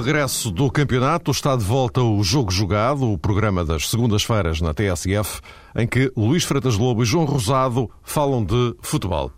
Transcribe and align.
regresso 0.00 0.50
do 0.50 0.70
campeonato, 0.70 1.30
está 1.30 1.54
de 1.54 1.62
volta 1.62 2.00
o 2.00 2.24
Jogo 2.24 2.50
Jogado, 2.50 3.12
o 3.12 3.18
programa 3.18 3.62
das 3.62 3.90
segundas-feiras 3.90 4.58
na 4.58 4.72
TSF, 4.72 5.40
em 5.76 5.86
que 5.86 6.10
Luís 6.16 6.42
Freitas 6.42 6.78
Lobo 6.78 7.02
e 7.02 7.06
João 7.06 7.26
Rosado 7.26 7.90
falam 8.02 8.42
de 8.42 8.74
futebol. 8.80 9.30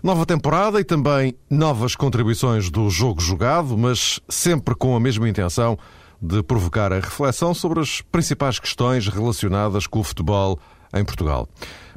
Nova 0.00 0.24
temporada 0.24 0.80
e 0.80 0.84
também 0.84 1.34
novas 1.50 1.96
contribuições 1.96 2.70
do 2.70 2.88
Jogo 2.88 3.20
Jogado, 3.20 3.76
mas 3.76 4.20
sempre 4.28 4.76
com 4.76 4.94
a 4.94 5.00
mesma 5.00 5.28
intenção 5.28 5.76
de 6.22 6.44
provocar 6.44 6.92
a 6.92 7.00
reflexão 7.00 7.52
sobre 7.52 7.80
as 7.80 8.00
principais 8.00 8.60
questões 8.60 9.08
relacionadas 9.08 9.88
com 9.88 9.98
o 9.98 10.04
futebol 10.04 10.60
em 10.94 11.04
Portugal. 11.04 11.48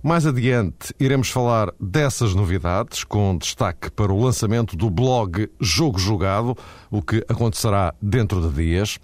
Mais 0.04 0.26
adiante 0.26 0.96
iremos 1.00 1.30
falar 1.30 1.72
dessas 1.80 2.34
novidades, 2.34 3.04
com 3.04 3.38
destaque 3.38 3.92
para 3.92 4.12
o 4.12 4.24
lançamento 4.24 4.76
do 4.76 4.90
blog 4.90 5.48
Jogo 5.60 6.00
Jogado, 6.00 6.58
o 6.90 7.04
que 7.04 7.24
acontecerá 7.30 7.94
dentro 8.02 8.42
de 8.42 8.56
dias. 8.56 8.98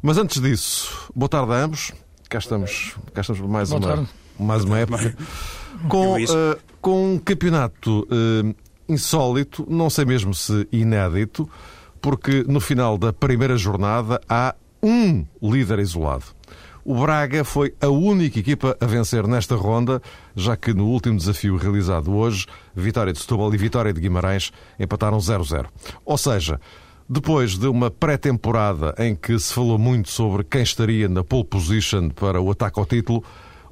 Mas 0.00 0.16
antes 0.16 0.40
disso, 0.40 1.10
boa 1.14 1.28
tarde 1.28 1.52
a 1.52 1.56
ambos. 1.56 1.92
Cá 2.28 2.38
estamos, 2.38 2.96
cá 3.12 3.20
estamos 3.20 3.42
mais, 3.42 3.68
Boa 3.68 3.80
uma, 3.80 3.88
tarde. 3.88 4.10
mais 4.38 4.64
uma 4.64 4.78
época. 4.78 5.14
Com, 5.88 6.18
eh, 6.18 6.58
com 6.82 7.14
um 7.14 7.18
campeonato 7.18 8.06
eh, 8.10 8.54
insólito, 8.86 9.66
não 9.66 9.88
sei 9.88 10.04
mesmo 10.04 10.34
se 10.34 10.68
inédito, 10.70 11.48
porque 12.02 12.44
no 12.46 12.60
final 12.60 12.98
da 12.98 13.14
primeira 13.14 13.56
jornada 13.56 14.20
há 14.28 14.54
um 14.82 15.24
líder 15.42 15.78
isolado. 15.78 16.24
O 16.84 16.94
Braga 17.00 17.44
foi 17.44 17.74
a 17.80 17.88
única 17.88 18.38
equipa 18.38 18.76
a 18.80 18.86
vencer 18.86 19.26
nesta 19.26 19.54
ronda, 19.54 20.00
já 20.34 20.56
que 20.56 20.72
no 20.72 20.86
último 20.86 21.18
desafio 21.18 21.56
realizado 21.56 22.14
hoje, 22.14 22.46
Vitória 22.74 23.12
de 23.12 23.18
Setúbal 23.18 23.52
e 23.54 23.58
Vitória 23.58 23.92
de 23.92 24.00
Guimarães 24.00 24.50
empataram 24.78 25.18
0-0. 25.18 25.66
Ou 26.04 26.16
seja, 26.16 26.58
depois 27.08 27.58
de 27.58 27.66
uma 27.66 27.90
pré-temporada 27.90 28.94
em 28.98 29.14
que 29.14 29.38
se 29.38 29.52
falou 29.52 29.78
muito 29.78 30.08
sobre 30.08 30.44
quem 30.44 30.62
estaria 30.62 31.08
na 31.08 31.22
pole 31.22 31.44
position 31.44 32.08
para 32.08 32.40
o 32.40 32.50
ataque 32.50 32.78
ao 32.78 32.86
título, 32.86 33.22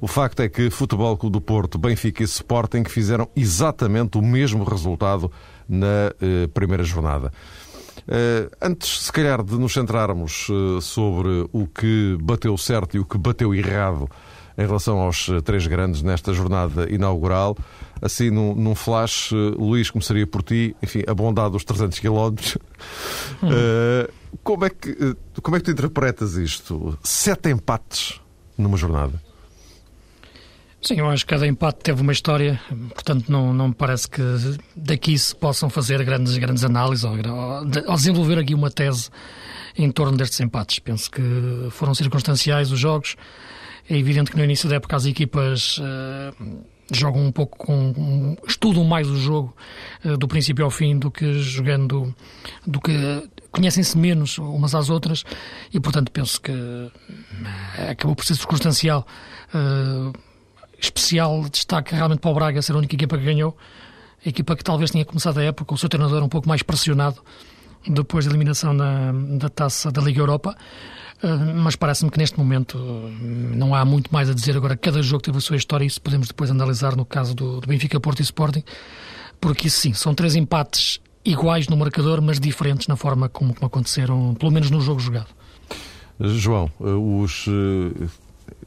o 0.01 0.07
facto 0.07 0.41
é 0.41 0.47
que 0.47 0.69
Futebol 0.69 1.17
Clube 1.17 1.33
do 1.33 1.41
Porto, 1.41 1.77
Benfica 1.77 2.21
e 2.21 2.25
Sporting 2.25 2.83
fizeram 2.85 3.27
exatamente 3.35 4.17
o 4.17 4.21
mesmo 4.21 4.63
resultado 4.63 5.31
na 5.67 6.13
eh, 6.21 6.47
primeira 6.53 6.83
jornada. 6.83 7.33
Eh, 8.07 8.49
antes, 8.61 9.03
se 9.05 9.11
calhar, 9.11 9.43
de 9.43 9.57
nos 9.57 9.73
centrarmos 9.73 10.47
eh, 10.49 10.81
sobre 10.81 11.47
o 11.51 11.67
que 11.67 12.17
bateu 12.21 12.57
certo 12.57 12.97
e 12.97 12.99
o 12.99 13.05
que 13.05 13.17
bateu 13.17 13.53
errado 13.53 14.09
em 14.57 14.65
relação 14.65 14.99
aos 14.99 15.29
eh, 15.29 15.41
três 15.41 15.65
grandes 15.67 16.01
nesta 16.01 16.33
jornada 16.33 16.91
inaugural, 16.91 17.57
assim, 18.01 18.29
num, 18.29 18.53
num 18.53 18.75
flash, 18.75 19.31
Luís, 19.57 19.89
começaria 19.89 20.27
por 20.27 20.43
ti, 20.43 20.75
enfim, 20.81 21.03
a 21.07 21.13
bondade 21.13 21.51
dos 21.51 21.63
300 21.63 21.99
quilómetros. 21.99 22.57
Eh, 23.41 24.09
como, 24.43 24.65
é 24.65 24.69
que, 24.69 25.15
como 25.41 25.55
é 25.55 25.59
que 25.59 25.65
tu 25.65 25.71
interpretas 25.71 26.35
isto? 26.35 26.97
Sete 27.03 27.49
empates 27.49 28.19
numa 28.57 28.75
jornada. 28.75 29.28
Sim, 30.81 30.95
eu 30.99 31.09
acho 31.09 31.25
que 31.25 31.33
cada 31.33 31.45
empate 31.45 31.79
teve 31.83 32.01
uma 32.01 32.13
história, 32.13 32.59
portanto 32.93 33.29
não, 33.29 33.53
não 33.53 33.67
me 33.67 33.73
parece 33.73 34.09
que 34.09 34.21
daqui 34.75 35.17
se 35.17 35.35
possam 35.35 35.69
fazer 35.69 36.03
grandes, 36.05 36.37
grandes 36.37 36.63
análises 36.63 37.03
ou, 37.03 37.11
ou 37.87 37.95
desenvolver 37.95 38.39
aqui 38.39 38.53
uma 38.55 38.71
tese 38.71 39.09
em 39.77 39.91
torno 39.91 40.17
destes 40.17 40.39
empates. 40.39 40.79
Penso 40.79 41.11
que 41.11 41.21
foram 41.71 41.93
circunstanciais 41.93 42.71
os 42.71 42.79
jogos. 42.79 43.15
É 43.89 43.97
evidente 43.97 44.31
que 44.31 44.37
no 44.37 44.43
início 44.43 44.69
da 44.69 44.75
época 44.75 44.95
as 44.95 45.05
equipas 45.05 45.79
eh, 45.81 46.33
jogam 46.91 47.25
um 47.25 47.31
pouco 47.31 47.57
com. 47.57 48.37
estudam 48.47 48.83
mais 48.83 49.07
o 49.07 49.17
jogo 49.17 49.55
eh, 50.03 50.15
do 50.15 50.27
princípio 50.27 50.63
ao 50.63 50.71
fim 50.71 50.97
do 50.97 51.09
que 51.11 51.33
jogando. 51.39 52.13
do 52.65 52.79
que 52.79 52.93
conhecem-se 53.51 53.97
menos 53.97 54.37
umas 54.37 54.75
às 54.75 54.89
outras 54.89 55.23
e, 55.73 55.79
portanto, 55.79 56.11
penso 56.11 56.39
que 56.39 56.51
eh, 56.51 57.91
acabou 57.91 58.15
por 58.15 58.25
ser 58.25 58.35
circunstancial. 58.35 59.05
Especial 60.79 61.47
destaque 61.49 61.95
realmente 61.95 62.19
para 62.19 62.31
o 62.31 62.33
Braga 62.33 62.61
ser 62.61 62.73
a 62.73 62.77
única 62.77 62.95
equipa 62.95 63.17
que 63.17 63.23
ganhou. 63.23 63.57
A 64.25 64.29
equipa 64.29 64.55
que 64.55 64.63
talvez 64.63 64.91
tinha 64.91 65.05
começado 65.05 65.37
a 65.39 65.43
época 65.43 65.73
o 65.73 65.77
seu 65.77 65.89
treinador 65.89 66.23
um 66.23 66.29
pouco 66.29 66.47
mais 66.47 66.61
pressionado 66.61 67.21
depois 67.87 68.25
da 68.25 68.31
eliminação 68.31 68.73
na, 68.73 69.11
da 69.11 69.49
taça 69.49 69.91
da 69.91 70.01
Liga 70.01 70.19
Europa. 70.19 70.55
Uh, 71.23 71.53
mas 71.55 71.75
parece-me 71.75 72.09
que 72.09 72.17
neste 72.17 72.37
momento 72.37 72.77
uh, 72.77 73.09
não 73.55 73.75
há 73.75 73.83
muito 73.83 74.11
mais 74.11 74.29
a 74.29 74.33
dizer. 74.33 74.55
Agora, 74.55 74.75
cada 74.75 75.01
jogo 75.01 75.21
teve 75.21 75.37
a 75.37 75.41
sua 75.41 75.57
história 75.57 75.83
e 75.83 75.87
isso 75.87 76.01
podemos 76.01 76.27
depois 76.27 76.49
analisar 76.49 76.95
no 76.95 77.05
caso 77.05 77.33
do, 77.33 77.59
do 77.59 77.67
Benfica, 77.67 77.99
Porto 77.99 78.19
e 78.19 78.23
Sporting, 78.23 78.63
porque 79.39 79.67
isso 79.67 79.79
sim, 79.79 79.93
são 79.93 80.13
três 80.13 80.35
empates 80.35 80.99
iguais 81.23 81.67
no 81.67 81.77
marcador, 81.77 82.21
mas 82.21 82.39
diferentes 82.39 82.87
na 82.87 82.95
forma 82.95 83.27
como, 83.29 83.53
como 83.53 83.67
aconteceram, 83.67 84.33
pelo 84.35 84.51
menos 84.51 84.71
no 84.71 84.81
jogo 84.81 84.99
jogado. 84.99 85.27
João, 86.19 86.69
eh, 86.81 86.83
os, 86.83 87.45
eh, 87.47 88.07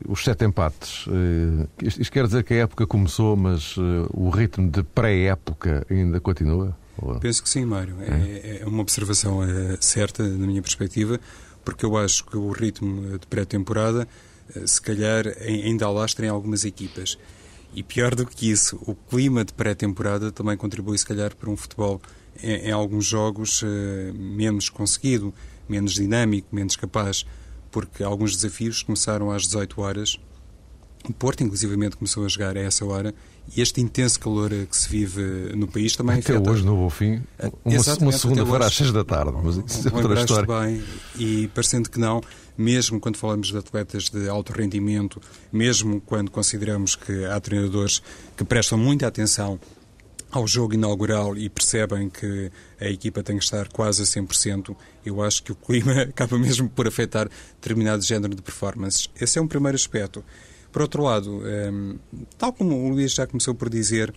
os 0.08 0.24
sete 0.24 0.44
empates, 0.44 1.06
eh, 1.08 1.66
isto, 1.82 2.10
quer 2.12 2.26
dizer 2.26 2.44
que 2.44 2.54
a 2.54 2.58
época 2.58 2.86
começou, 2.86 3.36
mas 3.36 3.74
eh, 3.78 4.06
o 4.12 4.30
ritmo 4.30 4.70
de 4.70 4.82
pré-época 4.82 5.86
ainda 5.90 6.20
continua? 6.20 6.76
Penso 7.20 7.42
que 7.42 7.48
sim, 7.48 7.64
Mário. 7.64 7.96
É, 8.00 8.60
é 8.62 8.66
uma 8.66 8.82
observação 8.82 9.42
eh, 9.42 9.76
certa, 9.80 10.22
na 10.22 10.46
minha 10.46 10.62
perspectiva, 10.62 11.18
porque 11.64 11.84
eu 11.84 11.96
acho 11.96 12.24
que 12.26 12.36
o 12.36 12.50
ritmo 12.50 13.18
de 13.18 13.26
pré-temporada, 13.26 14.06
se 14.66 14.80
calhar, 14.80 15.26
ai- 15.40 15.62
ainda 15.62 15.86
alastra 15.86 16.26
em 16.26 16.28
algumas 16.28 16.64
equipas. 16.64 17.18
E 17.74 17.82
pior 17.82 18.14
do 18.14 18.26
que 18.26 18.50
isso, 18.50 18.78
o 18.86 18.94
clima 18.94 19.44
de 19.44 19.52
pré-temporada 19.52 20.30
também 20.30 20.56
contribui, 20.56 20.98
se 20.98 21.06
calhar, 21.06 21.34
para 21.34 21.48
um 21.48 21.56
futebol 21.56 22.00
em, 22.42 22.68
em 22.68 22.70
alguns 22.72 23.06
jogos 23.06 23.62
menos 24.14 24.68
conseguido, 24.68 25.32
menos 25.68 25.94
dinâmico, 25.94 26.48
menos 26.54 26.76
capaz, 26.76 27.24
porque 27.72 28.04
alguns 28.04 28.36
desafios 28.36 28.82
começaram 28.82 29.32
às 29.32 29.42
18 29.42 29.80
horas. 29.80 30.16
O 31.08 31.12
Porto, 31.12 31.42
inclusivamente, 31.42 31.96
começou 31.96 32.24
a 32.24 32.28
jogar 32.28 32.56
a 32.56 32.60
essa 32.60 32.84
hora 32.84 33.12
e 33.56 33.60
este 33.60 33.80
intenso 33.80 34.20
calor 34.20 34.50
que 34.50 34.76
se 34.76 34.88
vive 34.88 35.20
no 35.56 35.66
país 35.66 35.96
também 35.96 36.20
Até 36.20 36.34
afeta... 36.36 36.48
hoje, 36.48 36.64
no 36.64 36.76
bom 36.76 36.88
fim, 36.88 37.20
Eh, 37.40 37.50
uma, 37.64 37.74
uma 38.02 38.12
segunda-feira 38.12 38.66
às 38.66 38.74
seis 38.76 38.92
da 38.92 39.02
tarde, 39.02 39.32
mas 39.42 39.56
isso 39.56 39.88
é 39.88 39.92
outra 39.92 40.00
Lembraste 40.14 40.32
história. 40.32 40.60
bem, 40.66 40.82
e 41.18 41.48
parecendo 41.48 41.90
que 41.90 41.98
não, 41.98 42.22
mesmo 42.56 43.00
quando 43.00 43.16
falamos 43.16 43.48
de 43.48 43.56
atletas 43.58 44.10
de 44.10 44.28
alto 44.28 44.52
rendimento, 44.52 45.20
mesmo 45.52 46.00
quando 46.02 46.30
consideramos 46.30 46.94
que 46.94 47.24
há 47.24 47.40
treinadores 47.40 48.00
que 48.36 48.44
prestam 48.44 48.78
muita 48.78 49.08
atenção 49.08 49.58
ao 50.32 50.46
jogo 50.46 50.72
inaugural 50.74 51.36
e 51.36 51.48
percebem 51.48 52.08
que 52.08 52.50
a 52.80 52.86
equipa 52.88 53.22
tem 53.22 53.36
que 53.38 53.44
estar 53.44 53.68
quase 53.68 54.02
a 54.02 54.04
100%, 54.06 54.74
eu 55.04 55.22
acho 55.22 55.42
que 55.42 55.52
o 55.52 55.54
clima 55.54 55.92
acaba 56.08 56.38
mesmo 56.38 56.68
por 56.70 56.88
afetar 56.88 57.28
determinado 57.60 58.02
género 58.02 58.34
de 58.34 58.40
performances. 58.42 59.10
Esse 59.20 59.38
é 59.38 59.42
um 59.42 59.46
primeiro 59.46 59.76
aspecto. 59.76 60.24
Por 60.72 60.80
outro 60.82 61.02
lado, 61.02 61.42
hum, 61.70 61.98
tal 62.38 62.50
como 62.52 62.74
o 62.74 62.88
Luís 62.88 63.12
já 63.12 63.26
começou 63.26 63.54
por 63.54 63.68
dizer, 63.68 64.12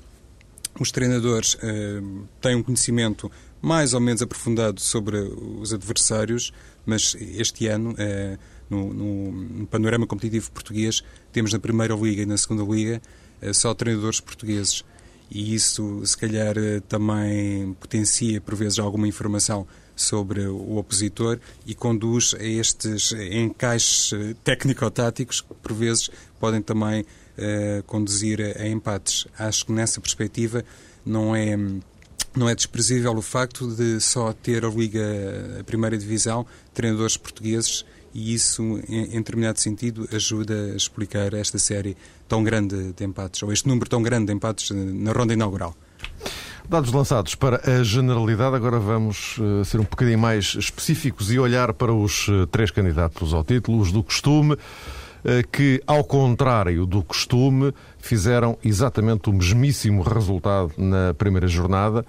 os 0.80 0.90
treinadores 0.90 1.58
hum, 1.62 2.24
têm 2.42 2.56
um 2.56 2.64
conhecimento 2.64 3.30
mais 3.62 3.94
ou 3.94 4.00
menos 4.00 4.22
aprofundado 4.22 4.80
sobre 4.80 5.18
os 5.18 5.74
adversários, 5.74 6.54
mas 6.86 7.16
este 7.20 7.68
ano, 7.68 7.94
eh, 7.98 8.38
no, 8.70 8.94
no- 8.94 9.32
no 9.32 9.68
panorama 9.68 10.06
competitivo 10.08 10.50
português, 10.52 11.02
temos 11.34 11.52
na 11.52 11.60
Primeira 11.60 11.94
Liga 11.96 12.22
e 12.22 12.26
na 12.26 12.38
Segunda 12.38 12.64
Liga 12.64 13.02
eh, 13.42 13.52
só 13.54 13.74
treinadores 13.74 14.20
portugueses. 14.22 14.86
E 15.30 15.56
isso, 15.56 16.06
se 16.06 16.18
calhar, 16.18 16.58
eh, 16.58 16.82
também 16.88 17.74
potencia, 17.80 18.40
por 18.40 18.56
vezes, 18.56 18.80
alguma 18.80 19.08
informação 19.08 19.68
sobre 19.96 20.46
o 20.46 20.78
opositor 20.78 21.40
e 21.66 21.74
conduz 21.74 22.36
a 22.38 22.44
estes 22.44 23.12
encaixes 23.14 24.14
eh, 24.14 24.36
técnico-táticos 24.44 25.42
que, 25.42 25.54
por 25.54 25.74
vezes, 25.74 26.10
podem 26.40 26.62
também 26.62 27.06
eh, 27.38 27.84
conduzir 27.88 28.40
a, 28.42 28.62
a 28.62 28.68
empates. 28.68 29.28
Acho 29.38 29.66
que, 29.66 29.72
nessa 29.72 30.00
perspectiva, 30.00 30.64
não 31.06 31.36
é 31.36 31.58
não 32.36 32.50
é 32.50 32.56
desprezível 32.56 33.14
o 33.16 33.22
facto 33.22 33.66
de 33.74 34.02
só 34.02 34.34
ter 34.34 34.66
a 34.66 34.70
Liga, 34.70 35.58
a 35.62 35.64
Primeira 35.64 35.98
Divisão, 35.98 36.46
treinadores 36.74 37.16
portugueses 37.16 37.86
e 38.14 38.34
isso, 38.34 38.62
em, 38.88 39.16
em 39.16 39.18
determinado 39.18 39.60
sentido, 39.60 40.08
ajuda 40.12 40.72
a 40.74 40.76
explicar 40.76 41.34
esta 41.34 41.58
série 41.58 41.96
tão 42.28 42.44
grande 42.44 42.94
de 42.94 43.04
empates, 43.04 43.42
ou 43.44 43.52
este 43.52 43.68
número 43.68 43.90
tão 43.90 44.02
grande 44.02 44.28
de 44.28 44.34
empates 44.34 44.72
eh, 44.72 44.74
na 44.74 45.12
ronda 45.12 45.34
inaugural. 45.34 45.76
Dados 46.68 46.92
lançados 46.92 47.36
para 47.36 47.62
a 47.70 47.84
generalidade, 47.84 48.56
agora 48.56 48.80
vamos 48.80 49.38
eh, 49.40 49.64
ser 49.64 49.80
um 49.80 49.84
bocadinho 49.84 50.18
mais 50.18 50.56
específicos 50.56 51.32
e 51.32 51.38
olhar 51.38 51.72
para 51.74 51.94
os 51.94 52.28
eh, 52.28 52.48
três 52.50 52.72
candidatos 52.72 53.36
ao 53.36 53.44
título, 53.44 53.80
os 53.80 53.92
do 53.92 54.02
costume, 54.02 54.58
eh, 55.24 55.44
que, 55.44 55.82
ao 55.86 56.04
contrário 56.04 56.88
do 56.88 57.04
costume, 57.04 57.72
fizeram 58.00 58.58
exatamente 58.64 59.30
o 59.30 59.34
mesmíssimo 59.34 60.02
resultado 60.02 60.72
na 60.76 61.14
primeira 61.14 61.48
jornada, 61.48 62.04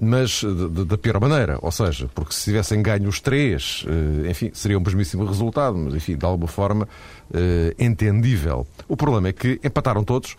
mas 0.00 0.42
da 0.86 0.98
pior 0.98 1.20
maneira. 1.20 1.58
Ou 1.62 1.70
seja, 1.70 2.08
porque 2.14 2.34
se 2.34 2.44
tivessem 2.44 2.82
ganho 2.82 3.08
os 3.08 3.20
três, 3.20 3.84
eh, 3.88 4.30
enfim, 4.30 4.50
seria 4.52 4.76
o 4.76 4.80
mesmíssimo 4.80 5.24
resultado, 5.24 5.76
mas, 5.76 5.94
enfim, 5.94 6.16
de 6.16 6.24
alguma 6.24 6.48
forma 6.48 6.88
eh, 7.32 7.74
entendível. 7.78 8.66
O 8.88 8.96
problema 8.96 9.28
é 9.28 9.32
que 9.32 9.60
empataram 9.62 10.02
todos. 10.04 10.36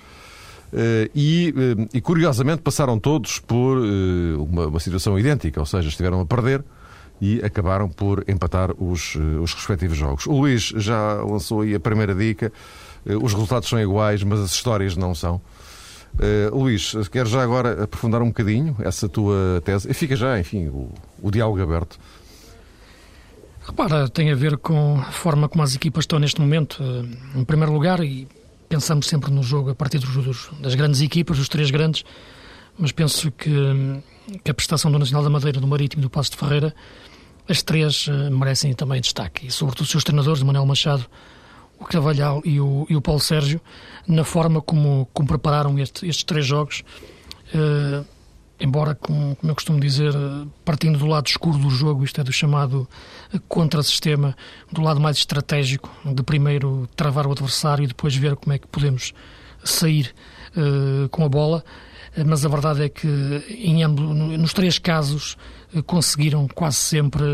Eh, 0.73 1.09
e, 1.15 1.53
e, 1.93 2.01
curiosamente 2.01 2.61
passaram 2.61 2.99
todos 2.99 3.39
por 3.39 3.77
uma, 4.39 4.67
uma 4.67 4.79
situação 4.79 5.17
idêntica, 5.17 5.59
ou 5.59 5.65
seja, 5.65 5.87
estiveram 5.87 6.19
a 6.19 6.25
perder 6.25 6.63
e 7.21 7.39
acabaram 7.45 7.87
por 7.87 8.25
empatar 8.27 8.71
os, 8.77 9.15
os 9.15 9.53
respectivos 9.53 9.97
jogos. 9.97 10.25
O 10.25 10.33
Luís 10.33 10.73
já 10.75 11.21
lançou 11.23 11.61
aí 11.61 11.73
a 11.73 11.79
primeira 11.79 12.13
dica. 12.13 12.51
Os 13.05 13.33
resultados 13.33 13.69
são 13.69 13.79
iguais, 13.79 14.21
mas 14.23 14.39
as 14.39 14.51
histórias 14.51 14.97
não 14.97 15.15
são. 15.15 15.39
Uh, 16.15 16.55
Luís, 16.57 16.93
queres 17.11 17.29
já 17.29 17.43
agora 17.43 17.83
aprofundar 17.83 18.21
um 18.21 18.27
bocadinho 18.27 18.75
essa 18.79 19.09
tua 19.09 19.61
tese? 19.65 19.89
E 19.89 19.93
fica 19.93 20.15
já, 20.15 20.39
enfim, 20.39 20.67
o, 20.67 20.89
o 21.21 21.29
diálogo 21.29 21.61
aberto. 21.61 21.99
Repara, 23.65 24.07
tem 24.07 24.31
a 24.31 24.35
ver 24.35 24.57
com 24.57 24.99
a 24.99 25.11
forma 25.11 25.49
como 25.49 25.63
as 25.63 25.75
equipas 25.75 26.03
estão 26.03 26.19
neste 26.19 26.39
momento. 26.39 26.83
Em 27.35 27.43
primeiro 27.43 27.73
lugar, 27.73 27.99
e 28.03 28.27
pensamos 28.69 29.07
sempre 29.07 29.31
no 29.31 29.41
jogo 29.41 29.71
a 29.71 29.75
partir 29.75 29.97
dos, 29.97 30.49
das 30.59 30.75
grandes 30.75 31.01
equipas, 31.01 31.37
dos 31.37 31.49
três 31.49 31.71
grandes, 31.71 32.05
mas 32.77 32.91
penso 32.91 33.31
que, 33.31 33.49
que, 34.43 34.51
a 34.51 34.53
prestação 34.53 34.91
do 34.91 34.99
Nacional 34.99 35.23
da 35.23 35.29
Madeira, 35.29 35.59
do 35.59 35.67
Marítimo 35.67 36.01
e 36.01 36.03
do 36.03 36.09
Passo 36.09 36.31
de 36.31 36.37
Ferreira, 36.37 36.75
as 37.49 37.63
três 37.63 38.07
merecem 38.31 38.73
também 38.73 39.01
destaque. 39.01 39.47
E 39.47 39.51
sobretudo 39.51 39.85
os 39.85 39.91
seus 39.91 40.03
treinadores, 40.03 40.43
Manuel 40.43 40.65
Machado, 40.65 41.05
o 41.85 41.87
Carvalhal 41.87 42.41
e 42.43 42.59
o, 42.59 42.87
e 42.89 42.95
o 42.95 43.01
Paulo 43.01 43.21
Sérgio, 43.21 43.61
na 44.07 44.23
forma 44.23 44.61
como, 44.61 45.07
como 45.13 45.27
prepararam 45.27 45.77
este, 45.77 46.07
estes 46.07 46.23
três 46.23 46.45
jogos. 46.45 46.83
Uh, 47.53 48.03
embora, 48.59 48.95
como, 48.95 49.35
como 49.35 49.51
eu 49.51 49.55
costumo 49.55 49.79
dizer, 49.79 50.13
partindo 50.63 50.97
do 50.97 51.05
lado 51.05 51.27
escuro 51.27 51.57
do 51.57 51.69
jogo, 51.69 52.03
isto 52.03 52.19
é 52.19 52.23
do 52.23 52.33
chamado 52.33 52.87
contra-sistema, 53.47 54.35
do 54.71 54.81
lado 54.81 54.99
mais 54.99 55.17
estratégico, 55.17 55.89
de 56.03 56.23
primeiro 56.23 56.89
travar 56.95 57.27
o 57.27 57.31
adversário 57.31 57.83
e 57.83 57.87
depois 57.87 58.15
ver 58.15 58.35
como 58.35 58.53
é 58.53 58.57
que 58.57 58.67
podemos 58.67 59.13
sair 59.63 60.13
uh, 60.57 61.07
com 61.09 61.23
a 61.23 61.29
bola. 61.29 61.63
Mas 62.25 62.45
a 62.45 62.49
verdade 62.49 62.81
é 62.83 62.87
que 62.89 63.07
em 63.49 63.83
ambos, 63.83 64.05
nos 64.15 64.53
três 64.53 64.79
casos 64.79 65.37
conseguiram 65.85 66.47
quase 66.47 66.77
sempre. 66.77 67.25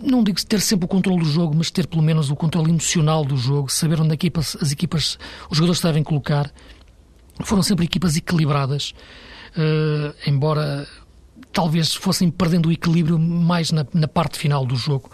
Não 0.00 0.22
digo 0.22 0.44
ter 0.44 0.60
sempre 0.60 0.84
o 0.84 0.88
controle 0.88 1.20
do 1.20 1.28
jogo, 1.28 1.54
mas 1.56 1.70
ter 1.70 1.86
pelo 1.86 2.02
menos 2.02 2.30
o 2.30 2.36
controle 2.36 2.70
emocional 2.70 3.24
do 3.24 3.36
jogo, 3.36 3.70
saber 3.70 4.00
onde 4.00 4.14
equipa, 4.14 4.40
as 4.40 4.72
equipas, 4.72 5.18
os 5.50 5.56
jogadores 5.56 5.80
se 5.80 5.86
devem 5.86 6.02
colocar. 6.02 6.52
Foram 7.44 7.62
sempre 7.62 7.84
equipas 7.84 8.16
equilibradas, 8.16 8.94
uh, 9.56 10.14
embora 10.26 10.86
talvez 11.52 11.94
fossem 11.94 12.30
perdendo 12.30 12.68
o 12.68 12.72
equilíbrio 12.72 13.18
mais 13.18 13.70
na, 13.72 13.86
na 13.92 14.08
parte 14.08 14.38
final 14.38 14.64
do 14.64 14.76
jogo, 14.76 15.10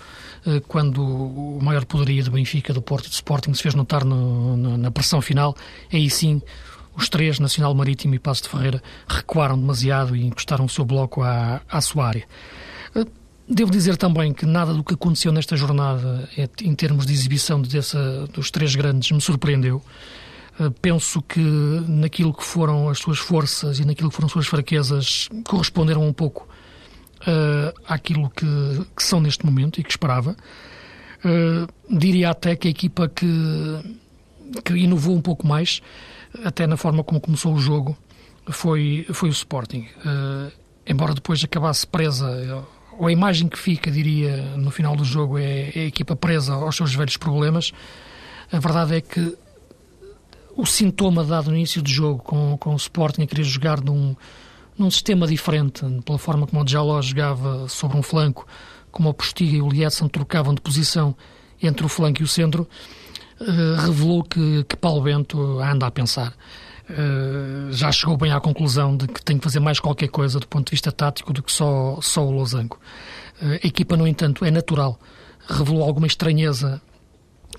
uh, 0.47 0.61
quando 0.63 1.03
o 1.03 1.59
maior 1.63 1.85
poderia 1.85 2.23
do 2.23 2.31
Benfica, 2.31 2.73
do 2.73 2.83
Porto 2.83 3.07
e 3.07 3.09
do 3.09 3.13
Sporting 3.13 3.55
se 3.55 3.63
fez 3.63 3.75
notar 3.75 4.05
no, 4.05 4.57
no, 4.57 4.77
na 4.77 4.91
pressão 4.91 5.21
final. 5.21 5.57
Aí 5.93 6.09
sim, 6.11 6.43
os 6.97 7.09
três, 7.09 7.39
Nacional 7.39 7.75
Marítimo 7.75 8.15
e 8.15 8.19
Passo 8.19 8.43
de 8.43 8.49
Ferreira, 8.49 8.83
recuaram 9.09 9.59
demasiado 9.59 10.17
e 10.17 10.27
encostaram 10.27 10.65
o 10.65 10.69
seu 10.69 10.85
bloco 10.85 11.23
à, 11.23 11.61
à 11.69 11.81
sua 11.81 12.07
área. 12.07 12.27
Uh, 12.95 13.07
Devo 13.49 13.71
dizer 13.71 13.97
também 13.97 14.35
que 14.35 14.45
nada 14.45 14.75
do 14.75 14.85
que 14.85 14.93
aconteceu 14.93 15.33
nesta 15.33 15.57
jornada, 15.57 16.29
em 16.63 16.75
termos 16.75 17.07
de 17.07 17.13
exibição 17.15 17.63
dessa, 17.63 18.27
dos 18.27 18.51
três 18.51 18.77
grandes, 18.77 19.11
me 19.11 19.21
surpreendeu. 19.21 19.83
Eh, 20.61 20.71
penso 20.83 21.23
que 21.23 21.41
naquilo 21.41 22.35
que 22.35 22.45
foram 22.45 22.89
as 22.89 22.99
suas 22.99 23.19
forças 23.19 23.79
e 23.79 23.85
naquilo 23.85 24.11
que 24.11 24.17
foram 24.17 24.27
as 24.27 24.33
suas 24.33 24.47
fraquezas 24.47 25.29
corresponderam 25.45 26.07
um 26.07 26.13
pouco 26.13 26.49
uh, 27.23 27.81
àquilo 27.87 28.29
que, 28.31 28.47
que, 28.97 29.03
são 29.03 29.21
neste 29.21 29.47
momento 29.47 29.81
e 29.81 29.85
que 29.85 29.91
esperava. 29.91 30.37
Uh, 31.25 31.97
diria 31.97 32.31
até 32.31 32.57
que 32.57 32.69
a 32.69 32.71
equipa 32.71 33.09
que, 33.09 33.27
que 34.65 34.75
inovou 34.75 35.17
um 35.17 35.21
pouco 35.23 35.47
mais, 35.47 35.81
até 36.45 36.67
na 36.67 36.77
forma 36.77 37.05
como 37.05 37.21
começou 37.21 37.55
o 37.55 37.59
jogo, 37.59 37.97
foi, 38.51 39.07
foi 39.13 39.29
o 39.29 39.33
Sporting. 39.33 39.87
Uh, 40.05 40.53
embora 40.87 41.15
depois 41.15 41.43
acabasse 41.45 41.87
presa, 41.87 42.67
ou 42.99 43.07
a 43.07 43.13
imagem 43.13 43.49
que 43.49 43.59
fica, 43.59 43.91
diria, 43.91 44.57
no 44.57 44.71
final 44.71 44.97
do 44.97 45.05
jogo 45.05 45.39
é, 45.39 45.71
é 45.75 45.81
a 45.81 45.85
equipa 45.85 46.17
presa 46.17 46.55
aos 46.55 46.77
seus 46.77 46.95
velhos 46.95 47.17
problemas, 47.17 47.73
a 48.51 48.59
verdade 48.59 48.97
é 48.97 49.01
que 49.01 49.37
o 50.57 50.67
sintoma 50.67 51.23
dado 51.23 51.51
no 51.51 51.57
início 51.57 51.81
do 51.81 51.89
jogo 51.89 52.21
com, 52.21 52.59
com 52.59 52.73
o 52.73 52.77
Sporting 52.77 53.23
a 53.23 53.27
querer 53.27 53.45
jogar 53.45 53.81
num, 53.81 54.17
num 54.77 54.91
sistema 54.91 55.27
diferente, 55.29 55.85
pela 56.05 56.19
forma 56.19 56.47
como 56.47 56.65
o 56.65 56.67
Jaló 56.67 57.01
jogava 57.01 57.69
sobre 57.69 57.97
um 57.97 58.03
flanco, 58.03 58.45
como 58.91 59.09
o 59.09 59.15
Postiga 59.15 59.57
e 59.57 59.63
o 59.63 59.69
Lietzen 59.69 60.09
trocavam 60.09 60.53
de 60.53 60.61
posição 60.61 61.15
entre 61.63 61.87
o 61.87 61.89
flanco 61.89 62.21
e 62.21 62.25
o 62.25 62.29
centro, 62.29 62.69
uh, 63.41 63.87
revelou 63.87 64.23
que, 64.23 64.65
que 64.65 64.77
Paulo 64.77 65.03
Bento 65.03 65.61
anda 65.61 65.87
a 65.87 65.91
pensar. 65.91 66.35
Uh, 66.89 67.71
já 67.73 67.93
chegou 67.93 68.17
bem 68.17 68.33
à 68.33 68.41
conclusão 68.41 68.97
de 68.97 69.07
que 69.07 69.23
tem 69.23 69.37
que 69.37 69.45
fazer 69.45 69.61
mais 69.61 69.79
qualquer 69.79 70.09
coisa 70.09 70.41
do 70.41 70.49
ponto 70.49 70.67
de 70.67 70.71
vista 70.71 70.91
tático 70.91 71.33
do 71.33 71.43
que 71.43 71.53
só, 71.53 71.99
só 72.01 72.25
o 72.25 72.31
losango. 72.31 72.79
Uh, 73.43 73.59
a 73.63 73.67
equipa, 73.67 73.97
no 73.97 74.07
entanto, 74.07 74.45
é 74.45 74.51
natural. 74.51 74.99
Revelou 75.49 75.83
alguma 75.83 76.07
estranheza 76.07 76.81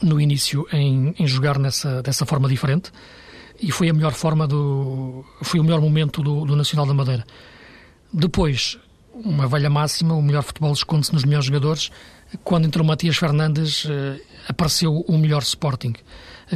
no 0.02 0.20
início 0.20 0.66
em, 0.72 1.14
em 1.18 1.28
jogar 1.28 1.60
nessa, 1.60 2.02
dessa 2.02 2.26
forma 2.26 2.48
diferente 2.48 2.92
e 3.62 3.72
foi 3.72 3.90
a 3.90 3.94
melhor 3.94 4.14
forma 4.14 4.48
do 4.48 5.26
foi 5.42 5.60
o 5.60 5.64
melhor 5.64 5.82
momento 5.82 6.22
do, 6.22 6.46
do 6.46 6.56
Nacional 6.56 6.86
da 6.86 6.94
Madeira. 6.94 7.26
Depois, 8.12 8.78
uma 9.14 9.48
velha 9.48 9.70
máxima, 9.70 10.14
o 10.14 10.22
melhor 10.22 10.44
futebol 10.44 10.72
esconde-se 10.72 11.14
nos 11.14 11.24
melhores 11.24 11.46
jogadores. 11.46 11.92
Quando 12.44 12.66
entrou 12.66 12.86
Matias 12.86 13.18
Fernandes, 13.18 13.86
eh, 13.90 14.22
apareceu 14.48 15.00
o 15.02 15.18
melhor 15.18 15.42
Sporting. 15.42 15.94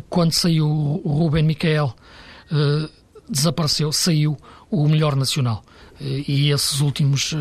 Quando 0.10 0.32
saiu 0.32 0.68
o 0.68 1.18
Ruben 1.18 1.44
Micael, 1.44 1.94
eh, 2.52 2.90
desapareceu, 3.28 3.92
saiu 3.92 4.38
o 4.70 4.88
melhor 4.88 5.16
Nacional. 5.16 5.64
Eh, 6.00 6.24
e 6.28 6.52
esses 6.52 6.80
últimos 6.80 7.34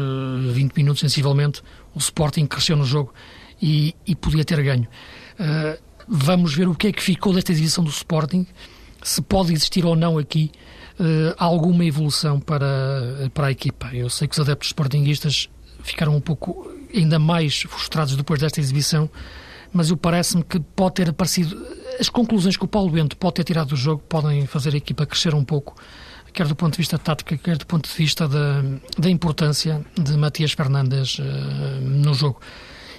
20 0.52 0.72
minutos, 0.74 1.00
sensivelmente, 1.00 1.62
o 1.94 1.98
Sporting 1.98 2.46
cresceu 2.46 2.76
no 2.76 2.84
jogo 2.84 3.12
e, 3.60 3.94
e 4.06 4.14
podia 4.16 4.44
ter 4.44 4.62
ganho. 4.62 4.88
Vamos 6.08 6.54
ver 6.54 6.68
o 6.68 6.74
que 6.74 6.88
é 6.88 6.92
que 6.92 7.02
ficou 7.02 7.32
desta 7.32 7.52
exibição 7.52 7.84
do 7.84 7.90
Sporting, 7.90 8.46
se 9.02 9.20
pode 9.22 9.52
existir 9.52 9.84
ou 9.84 9.94
não 9.94 10.18
aqui 10.18 10.50
alguma 11.38 11.84
evolução 11.84 12.40
para, 12.40 13.30
para 13.32 13.48
a 13.48 13.50
equipa. 13.50 13.90
Eu 13.92 14.08
sei 14.10 14.26
que 14.26 14.34
os 14.34 14.40
adeptos 14.40 14.68
sportinguistas 14.68 15.48
ficaram 15.82 16.16
um 16.16 16.20
pouco 16.20 16.70
ainda 16.94 17.18
mais 17.18 17.62
frustrados 17.62 18.16
depois 18.16 18.40
desta 18.40 18.60
exibição, 18.60 19.08
mas 19.72 19.90
eu 19.90 19.96
parece-me 19.96 20.44
que 20.44 20.60
pode 20.60 20.96
ter 20.96 21.08
aparecido. 21.08 21.56
As 21.98 22.08
conclusões 22.08 22.56
que 22.56 22.64
o 22.64 22.68
Paulo 22.68 22.90
Bento 22.90 23.16
pode 23.16 23.34
ter 23.34 23.44
tirado 23.44 23.68
do 23.68 23.76
jogo 23.76 24.02
podem 24.08 24.46
fazer 24.46 24.74
a 24.74 24.76
equipa 24.76 25.06
crescer 25.06 25.34
um 25.34 25.44
pouco, 25.44 25.76
quer 26.32 26.46
do 26.46 26.54
ponto 26.54 26.72
de 26.72 26.78
vista 26.78 26.98
tático, 26.98 27.36
quer 27.38 27.56
do 27.56 27.66
ponto 27.66 27.88
de 27.88 27.94
vista 27.94 28.28
da, 28.28 28.62
da 28.98 29.10
importância 29.10 29.84
de 29.98 30.16
Matias 30.16 30.52
Fernandes 30.52 31.18
uh, 31.18 31.22
no 31.80 32.14
jogo. 32.14 32.40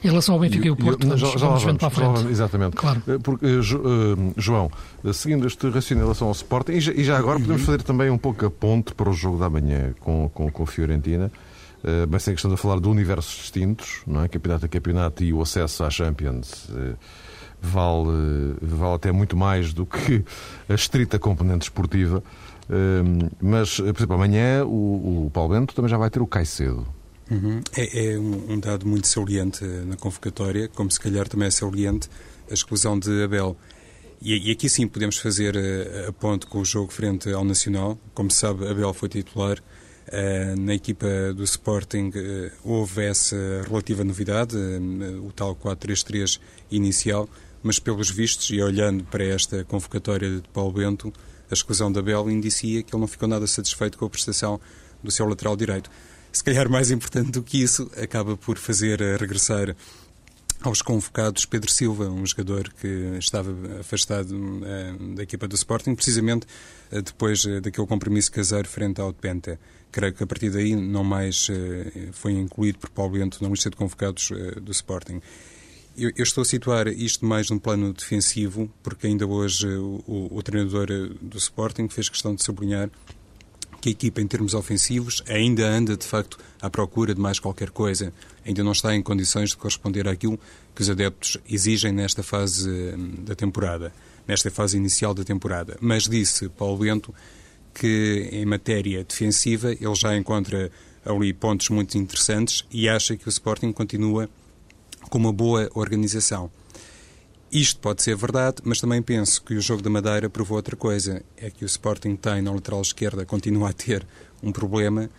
Em 0.04 0.10
relação 0.10 0.36
ao 0.36 0.42
Benfica 0.42 0.66
e, 0.66 0.68
e 0.68 0.72
o 0.72 0.76
Porto, 0.76 1.08
vamos, 1.08 1.22
já, 1.22 1.28
já 1.28 1.48
vamos, 1.48 1.64
vamos 1.64 1.80
para 1.80 1.88
a 1.88 1.92
frente. 1.92 2.14
Vamos, 2.14 2.32
exatamente. 2.32 2.76
Claro. 2.76 3.02
Eh, 3.08 3.18
porque, 3.24 3.46
uh, 3.46 4.34
João, 4.36 4.70
seguindo 5.14 5.48
este 5.48 5.66
raciocínio 5.68 6.02
em 6.02 6.04
relação 6.04 6.28
ao 6.28 6.34
Sporting, 6.34 6.74
e 6.74 6.82
já, 6.82 6.92
e 6.92 7.04
já 7.06 7.18
agora 7.18 7.40
podemos 7.40 7.62
uhum. 7.62 7.66
fazer 7.68 7.84
também 7.84 8.10
um 8.10 8.18
pouco 8.18 8.46
a 8.46 8.52
ponte 8.52 8.94
para 8.94 9.10
o 9.10 9.14
jogo 9.14 9.40
da 9.40 9.50
manhã 9.50 9.94
com, 10.02 10.30
com, 10.34 10.52
com 10.52 10.64
a 10.64 10.68
Fiorentina. 10.68 11.32
Bem 12.08 12.20
sei 12.20 12.34
que 12.34 12.40
estamos 12.40 12.58
a 12.58 12.62
falar 12.62 12.80
de 12.80 12.88
universos 12.88 13.36
distintos, 13.36 14.02
não 14.08 14.24
é? 14.24 14.28
Campeonato 14.30 14.66
a 14.66 14.70
campeonato 14.70 15.24
e 15.24 15.34
o 15.34 15.42
acesso 15.42 15.84
à 15.84 15.90
Champions 15.90 16.70
uh, 16.70 16.98
vale, 17.62 18.08
uh, 18.08 18.58
vale 18.62 18.96
até 18.96 19.12
muito 19.12 19.36
mais 19.36 19.74
do 19.74 19.86
que 19.86 20.24
a 20.70 20.74
estrita 20.74 21.20
componente 21.20 21.64
esportiva. 21.64 22.24
Uh, 22.70 23.30
mas, 23.42 23.78
por 23.78 23.98
exemplo, 23.98 24.16
amanhã 24.16 24.64
o, 24.66 25.26
o 25.26 25.32
Paulo 25.32 25.54
Bento 25.54 25.76
também 25.76 25.90
já 25.90 25.98
vai 25.98 26.10
ter 26.10 26.22
o 26.22 26.28
Caicedo. 26.28 26.88
Uhum. 27.32 27.62
É, 27.76 28.14
é 28.14 28.20
um, 28.20 28.60
dado 28.60 28.86
muito 28.86 29.08
saliente 29.08 29.64
na 29.64 29.96
convocatória, 29.96 30.68
como 30.68 30.92
se 30.92 31.00
calhar 31.00 31.28
também 31.28 31.48
é 31.48 31.52
saliente 31.52 32.10
a 32.50 32.54
exclusão 32.54 33.00
de 33.00 33.24
Abel. 33.24 33.58
E, 34.22 34.52
aqui 34.52 34.70
sim 34.70 34.88
podemos 34.88 35.18
fazer 35.18 35.56
eh, 35.56 36.06
a 36.08 36.14
ponte 36.14 36.46
com 36.48 36.60
o 36.60 36.66
jogo 36.66 36.94
frente 36.94 37.30
ao 37.30 37.44
Nacional. 37.44 37.98
Como 38.14 38.32
se 38.32 38.38
sabe, 38.38 38.68
Abel 38.70 38.94
foi 38.94 39.10
titular. 39.10 39.58
Uh, 40.06 40.60
na 40.60 40.74
equipa 40.74 41.08
do 41.34 41.44
Sporting 41.44 42.10
uh, 42.10 42.52
houve 42.64 43.06
essa 43.06 43.36
relativa 43.66 44.04
novidade, 44.04 44.56
uh, 44.56 45.26
o 45.26 45.32
tal 45.32 45.56
4-3-3 45.56 46.40
inicial, 46.70 47.28
mas 47.64 47.80
pelos 47.80 48.10
vistos, 48.10 48.50
e 48.50 48.62
olhando 48.62 49.04
para 49.06 49.24
esta 49.24 49.64
convocatória 49.64 50.42
de 50.42 50.50
Paulo 50.50 50.74
Bento, 50.74 51.14
a 51.50 51.54
exclusão 51.54 51.92
de 51.92 52.00
Abel 52.00 52.30
indicia 52.30 52.84
que 52.84 52.94
ele 52.94 53.00
não 53.00 53.08
ficou 53.08 53.30
nada 53.30 53.48
satisfeito 53.48 53.98
com 53.98 54.06
a 54.06 54.10
prestação 54.10 54.60
do 55.02 55.10
seu 55.10 55.26
lateral 55.26 55.56
direito 55.56 55.90
se 56.34 56.44
calhar 56.44 56.68
mais 56.68 56.90
importante 56.90 57.30
do 57.30 57.44
que 57.44 57.62
isso, 57.62 57.90
acaba 57.96 58.36
por 58.36 58.58
fazer 58.58 59.00
regressar 59.20 59.76
aos 60.64 60.82
convocados 60.82 61.46
Pedro 61.46 61.72
Silva, 61.72 62.10
um 62.10 62.26
jogador 62.26 62.74
que 62.74 62.88
estava 63.20 63.54
afastado 63.80 64.34
da 65.16 65.22
equipa 65.22 65.48
do 65.48 65.54
Sporting, 65.54 65.94
precisamente 65.94 66.48
depois 66.92 67.46
daquele 67.62 67.86
compromisso 67.86 68.32
caseiro 68.32 68.68
frente 68.68 69.00
ao 69.00 69.14
Penta. 69.14 69.60
Creio 69.94 70.14
que 70.14 70.24
a 70.24 70.28
partir 70.28 70.50
daí 70.50 70.76
não 70.76 71.04
mais 71.04 71.48
foi 72.12 72.34
incluído 72.34 72.80
por 72.80 72.90
Paulo 72.90 73.14
Bento 73.14 73.42
na 73.42 73.48
lista 73.48 73.70
de 73.70 73.78
convocados 73.78 74.32
do 74.62 74.72
Sporting. 74.72 75.22
Eu, 75.96 76.12
eu, 76.18 76.24
estou 76.24 76.42
a 76.42 76.46
situar 76.46 76.88
isto 76.88 77.24
mais 77.24 77.52
num 77.52 77.60
plano 77.60 77.94
defensivo, 77.94 78.70
porque 78.82 79.06
ainda 79.06 79.28
hoje 79.28 79.68
o, 79.68 80.04
o, 80.08 80.38
o 80.38 80.42
treinador 80.42 80.88
do 81.22 81.38
Sporting 81.38 81.88
fez 81.88 82.10
questão 82.10 82.34
de 82.34 82.44
sublinhar 82.44 82.90
que 83.84 83.90
a 83.90 83.92
equipa, 83.92 84.22
em 84.22 84.26
termos 84.26 84.54
ofensivos, 84.54 85.22
ainda 85.28 85.68
anda, 85.68 85.98
de 85.98 86.06
facto, 86.06 86.40
à 86.62 86.70
procura 86.70 87.14
de 87.14 87.20
mais 87.20 87.38
qualquer 87.38 87.70
coisa. 87.70 88.14
Ainda 88.46 88.64
não 88.64 88.72
está 88.72 88.96
em 88.96 89.02
condições 89.02 89.50
de 89.50 89.58
corresponder 89.58 90.08
àquilo 90.08 90.40
que 90.74 90.82
os 90.82 90.90
adeptos 90.90 91.38
exigem 91.50 91.92
nesta 91.92 92.24
fase 92.24 92.96
da 93.20 93.36
temporada, 93.36 93.94
nesta 94.26 94.50
fase 94.50 94.78
inicial 94.78 95.14
da 95.14 95.26
temporada. 95.26 95.78
Mas 95.82 96.04
disse 96.04 96.48
Paulo 96.48 96.78
Bento 96.78 97.14
que, 97.74 98.30
em 98.32 98.46
matéria 98.46 99.04
defensiva, 99.04 99.72
ele 99.72 99.96
já 99.96 100.16
encontra 100.16 100.72
ali 101.06 101.34
pontos 101.34 101.70
muito 101.70 101.98
interessantes 101.98 102.64
e 102.72 102.88
acha 102.88 103.18
que 103.18 103.28
o 103.28 103.30
Sporting 103.30 103.72
continua 103.72 104.30
com 105.10 105.18
uma 105.18 105.34
boa 105.34 105.70
organização. 105.74 106.50
Isto 107.52 107.80
pode 107.82 108.02
ser 108.02 108.16
verdade, 108.16 108.58
mas 108.64 108.80
também 108.80 109.02
penso 109.02 109.44
que 109.44 109.54
o 109.54 109.62
jogo 109.62 109.82
da 109.82 109.90
Madeira 109.90 110.28
provou 110.30 110.58
outra 110.58 110.76
coisa. 110.76 111.24
É 111.38 111.52
que 111.52 111.64
o 111.64 111.68
Sporting 111.68 112.16
tem 112.16 112.42
na 112.42 112.52
lateral 112.52 112.82
esquerda, 112.82 113.26
continua 113.26 113.70
a 113.70 113.74
ter 113.74 114.06
um 114.42 114.52
problema. 114.52 115.10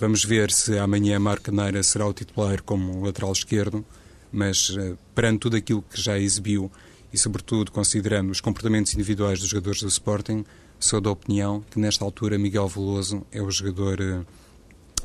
Vamos 0.00 0.24
ver 0.24 0.50
se 0.50 0.76
amanhã 0.78 1.18
Marca 1.20 1.52
Neira 1.52 1.82
será 1.82 2.06
o 2.06 2.12
titular 2.12 2.60
como 2.62 3.04
lateral 3.04 3.30
esquerdo, 3.32 3.84
mas 4.32 4.70
uh, 4.70 4.98
perante 5.14 5.38
tudo 5.38 5.56
aquilo 5.56 5.80
que 5.80 6.00
já 6.00 6.18
exibiu 6.18 6.70
e, 7.12 7.16
sobretudo, 7.16 7.70
considerando 7.70 8.30
os 8.30 8.40
comportamentos 8.40 8.92
individuais 8.92 9.38
dos 9.38 9.48
jogadores 9.48 9.80
do 9.80 9.88
Sporting, 9.88 10.44
sou 10.78 11.00
da 11.00 11.10
opinião 11.10 11.64
que, 11.70 11.78
nesta 11.78 12.04
altura, 12.04 12.38
Miguel 12.38 12.68
Veloso 12.68 13.26
é 13.32 13.42
o 13.42 13.50
jogador 13.50 14.00
uh, 14.00 14.26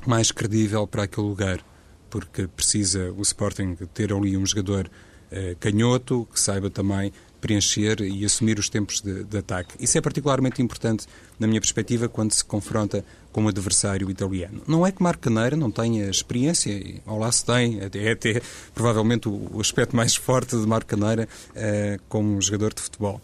mais 0.06 0.32
credível 0.32 0.86
para 0.88 1.04
aquele 1.04 1.28
lugar, 1.28 1.64
porque 2.10 2.48
precisa 2.48 3.12
o 3.12 3.22
Sporting 3.22 3.76
ter 3.94 4.14
ali 4.14 4.36
um 4.36 4.46
jogador 4.46 4.90
eh, 5.34 5.56
canhoto, 5.62 6.28
que 6.34 6.38
saiba 6.38 6.70
também 6.70 7.14
preencher 7.40 8.02
e 8.02 8.26
assumir 8.26 8.60
os 8.60 8.68
tempos 8.68 9.00
de, 9.00 9.24
de, 9.24 9.38
ataque. 9.38 9.76
Isso 9.80 9.98
é 9.98 10.02
particularmente 10.02 10.62
importante, 10.62 11.08
na 11.40 11.48
minha 11.48 11.62
perspectiva, 11.62 12.10
quando 12.10 12.34
se 12.34 12.44
confronta 12.44 13.04
com 13.32 13.44
um 13.44 13.48
adversário 13.48 14.12
italiano. 14.12 14.62
Não 14.68 14.86
é 14.86 14.92
que 14.92 15.02
Marco 15.02 15.22
Caneira 15.22 15.56
não 15.56 15.72
tenha 15.72 16.10
experiência, 16.10 17.02
ou 17.08 17.18
lá 17.18 17.32
se 17.32 17.46
tem, 17.46 17.80
é 17.80 18.12
até 18.12 18.42
provavelmente 18.76 19.30
o, 19.30 19.50
o 19.54 19.62
aspecto 19.62 19.96
mais 19.96 20.18
forte 20.18 20.56
de 20.56 20.68
Marco 20.68 20.88
Caneira 20.88 21.30
eh, 21.56 21.98
como 22.10 22.42
jogador 22.42 22.74
de 22.74 22.82
futebol. 22.82 23.22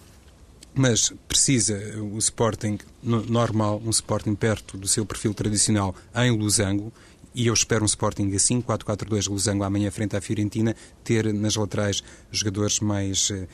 Mas 0.77 1.11
precisa 1.27 1.75
o 1.99 2.19
Sporting 2.19 2.77
normal, 3.01 3.81
um 3.83 3.89
Sporting 3.89 4.35
perto 4.35 4.77
do 4.77 4.87
seu 4.87 5.03
perfil 5.07 5.33
tradicional 5.33 5.95
em 6.15 6.29
Losango, 6.29 6.93
e 7.33 7.47
eu 7.47 7.53
espero 7.53 7.81
um 7.81 7.87
Sporting 7.87 8.31
assim, 8.35 8.61
4-4-2 8.61 9.27
Losango 9.27 9.63
amanhã 9.63 9.89
frente 9.89 10.15
à 10.15 10.21
Fiorentina, 10.21 10.75
ter 11.03 11.33
nas 11.33 11.55
laterais 11.55 12.03
jogadores 12.31 12.79
mais 12.79 13.31
uh, 13.31 13.47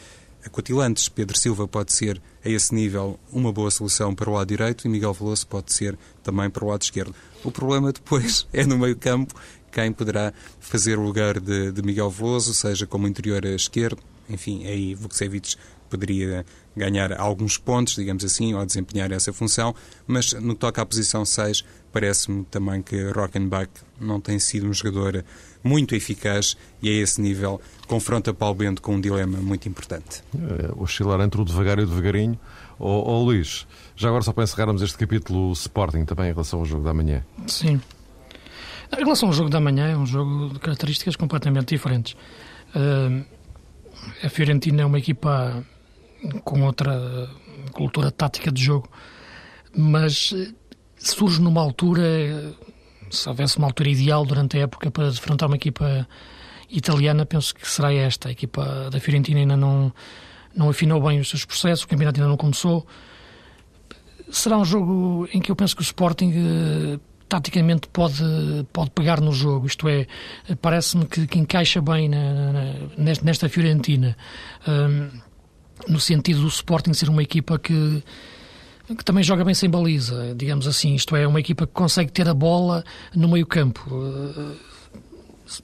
acutilantes. 0.46 1.08
Pedro 1.08 1.38
Silva 1.38 1.66
pode 1.66 1.94
ser, 1.94 2.22
a 2.44 2.50
esse 2.50 2.76
nível, 2.76 3.18
uma 3.32 3.54
boa 3.54 3.72
solução 3.72 4.14
para 4.14 4.30
o 4.30 4.34
lado 4.34 4.50
direito 4.50 4.86
e 4.86 4.90
Miguel 4.90 5.14
Veloso 5.14 5.48
pode 5.48 5.72
ser 5.72 5.98
também 6.22 6.50
para 6.50 6.66
o 6.66 6.68
lado 6.68 6.82
esquerdo. 6.82 7.16
O 7.42 7.52
problema 7.52 7.94
depois 7.94 8.46
é 8.52 8.66
no 8.66 8.78
meio 8.78 8.98
campo 8.98 9.34
quem 9.72 9.94
poderá 9.94 10.34
fazer 10.60 11.00
o 11.00 11.02
lugar 11.02 11.40
de, 11.40 11.72
de 11.72 11.82
Miguel 11.82 12.10
Veloso, 12.10 12.54
seja 12.54 12.86
como 12.86 13.08
interior 13.08 13.46
esquerdo, 13.46 14.04
enfim, 14.30 14.66
aí 14.68 14.94
Vukcevic 14.94 15.56
poderia 15.90 16.46
ganhar 16.76 17.14
alguns 17.20 17.58
pontos, 17.58 17.96
digamos 17.96 18.24
assim, 18.24 18.54
ou 18.54 18.66
desempenhar 18.66 19.12
essa 19.12 19.32
função, 19.32 19.76
mas 20.08 20.34
no 20.34 20.54
que 20.54 20.60
toca 20.60 20.82
à 20.82 20.86
posição 20.86 21.24
6, 21.26 21.64
parece-me 21.92 22.44
também 22.46 22.82
que 22.82 23.12
Rockenbach 23.12 23.70
não 24.00 24.20
tem 24.20 24.40
sido 24.40 24.68
um 24.68 24.74
jogador 24.74 25.24
muito 25.64 25.96
eficaz 25.96 26.58
e 26.82 26.90
a 26.90 26.94
esse 27.02 27.22
nível 27.22 27.62
confronta 27.88 28.34
Paulo 28.34 28.56
Bento 28.56 28.82
com 28.82 28.96
um 28.96 29.02
dilema 29.02 29.38
muito 29.38 29.70
importante. 29.70 30.24
É, 30.36 30.72
oscilar 30.76 31.22
entre 31.22 31.40
o 31.40 31.46
devagar 31.46 31.80
e 31.80 31.84
o 31.84 31.88
devagarinho. 31.88 32.38
Ó 32.80 32.90
oh, 32.90 33.12
oh, 33.12 33.24
Luís, 33.24 33.66
já 33.96 34.10
agora 34.10 34.24
só 34.24 34.34
para 34.34 34.44
encerrarmos 34.44 34.82
este 34.82 34.98
capítulo 34.98 35.54
Sporting 35.54 36.04
também 36.06 36.30
em 36.30 36.32
relação 36.34 36.60
ao 36.60 36.66
jogo 36.66 36.84
da 36.84 36.94
manhã. 36.94 37.24
Sim. 37.48 37.80
Em 38.92 39.04
relação 39.04 39.30
ao 39.30 39.34
jogo 39.34 39.50
da 39.50 39.60
manhã, 39.60 39.88
é 39.88 39.98
um 39.98 40.06
jogo 40.06 40.54
de 40.54 40.60
características 40.60 41.16
completamente 41.16 41.70
diferentes. 41.70 42.16
Uh, 42.76 43.24
a 44.24 44.30
Fiorentina 44.30 44.82
é 44.82 44.86
uma 44.86 45.00
equipa 45.00 45.64
com 46.44 46.64
outra 46.64 47.30
cultura 47.72 48.12
tática 48.12 48.52
de 48.52 48.64
jogo, 48.64 48.90
mas 49.76 50.34
eh, 50.36 50.54
surge 50.98 51.42
numa 51.42 51.62
altura, 51.62 52.56
se 53.10 53.28
houvesse 53.28 53.58
uma 53.58 53.68
altura 53.68 53.90
ideal 53.90 54.26
durante 54.26 54.58
a 54.58 54.62
época 54.62 54.92
para 54.92 55.10
defrontar 55.10 55.48
uma 55.48 55.56
equipa 55.56 56.08
italiana, 56.70 57.26
penso 57.26 57.54
que 57.54 57.68
será 57.68 57.94
esta. 57.94 58.30
A 58.30 58.32
equipa 58.32 58.90
da 58.92 59.00
Fiorentina 59.00 59.40
ainda 59.40 59.58
não, 59.58 59.94
não 60.56 60.70
afinou 60.70 61.02
bem 61.02 61.20
os 61.20 61.30
seus 61.30 61.46
processos, 61.46 61.86
o 61.86 61.88
campeonato 61.88 62.20
ainda 62.20 62.30
não 62.30 62.38
começou. 62.38 62.86
Será 64.32 64.58
um 64.58 64.66
jogo 64.66 65.28
em 65.34 65.40
que 65.40 65.52
eu 65.52 65.56
penso 65.56 65.76
que 65.76 65.82
o 65.82 65.84
Sporting 65.84 66.32
eh, 66.36 67.00
taticamente 67.30 67.88
pode, 67.88 68.24
pode 68.72 68.92
pegar 68.92 69.20
no 69.20 69.32
jogo, 69.32 69.66
isto 69.66 69.88
é, 69.90 70.06
parece-me 70.62 71.06
que, 71.06 71.26
que, 71.26 71.40
encaixa 71.40 71.82
bem 71.82 72.08
na, 72.08 72.52
na, 72.52 73.14
nesta 73.24 73.50
Fiorentina. 73.50 74.16
Um, 74.68 75.10
no 75.88 76.00
sentido 76.00 76.42
do 76.42 76.48
Sporting 76.48 76.94
ser 76.94 77.10
uma 77.10 77.24
equipa 77.24 77.58
que, 77.60 78.04
que 78.88 79.04
também 79.04 79.24
joga 79.24 79.44
bem 79.44 79.54
sem 79.54 79.70
baliza, 79.70 80.34
digamos 80.36 80.68
assim. 80.68 80.96
Isto 80.96 81.16
é, 81.16 81.28
uma 81.28 81.40
equipa 81.40 81.68
que 81.68 81.74
consegue 81.74 82.12
ter 82.12 82.28
a 82.28 82.34
bola 82.34 82.84
no 83.16 83.28
meio 83.28 83.46
campo. 83.46 83.90
Eh, 83.92 84.56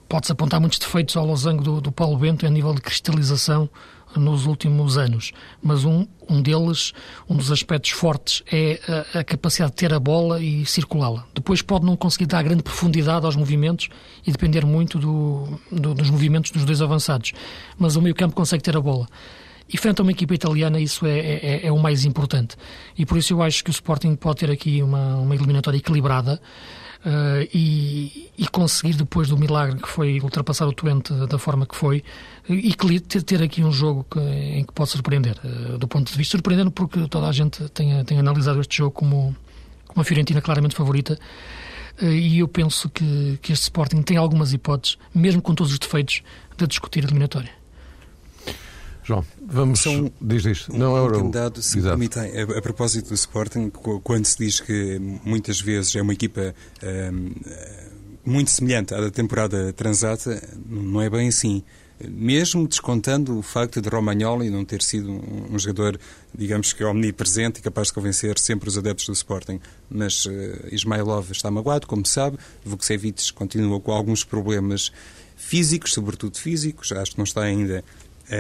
pode-se 0.08 0.32
apontar 0.32 0.60
muitos 0.60 0.80
defeitos 0.80 1.16
ao 1.16 1.25
losango 1.25 1.63
do, 1.63 1.82
do 1.82 1.92
Paulo 1.92 2.18
Bento 2.18 2.46
a 2.46 2.50
nível 2.50 2.74
de 2.74 2.82
cristalização 2.82 3.70
nos 4.16 4.46
últimos 4.46 4.98
anos, 4.98 5.32
mas 5.62 5.86
um, 5.86 6.08
um 6.28 6.42
deles, 6.42 6.94
um 7.30 7.36
dos 7.36 7.51
aspectos 7.51 7.92
fortes 7.92 8.44
é 8.51 8.80
a, 9.13 9.20
a 9.20 9.24
capacidade 9.24 9.72
de 9.72 9.78
ter 9.78 9.94
a 9.94 10.00
bola 10.00 10.42
e 10.42 10.66
circulá-la. 10.66 11.25
Depois 11.34 11.62
pode 11.62 11.86
não 11.86 11.96
conseguir 11.96 12.25
dar 12.25 12.42
grande 12.42 12.63
profundidade 12.63 13.25
aos 13.25 13.36
movimentos 13.36 13.89
e 14.25 14.32
depender 14.32 14.66
muito 14.66 14.98
do, 14.98 15.60
do, 15.72 15.94
dos 15.94 16.10
movimentos 16.10 16.51
dos 16.51 16.66
dois 16.66 16.82
avançados, 16.82 17.34
mas 17.78 17.96
o 17.96 18.01
meio 18.01 18.16
campo 18.16 18.36
consegue 18.36 18.63
ter 18.63 18.75
a 18.75 18.82
bola. 18.82 19.08
E 19.71 19.77
frente 19.77 19.99
a 19.99 20.03
uma 20.03 20.11
equipa 20.11 20.33
italiana, 20.33 20.79
isso 20.79 21.05
é, 21.05 21.19
é, 21.19 21.67
é, 21.67 21.71
o 21.71 21.77
mais 21.77 22.03
importante. 22.03 22.55
E 22.97 23.05
por 23.05 23.17
isso 23.17 23.33
eu 23.33 23.43
acho 23.43 23.63
que 23.63 23.69
o 23.69 23.71
Sporting 23.71 24.15
pode 24.15 24.39
ter 24.39 24.49
aqui 24.49 24.81
uma, 24.81 25.17
uma 25.17 25.35
eliminatória 25.35 25.77
equilibrada. 25.77 26.41
Uh, 26.99 27.47
e, 27.53 28.29
e, 28.38 28.45
conseguir 28.49 28.93
depois 28.93 29.29
do 29.29 29.38
milagre 29.38 29.79
que 29.79 29.88
foi 29.88 30.19
ultrapassar 30.19 30.67
o 30.67 30.73
Twente 30.73 31.13
da, 31.13 31.39
forma 31.39 31.65
que 31.65 31.73
foi 31.73 32.03
e 32.49 32.75
ter, 32.99 33.23
ter 33.23 33.41
aqui 33.41 33.63
um 33.63 33.71
jogo 33.71 34.05
que, 34.11 34.19
em 34.19 34.65
que 34.65 34.73
pode 34.73 34.89
surpreender 34.89 35.38
uh, 35.41 35.77
do 35.77 35.88
ponto 35.88 36.11
de 36.11 36.17
vista 36.17 36.31
surpreendendo 36.31 36.69
porque 36.71 37.07
toda 37.07 37.29
a 37.29 37.31
gente 37.31 37.69
tem, 37.69 38.03
tem 38.03 38.19
analisado 38.19 38.59
este 38.59 38.79
jogo 38.79 38.91
como, 38.91 39.33
como 39.88 40.01
a 40.01 40.03
Fiorentina 40.03 40.41
claramente 40.41 40.75
favorita 40.75 41.17
uh, 42.01 42.05
e 42.05 42.39
eu 42.39 42.49
penso 42.49 42.89
que, 42.89 43.39
que 43.41 43.53
este 43.53 43.63
Sporting 43.63 44.01
tem 44.01 44.17
algumas 44.17 44.51
hipóteses 44.51 44.97
mesmo 45.15 45.41
com 45.41 45.55
todos 45.55 45.71
os 45.71 45.79
defeitos 45.79 46.21
de 46.57 46.67
discutir 46.67 47.05
a 47.05 47.07
eliminatória 47.07 47.59
João, 49.10 49.25
vamos. 49.42 49.80
São, 49.80 50.12
diz 50.22 50.46
isto. 50.46 50.72
Não 50.78 50.96
é 50.96 51.18
um 51.18 51.32
dado, 51.32 51.63
se 51.63 51.80
Exato. 51.80 51.98
permitem, 51.98 52.32
a, 52.39 52.60
a, 52.60 52.62
propósito 52.62 53.10
do 53.10 53.16
Sporting, 53.16 53.72
quando 54.04 54.25
se 54.25 54.38
diz 54.38 54.60
que 54.60 55.00
muitas 55.25 55.60
vezes 55.60 55.96
é 55.96 56.01
uma 56.01 56.13
equipa 56.13 56.54
um, 57.12 57.32
muito 58.24 58.51
semelhante 58.51 58.94
à 58.94 59.01
da 59.01 59.10
temporada 59.10 59.74
transata, 59.74 60.39
não 60.63 61.01
é 61.01 61.10
bem 61.10 61.28
assim. 61.28 61.63
Mesmo 62.08 62.68
descontando 62.68 63.39
o 63.39 63.42
facto 63.42 63.82
de 63.82 63.89
Romagnoli 63.89 64.51
não 64.51 64.63
ter 64.63 64.84
sido 64.84 65.12
um, 65.12 65.56
um 65.56 65.58
jogador, 65.58 66.00
digamos 66.34 66.72
que 66.72 66.84
omnipresente 66.84 67.62
e 67.62 67.63
capaz 67.63 67.88
de 67.88 67.96
convencer 67.96 68.38
sempre 68.38 68.70
os 68.70 68.78
adeptos 68.78 69.08
do 69.08 69.13
Sporting. 69.13 69.60
Mas 69.89 70.24
uh, 70.28 70.32
Ismailov 70.72 71.32
está 71.32 71.50
magoado, 71.50 71.88
como 71.88 72.06
sabe. 72.06 72.38
Vukcevic 72.63 73.34
continua 73.34 73.80
com 73.80 73.92
alguns 73.92 74.24
problemas 74.24 74.92
físicos, 75.36 75.94
sobretudo 75.94 76.38
físicos. 76.38 76.92
Acho 76.92 77.13
que 77.13 77.18
não 77.18 77.25
está 77.25 77.42
ainda 77.42 77.84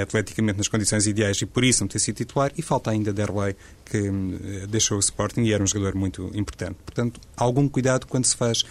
atleticamente 0.01 0.57
nas 0.57 0.67
condições 0.67 1.07
ideais 1.07 1.41
e 1.41 1.45
por 1.45 1.63
isso 1.63 1.83
não 1.83 1.87
ter 1.87 1.99
sido 1.99 2.15
titular, 2.15 2.51
e 2.57 2.61
falta 2.61 2.91
ainda 2.91 3.11
Derlei, 3.11 3.55
que 3.85 4.09
hum, 4.09 4.37
deixou 4.69 4.97
o 4.97 4.99
Sporting 4.99 5.41
e 5.41 5.53
era 5.53 5.63
um 5.63 5.67
jogador 5.67 5.95
muito 5.95 6.29
importante. 6.33 6.75
Portanto, 6.85 7.19
algum 7.35 7.67
cuidado 7.67 8.05
quando 8.07 8.25
se 8.25 8.35
faz 8.35 8.63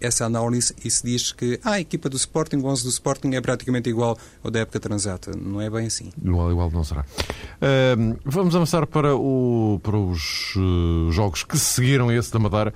essa 0.00 0.24
análise 0.24 0.74
e 0.84 0.90
se 0.90 1.02
diz 1.04 1.32
que 1.32 1.58
ah, 1.64 1.72
a 1.72 1.80
equipa 1.80 2.08
do 2.08 2.16
Sporting, 2.16 2.56
o 2.56 2.66
11 2.66 2.84
do 2.84 2.90
Sporting 2.90 3.34
é 3.34 3.40
praticamente 3.40 3.88
igual 3.88 4.18
ao 4.42 4.50
da 4.50 4.60
época 4.60 4.80
transata. 4.80 5.32
Não 5.36 5.60
é 5.60 5.70
bem 5.70 5.86
assim. 5.86 6.10
Igual, 6.22 6.50
igual 6.50 6.70
não 6.70 6.84
será. 6.84 7.02
Uh, 7.02 8.18
vamos 8.24 8.54
avançar 8.54 8.86
para, 8.86 9.14
o, 9.14 9.80
para 9.82 9.96
os 9.96 10.54
uh, 10.56 11.10
jogos 11.10 11.44
que 11.44 11.58
seguiram 11.58 12.10
esse 12.12 12.32
da 12.32 12.38
Madeira, 12.38 12.74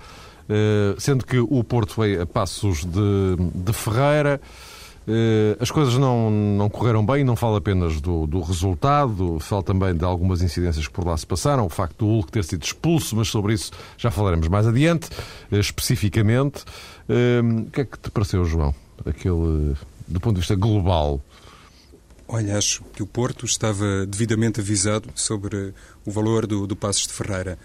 uh, 0.48 1.00
sendo 1.00 1.24
que 1.24 1.38
o 1.38 1.64
Porto 1.64 1.94
foi 1.94 2.20
a 2.20 2.26
passos 2.26 2.84
de, 2.84 3.36
de 3.54 3.72
Ferreira. 3.72 4.40
Eh, 5.06 5.56
as 5.60 5.70
coisas 5.70 5.94
não, 5.98 6.30
não 6.30 6.70
correram 6.70 7.04
bem, 7.04 7.24
não 7.24 7.36
falo 7.36 7.56
apenas 7.56 8.00
do, 8.00 8.26
do 8.26 8.40
resultado, 8.40 9.38
falo 9.38 9.62
também 9.62 9.94
de 9.94 10.04
algumas 10.04 10.40
incidências 10.40 10.86
que 10.86 10.92
por 10.92 11.06
lá 11.06 11.16
se 11.16 11.26
passaram, 11.26 11.66
o 11.66 11.68
facto 11.68 11.98
do 11.98 12.06
Hulk 12.06 12.32
ter 12.32 12.44
sido 12.44 12.62
expulso, 12.62 13.14
mas 13.16 13.28
sobre 13.28 13.52
isso 13.52 13.70
já 13.98 14.10
falaremos 14.10 14.48
mais 14.48 14.66
adiante, 14.66 15.08
eh, 15.52 15.58
especificamente. 15.58 16.64
Eh, 17.08 17.40
o 17.42 17.70
que 17.70 17.82
é 17.82 17.84
que 17.84 17.98
te 17.98 18.10
pareceu, 18.10 18.44
João, 18.44 18.74
aquele, 19.04 19.74
do 20.08 20.20
ponto 20.20 20.34
de 20.34 20.40
vista 20.40 20.54
global? 20.54 21.20
Olha, 22.26 22.56
acho 22.56 22.82
que 22.94 23.02
o 23.02 23.06
Porto 23.06 23.44
estava 23.44 24.06
devidamente 24.06 24.58
avisado 24.58 25.10
sobre 25.14 25.74
o 26.06 26.10
valor 26.10 26.46
do, 26.46 26.66
do 26.66 26.74
Passos 26.74 27.06
de 27.06 27.12
Ferreira 27.12 27.58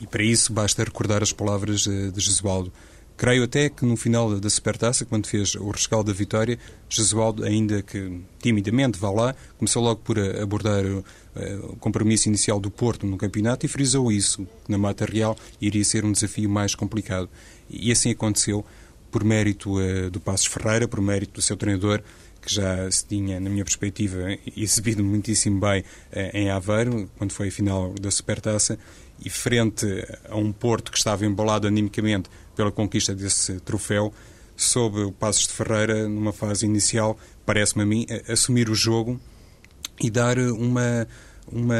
E 0.00 0.06
para 0.06 0.24
isso 0.24 0.52
basta 0.52 0.82
recordar 0.82 1.22
as 1.22 1.32
palavras 1.32 1.82
de, 1.82 2.10
de 2.10 2.20
Jesualdo. 2.20 2.72
Creio 3.20 3.44
até 3.44 3.68
que 3.68 3.84
no 3.84 3.98
final 3.98 4.40
da 4.40 4.48
Supertaça, 4.48 5.04
quando 5.04 5.26
fez 5.26 5.54
o 5.54 5.68
rescaldo 5.68 6.10
da 6.10 6.16
vitória, 6.16 6.58
Jesualdo, 6.88 7.44
ainda 7.44 7.82
que 7.82 8.18
timidamente 8.38 8.98
vá 8.98 9.10
lá, 9.10 9.36
começou 9.58 9.82
logo 9.82 10.00
por 10.00 10.18
abordar 10.18 10.82
uh, 10.86 11.04
o 11.64 11.76
compromisso 11.76 12.30
inicial 12.30 12.58
do 12.58 12.70
Porto 12.70 13.06
no 13.06 13.18
campeonato 13.18 13.66
e 13.66 13.68
frisou 13.68 14.10
isso, 14.10 14.48
que 14.64 14.70
na 14.70 14.78
Mata 14.78 15.04
Real 15.04 15.36
iria 15.60 15.84
ser 15.84 16.02
um 16.02 16.12
desafio 16.12 16.48
mais 16.48 16.74
complicado. 16.74 17.28
E 17.68 17.92
assim 17.92 18.10
aconteceu, 18.10 18.64
por 19.10 19.22
mérito 19.22 19.78
uh, 19.78 20.10
do 20.10 20.18
Passos 20.18 20.46
Ferreira, 20.46 20.88
por 20.88 21.02
mérito 21.02 21.34
do 21.34 21.42
seu 21.42 21.58
treinador, 21.58 22.02
que 22.40 22.50
já 22.50 22.90
se 22.90 23.04
tinha, 23.04 23.38
na 23.38 23.50
minha 23.50 23.64
perspectiva, 23.66 24.34
exibido 24.56 25.04
muitíssimo 25.04 25.60
bem 25.60 25.82
uh, 25.82 25.84
em 26.32 26.48
Aveiro, 26.48 27.06
quando 27.18 27.32
foi 27.32 27.48
a 27.48 27.52
final 27.52 27.92
da 28.00 28.10
Supertaça, 28.10 28.78
e 29.24 29.30
frente 29.30 29.86
a 30.28 30.36
um 30.36 30.52
Porto 30.52 30.90
que 30.90 30.98
estava 30.98 31.24
embalado 31.24 31.66
animicamente 31.66 32.28
pela 32.56 32.70
conquista 32.70 33.14
desse 33.14 33.60
troféu, 33.60 34.12
sob 34.56 35.00
o 35.00 35.12
Passos 35.12 35.46
de 35.46 35.54
Ferreira, 35.54 36.08
numa 36.08 36.32
fase 36.32 36.66
inicial, 36.66 37.18
parece-me 37.46 37.82
a 37.82 37.86
mim, 37.86 38.06
assumir 38.28 38.68
o 38.68 38.74
jogo 38.74 39.18
e 39.98 40.10
dar 40.10 40.38
uma, 40.38 41.08
uma 41.50 41.76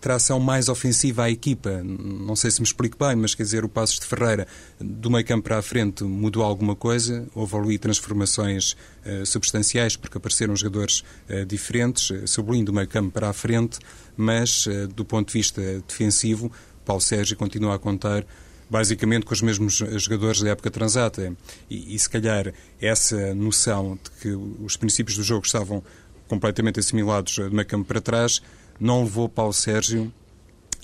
tração 0.00 0.40
mais 0.40 0.68
ofensiva 0.68 1.24
à 1.24 1.30
equipa. 1.30 1.82
Não 1.82 2.34
sei 2.34 2.50
se 2.50 2.60
me 2.60 2.66
explico 2.66 2.96
bem, 2.98 3.14
mas 3.14 3.34
quer 3.34 3.42
dizer, 3.42 3.64
o 3.64 3.68
Passos 3.68 3.98
de 3.98 4.06
Ferreira, 4.06 4.46
do 4.80 5.10
meio 5.10 5.24
campo 5.24 5.44
para 5.44 5.58
a 5.58 5.62
frente, 5.62 6.02
mudou 6.04 6.42
alguma 6.42 6.74
coisa, 6.74 7.26
houve 7.34 7.56
ali 7.56 7.78
transformações 7.78 8.72
uh, 9.04 9.24
substanciais, 9.24 9.96
porque 9.96 10.18
apareceram 10.18 10.56
jogadores 10.56 11.04
uh, 11.28 11.44
diferentes, 11.46 12.10
uh, 12.10 12.26
sublinho 12.26 12.64
do 12.64 12.72
meio 12.72 12.88
campo 12.88 13.10
para 13.10 13.28
a 13.28 13.32
frente, 13.32 13.78
mas 14.16 14.66
uh, 14.66 14.88
do 14.88 15.04
ponto 15.04 15.28
de 15.28 15.34
vista 15.34 15.60
defensivo, 15.86 16.50
Paulo 16.84 17.00
Sérgio 17.00 17.36
continua 17.36 17.74
a 17.74 17.78
contar 17.78 18.24
basicamente 18.68 19.26
com 19.26 19.34
os 19.34 19.42
mesmos 19.42 19.74
jogadores 19.74 20.40
da 20.40 20.50
época 20.50 20.70
transata. 20.70 21.34
E, 21.68 21.94
e, 21.94 21.98
se 21.98 22.08
calhar 22.08 22.52
essa 22.80 23.34
noção 23.34 23.98
de 24.02 24.10
que 24.20 24.28
os 24.64 24.76
princípios 24.76 25.16
do 25.16 25.22
jogo 25.22 25.44
estavam 25.46 25.82
completamente 26.26 26.80
assimilados 26.80 27.34
de 27.34 27.50
meio 27.50 27.66
campo 27.66 27.86
para 27.86 28.00
trás 28.00 28.42
não 28.80 29.04
levou 29.04 29.28
Paulo 29.28 29.52
Sérgio 29.52 30.12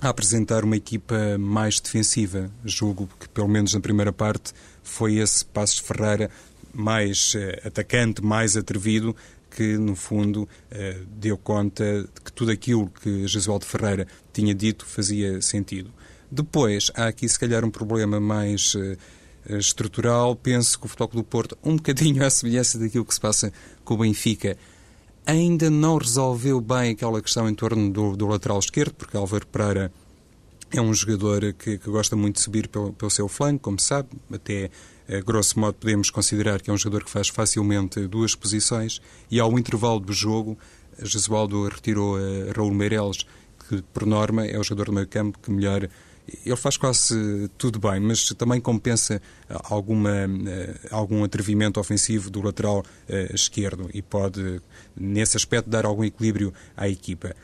a 0.01 0.09
apresentar 0.09 0.65
uma 0.65 0.77
equipa 0.77 1.37
mais 1.39 1.81
defensiva. 1.81 2.51
Julgo 2.65 3.09
que, 3.19 3.29
pelo 3.29 3.49
menos 3.49 3.75
na 3.75 3.81
primeira 3.81 4.13
parte, 4.13 4.53
foi 4.83 5.17
esse 5.17 5.45
Passos 5.45 5.79
Ferreira 5.79 6.31
mais 6.73 7.35
uh, 7.35 7.67
atacante, 7.67 8.23
mais 8.23 8.57
atrevido, 8.57 9.15
que, 9.51 9.77
no 9.77 9.97
fundo, 9.97 10.49
deu 11.19 11.37
conta 11.37 12.09
de 12.25 12.30
tudo 12.41 12.53
aquilo 12.53 12.91
que 13.03 13.29
Jesualdo 13.29 13.67
Ferreira 13.67 14.07
tinha 14.33 14.55
dito 14.55 14.87
fazia 14.87 15.43
sentido. 15.43 15.93
Depois, 16.31 16.91
há 16.95 17.09
aqui 17.09 17.29
se 17.29 17.39
calhar 17.39 17.67
um 17.67 17.71
problema 17.71 18.19
mais 18.19 18.75
uh, 18.77 18.97
estrutural. 19.59 20.35
Penso 20.35 20.81
que 20.81 20.87
o 20.87 20.89
Futebol 20.89 21.23
do 21.23 21.25
Porto, 21.25 21.59
um 21.63 21.77
bocadinho 21.77 22.25
à 22.25 22.31
semelhança 22.31 22.79
daquilo 22.79 23.05
que 23.05 23.13
se 23.13 23.21
passa 23.21 23.53
com 23.85 23.93
o 23.93 23.99
Benfica, 23.99 24.57
ainda 25.27 25.69
não 25.69 25.99
resolveu 25.99 26.63
bem 26.63 26.93
aquela 26.93 27.21
questão 27.21 27.47
em 27.47 27.55
torno 27.55 27.91
do, 27.91 28.17
do 28.17 28.27
lateral 28.27 28.59
esquerdo, 28.59 28.95
porque 28.95 29.19
Álvaro 29.19 29.47
Pereira 29.47 29.93
é 30.73 30.81
um 30.81 30.95
jogador 30.95 31.53
que, 31.53 31.77
que 31.77 31.91
gosta 31.91 32.17
muito 32.17 32.37
de 32.37 32.41
subir 32.41 32.69
pelo, 32.69 32.95
pelo 32.95 33.11
seu 33.11 33.29
flanco, 33.29 33.65
como 33.65 33.79
sabe, 33.79 34.09
até 34.33 34.71
a 35.07 35.21
grosso 35.21 35.61
modo 35.61 35.75
podemos 35.75 36.09
considerar 36.09 36.63
que 36.63 36.71
é 36.71 36.73
um 36.73 36.79
jogador 36.79 37.05
que 37.05 37.11
faz 37.11 37.29
facilmente 37.29 38.07
duas 38.07 38.35
posições 38.35 39.03
e 39.31 39.39
ao 39.39 39.59
intervalo 39.59 40.01
do 40.01 40.13
jogo 40.13 40.57
Jesualdo 41.03 41.69
retirou 41.69 42.17
a 42.17 42.53
Raul 42.57 42.73
Meireles, 42.73 43.27
que 43.69 43.83
por 43.93 44.07
norma 44.07 44.47
é 44.47 44.59
o 44.59 44.63
jogador 44.63 44.87
do 44.87 44.93
meio 44.93 45.07
campo 45.07 45.39
que 45.39 45.51
melhor 45.51 45.89
ele 46.45 46.57
faz 46.57 46.77
quase 46.77 47.51
tudo 47.59 47.79
bem, 47.79 48.01
mas 48.01 48.29
também 48.35 48.61
compensa 48.61 49.21
alguma, 49.49 50.11
eh, 50.47 50.77
algum 50.91 51.25
atrevimento 51.25 51.81
ofensivo 51.81 52.31
do 52.31 52.41
lateral 52.41 52.81
uh, 52.81 53.35
esquerdo 53.35 53.91
e 53.93 54.01
pode, 54.01 54.61
nesse 54.97 55.37
aspecto, 55.37 55.69
dar 55.69 55.85
algum 55.85 56.05
equilíbrio 56.05 56.53
à 56.77 56.89
equipa. 56.89 57.35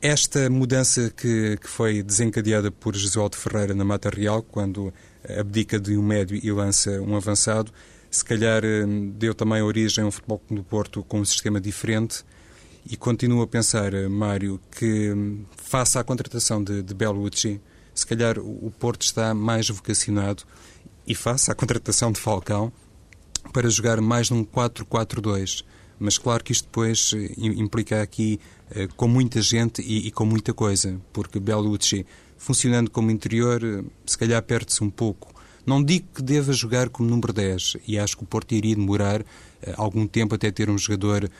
Esta 0.00 0.50
mudança 0.50 1.10
que, 1.16 1.56
que 1.56 1.68
foi 1.68 2.02
desencadeada 2.02 2.70
por 2.70 2.94
Jesualdo 2.94 3.36
Ferreira 3.36 3.74
na 3.74 3.84
Mata 3.84 4.10
Real, 4.10 4.42
quando 4.42 4.92
abdica 5.38 5.78
de 5.78 5.96
um 5.96 6.02
médio 6.02 6.38
e 6.42 6.50
lança 6.50 7.00
um 7.00 7.16
avançado, 7.16 7.72
se 8.10 8.24
calhar 8.24 8.64
eh, 8.64 8.84
deu 9.14 9.34
também 9.34 9.62
origem 9.62 10.04
a 10.04 10.06
um 10.06 10.10
futebol 10.10 10.42
do 10.50 10.62
Porto 10.62 11.02
com 11.04 11.20
um 11.20 11.24
sistema 11.24 11.60
diferente 11.60 12.24
e 12.88 12.96
continuo 12.96 13.42
a 13.42 13.46
pensar, 13.46 13.92
Mário, 14.08 14.60
que 14.78 15.12
hum, 15.12 15.44
face 15.56 15.98
à 15.98 16.04
contratação 16.04 16.62
de, 16.62 16.82
de 16.82 16.94
Bellucci, 16.94 17.60
se 17.94 18.06
calhar 18.06 18.38
o 18.38 18.72
Porto 18.78 19.02
está 19.02 19.34
mais 19.34 19.68
vocacionado 19.68 20.44
e 21.06 21.14
face 21.14 21.50
à 21.50 21.54
contratação 21.54 22.10
de 22.10 22.20
Falcão 22.20 22.72
para 23.52 23.68
jogar 23.68 24.00
mais 24.00 24.30
num 24.30 24.44
4-4-2. 24.44 25.64
Mas 25.98 26.18
claro 26.18 26.42
que 26.42 26.52
isto 26.52 26.64
depois 26.64 27.12
eh, 27.14 27.32
implica 27.36 28.02
aqui 28.02 28.40
eh, 28.70 28.88
com 28.96 29.06
muita 29.06 29.40
gente 29.40 29.80
e, 29.82 30.08
e 30.08 30.10
com 30.10 30.24
muita 30.24 30.52
coisa, 30.52 31.00
porque 31.12 31.38
Bellucci, 31.38 32.04
funcionando 32.36 32.90
como 32.90 33.10
interior, 33.10 33.62
eh, 33.62 33.84
se 34.04 34.18
calhar 34.18 34.42
perde-se 34.42 34.82
um 34.82 34.90
pouco. 34.90 35.32
Não 35.64 35.82
digo 35.82 36.06
que 36.14 36.22
deva 36.22 36.52
jogar 36.52 36.88
como 36.88 37.08
número 37.08 37.32
10, 37.32 37.76
e 37.86 37.98
acho 37.98 38.16
que 38.16 38.24
o 38.24 38.26
Porto 38.26 38.52
iria 38.52 38.74
demorar 38.74 39.24
algum 39.76 40.06
tempo 40.08 40.34
até 40.34 40.50
ter 40.50 40.68
um 40.68 40.76
jogador 40.76 41.30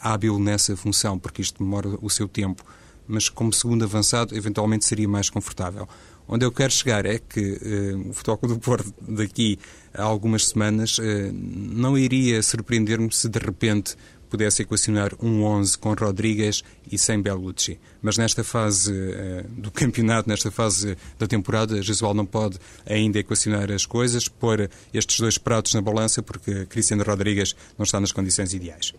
hábil 0.00 0.36
nessa 0.40 0.76
função, 0.76 1.16
porque 1.16 1.40
isto 1.42 1.62
demora 1.62 1.88
o 2.02 2.10
seu 2.10 2.26
tempo 2.26 2.64
mas 3.08 3.30
como 3.30 3.52
segundo 3.52 3.84
avançado, 3.84 4.36
eventualmente 4.36 4.84
seria 4.84 5.08
mais 5.08 5.30
confortável. 5.30 5.88
Onde 6.28 6.44
eu 6.44 6.52
quero 6.52 6.70
chegar 6.70 7.06
é 7.06 7.18
que 7.18 7.40
uh, 7.40 8.10
o 8.10 8.12
Futebol 8.12 8.50
do 8.50 8.58
Porto, 8.58 8.92
daqui 9.00 9.58
a 9.94 10.02
algumas 10.02 10.48
semanas, 10.48 10.98
uh, 10.98 11.02
não 11.32 11.96
iria 11.96 12.42
surpreender-me 12.42 13.10
se 13.10 13.30
de 13.30 13.38
repente 13.38 13.96
pudesse 14.28 14.62
equacionar 14.62 15.12
um 15.20 15.42
11 15.42 15.78
com 15.78 15.94
Rodrigues 15.94 16.62
e 16.90 16.98
sem 16.98 17.20
Bellucci. 17.20 17.78
Mas 18.02 18.16
nesta 18.16 18.44
fase 18.44 18.92
uh, 18.92 19.48
do 19.48 19.70
campeonato, 19.72 20.28
nesta 20.28 20.50
fase 20.50 20.96
da 21.18 21.26
temporada, 21.26 21.80
Jesual 21.82 22.14
não 22.14 22.26
pode 22.26 22.58
ainda 22.86 23.18
equacionar 23.18 23.70
as 23.70 23.84
coisas, 23.86 24.28
pôr 24.28 24.70
estes 24.92 25.20
dois 25.20 25.38
pratos 25.38 25.74
na 25.74 25.80
balança, 25.80 26.22
porque 26.22 26.66
Cristiano 26.66 27.02
Rodrigues 27.02 27.54
não 27.76 27.84
está 27.84 28.00
nas 28.00 28.12
condições 28.12 28.52
ideais. 28.52 28.92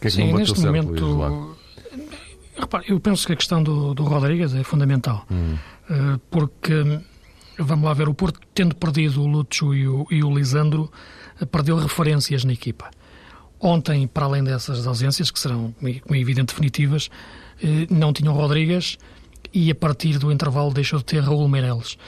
Que 0.00 0.06
é 0.06 0.10
que 0.10 0.10
Sim, 0.10 0.32
neste 0.32 0.60
momento 0.60 1.56
Repare, 2.56 2.84
eu 2.88 3.00
penso 3.00 3.26
que 3.26 3.32
a 3.32 3.36
questão 3.36 3.62
do, 3.62 3.94
do 3.94 4.04
Rodrigues 4.04 4.54
é 4.54 4.62
fundamental, 4.62 5.26
hum. 5.30 5.56
uh, 5.88 6.18
porque, 6.30 6.74
vamos 7.58 7.84
lá 7.84 7.94
ver, 7.94 8.08
o 8.08 8.14
Porto, 8.14 8.40
tendo 8.54 8.76
perdido 8.76 9.22
o 9.22 9.26
Lúcio 9.26 9.74
e 9.74 9.88
o, 9.88 10.06
e 10.10 10.22
o 10.22 10.34
Lisandro, 10.34 10.90
uh, 11.40 11.46
perdeu 11.46 11.76
referências 11.76 12.44
na 12.44 12.52
equipa. 12.52 12.90
Ontem, 13.62 14.06
para 14.06 14.26
além 14.26 14.42
dessas 14.42 14.86
ausências, 14.86 15.30
que 15.30 15.38
serão, 15.38 15.72
como 15.78 16.14
é 16.16 16.18
evidente, 16.18 16.52
definitivas, 16.52 17.06
uh, 17.62 17.94
não 17.94 18.12
tinham 18.12 18.34
Rodrigues 18.34 18.98
e 19.54 19.70
a 19.70 19.74
partir 19.74 20.18
do 20.18 20.32
intervalo 20.32 20.72
deixou 20.72 20.98
de 20.98 21.04
ter 21.04 21.20
Raul 21.20 21.46
Meireles. 21.46 21.98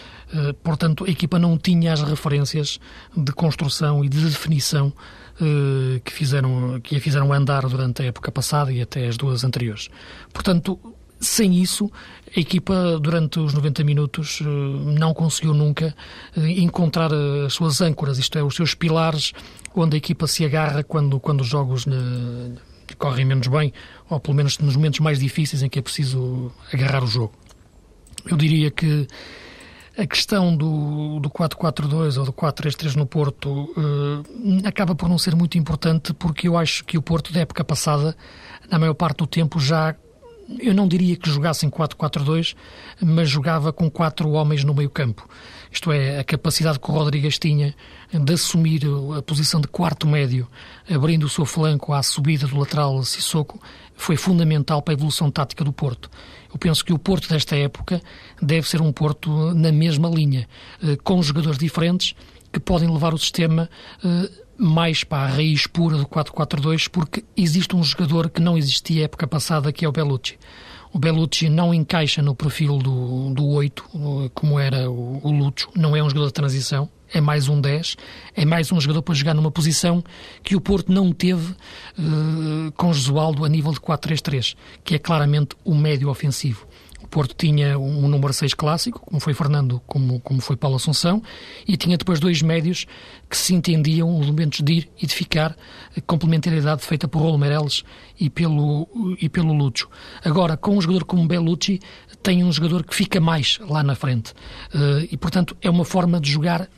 Portanto, 0.63 1.05
a 1.05 1.11
equipa 1.11 1.39
não 1.39 1.59
tinha 1.59 1.93
as 1.93 2.03
referências 2.03 2.81
de 3.15 3.31
construção 3.33 4.03
e 4.03 4.09
de 4.09 4.19
definição 4.25 4.93
eh, 5.41 6.01
que, 6.05 6.13
fizeram, 6.13 6.81
que 6.81 6.95
a 6.95 7.01
fizeram 7.01 7.33
andar 7.33 7.67
durante 7.67 8.03
a 8.03 8.05
época 8.05 8.31
passada 8.31 8.73
e 8.73 8.81
até 8.81 9.09
as 9.09 9.17
duas 9.17 9.43
anteriores. 9.43 9.89
Portanto, 10.33 10.79
sem 11.25 11.55
isso, 11.55 11.91
a 12.37 12.41
equipa, 12.41 12.99
durante 13.01 13.39
os 13.39 13.55
90 13.55 13.85
minutos, 13.85 14.41
eh, 14.41 14.45
não 14.45 15.15
conseguiu 15.15 15.55
nunca 15.55 15.95
eh, 16.37 16.51
encontrar 16.61 17.11
as 17.13 17.55
suas 17.55 17.81
âncoras, 17.81 18.19
isto 18.19 18.39
é, 18.39 18.43
os 18.43 18.55
seus 18.55 18.75
pilares, 18.75 19.33
onde 19.75 19.97
a 19.97 19.99
equipa 19.99 20.27
se 20.27 20.45
agarra 20.45 20.83
quando, 20.83 21.19
quando 21.19 21.41
os 21.41 21.47
jogos 21.47 21.85
correm 22.99 23.25
menos 23.25 23.49
bem, 23.49 23.73
ou 24.09 24.21
pelo 24.21 24.37
menos 24.37 24.59
nos 24.59 24.77
momentos 24.77 25.01
mais 25.01 25.19
difíceis 25.19 25.63
em 25.63 25.69
que 25.69 25.79
é 25.79 25.83
preciso 25.83 26.53
agarrar 26.73 27.03
o 27.03 27.07
jogo. 27.07 27.33
Eu 28.27 28.37
diria 28.37 28.71
que 28.71 29.07
a 29.97 30.07
questão 30.07 30.57
do, 30.57 31.21
do 31.21 31.31
4-4-2 31.31 32.19
ou 32.19 32.25
do 32.25 32.33
4-3-3 32.33 32.97
no 32.97 33.07
Porto 33.07 33.73
acaba 34.65 34.95
por 34.95 35.09
não 35.09 35.19
ser 35.19 35.37
muito 35.37 35.57
importante 35.57 36.13
porque 36.15 36.49
eu 36.49 36.57
acho 36.57 36.85
que 36.85 36.99
o 36.99 37.03
Porto 37.03 37.33
da 37.33 37.41
época 37.41 37.65
passada, 37.65 38.17
na 38.71 38.79
maior 38.79 38.95
parte 38.95 39.19
do 39.19 39.27
tempo, 39.27 39.61
já 39.61 39.95
eu 40.61 40.75
não 40.75 40.87
diria 40.87 41.17
que 41.17 41.31
jogasse 41.31 41.67
em 41.67 41.71
4-4-2, 41.71 42.55
mas 43.01 43.29
jogava 43.29 43.73
com 43.73 43.91
quatro 43.91 44.31
homens 44.31 44.65
no 44.65 44.75
meio 44.75 44.91
campo. 44.91 45.29
Isto 45.71 45.91
é, 45.91 46.21
a 46.21 46.25
capacidade 46.25 46.79
que 46.79 46.89
o 46.89 46.95
Rodrigues 46.95 47.39
tinha 47.39 47.75
de 48.13 48.33
assumir 48.33 48.83
a 49.17 49.23
posição 49.23 49.61
de 49.61 49.67
quarto 49.67 50.07
médio, 50.07 50.47
abrindo 50.89 51.25
o 51.25 51.29
seu 51.29 51.45
flanco 51.45 51.93
à 51.93 52.03
subida 52.03 52.47
do 52.47 52.59
lateral 52.59 53.03
Sissoko, 53.03 53.61
foi 53.97 54.17
fundamental 54.17 54.83
para 54.83 54.93
a 54.93 54.97
evolução 54.97 55.31
tática 55.31 55.65
do 55.65 55.73
Porto. 55.73 56.09
Eu 56.53 56.59
penso 56.59 56.85
que 56.85 56.93
o 56.93 56.99
Porto 56.99 57.29
desta 57.29 57.57
época 57.57 58.01
deve 58.41 58.69
ser 58.69 58.81
um 58.81 58.93
Porto 58.93 59.53
na 59.55 59.73
mesma 59.73 60.09
linha, 60.09 60.49
eh, 60.83 60.97
com 61.03 61.21
jogadores 61.23 61.59
diferentes 61.59 62.15
que 62.53 62.61
podem 62.61 62.89
levar 62.89 63.13
o 63.13 63.19
sistema 63.19 63.69
eh, 64.05 64.31
mais 64.57 65.05
para 65.05 65.25
a 65.25 65.27
raiz 65.27 65.67
pura 65.67 65.97
do 65.97 66.07
4-4-2, 66.07 66.89
porque 66.89 67.25
existe 67.37 67.75
um 67.75 67.83
jogador 67.83 68.29
que 68.31 68.41
não 68.41 68.57
existia 68.57 69.05
época 69.05 69.27
passada, 69.27 69.73
que 69.73 69.85
é 69.85 69.89
o 69.89 69.93
Bellucci. 69.93 70.39
O 70.93 70.99
Bellucci 70.99 71.49
não 71.49 71.75
encaixa 71.75 72.23
no 72.23 72.35
perfil 72.35 72.79
do, 72.79 73.31
do 73.31 73.47
8, 73.49 74.31
como 74.33 74.61
era 74.61 74.89
o, 74.89 75.19
o 75.25 75.53
não 75.75 75.97
é 75.97 76.03
um 76.03 76.09
jogador 76.09 76.29
de 76.29 76.33
transição, 76.33 76.89
é 77.13 77.21
mais 77.21 77.49
um 77.49 77.61
10, 77.61 77.97
é 78.37 78.45
mais 78.45 78.71
um 78.71 78.81
jogador 78.81 79.03
para 79.03 79.15
jogar 79.15 79.35
numa 79.35 79.51
posição 79.51 80.03
que 80.43 80.57
o 80.57 80.61
Porto 80.61 80.93
não 80.93 81.13
teve 81.13 81.53
uh, 81.53 82.73
com 82.77 82.93
Josualdo 82.93 83.45
a 83.45 83.49
nível 83.49 83.73
de 83.73 83.81
4-3-3, 83.81 84.57
que 84.83 84.95
é 84.95 84.99
claramente 84.99 85.57
o 85.65 85.75
médio 85.75 86.09
ofensivo. 86.09 86.67
Porto 87.15 87.33
tinha 87.37 87.79
um, 87.79 88.09
número 88.09 88.33
6 88.33 88.55
clássico, 88.55 88.99
como 88.99 89.21
foi 89.21 89.35
Fernando, 89.35 89.81
como, 89.87 90.19
como 90.19 90.41
foi 90.41 90.57
Paulo 90.57 90.75
Assunção, 90.75 91.23
e 91.65 91.77
tinha 91.77 91.97
depois 91.97 92.19
dois 92.19 92.43
médios 92.43 92.87
que 93.31 93.37
se 93.37 93.55
entendiam 93.55 94.11
momentos 94.11 94.61
de 94.63 94.73
ir 94.73 94.91
e 95.01 95.07
de 95.07 95.15
ficar, 95.15 95.57
complementaridade 96.09 96.83
feita 96.83 97.07
por 97.07 97.21
Rolo 97.23 97.39
Meirelles 97.39 97.85
e 98.19 98.29
pelo, 98.29 98.89
e 99.23 99.29
pelo 99.29 99.53
Lúcio. 99.53 99.89
Agora, 100.25 100.57
com 100.57 100.77
um 100.77 100.81
jogador 100.81 101.05
como 101.05 101.25
Bellucci, 101.25 101.81
tem 102.21 102.43
um 102.43 102.51
jogador 102.51 102.83
que 102.83 102.93
fica 102.93 103.21
mais 103.21 103.61
lá 103.61 103.85
na 103.85 103.95
frente. 103.95 104.33
Uh, 104.75 105.07
e, 105.09 105.17
portanto, 105.17 105.57
é 105.63 105.71
uma 105.71 105.85
forma 105.85 106.21
de 106.21 106.33
jogar 106.33 106.69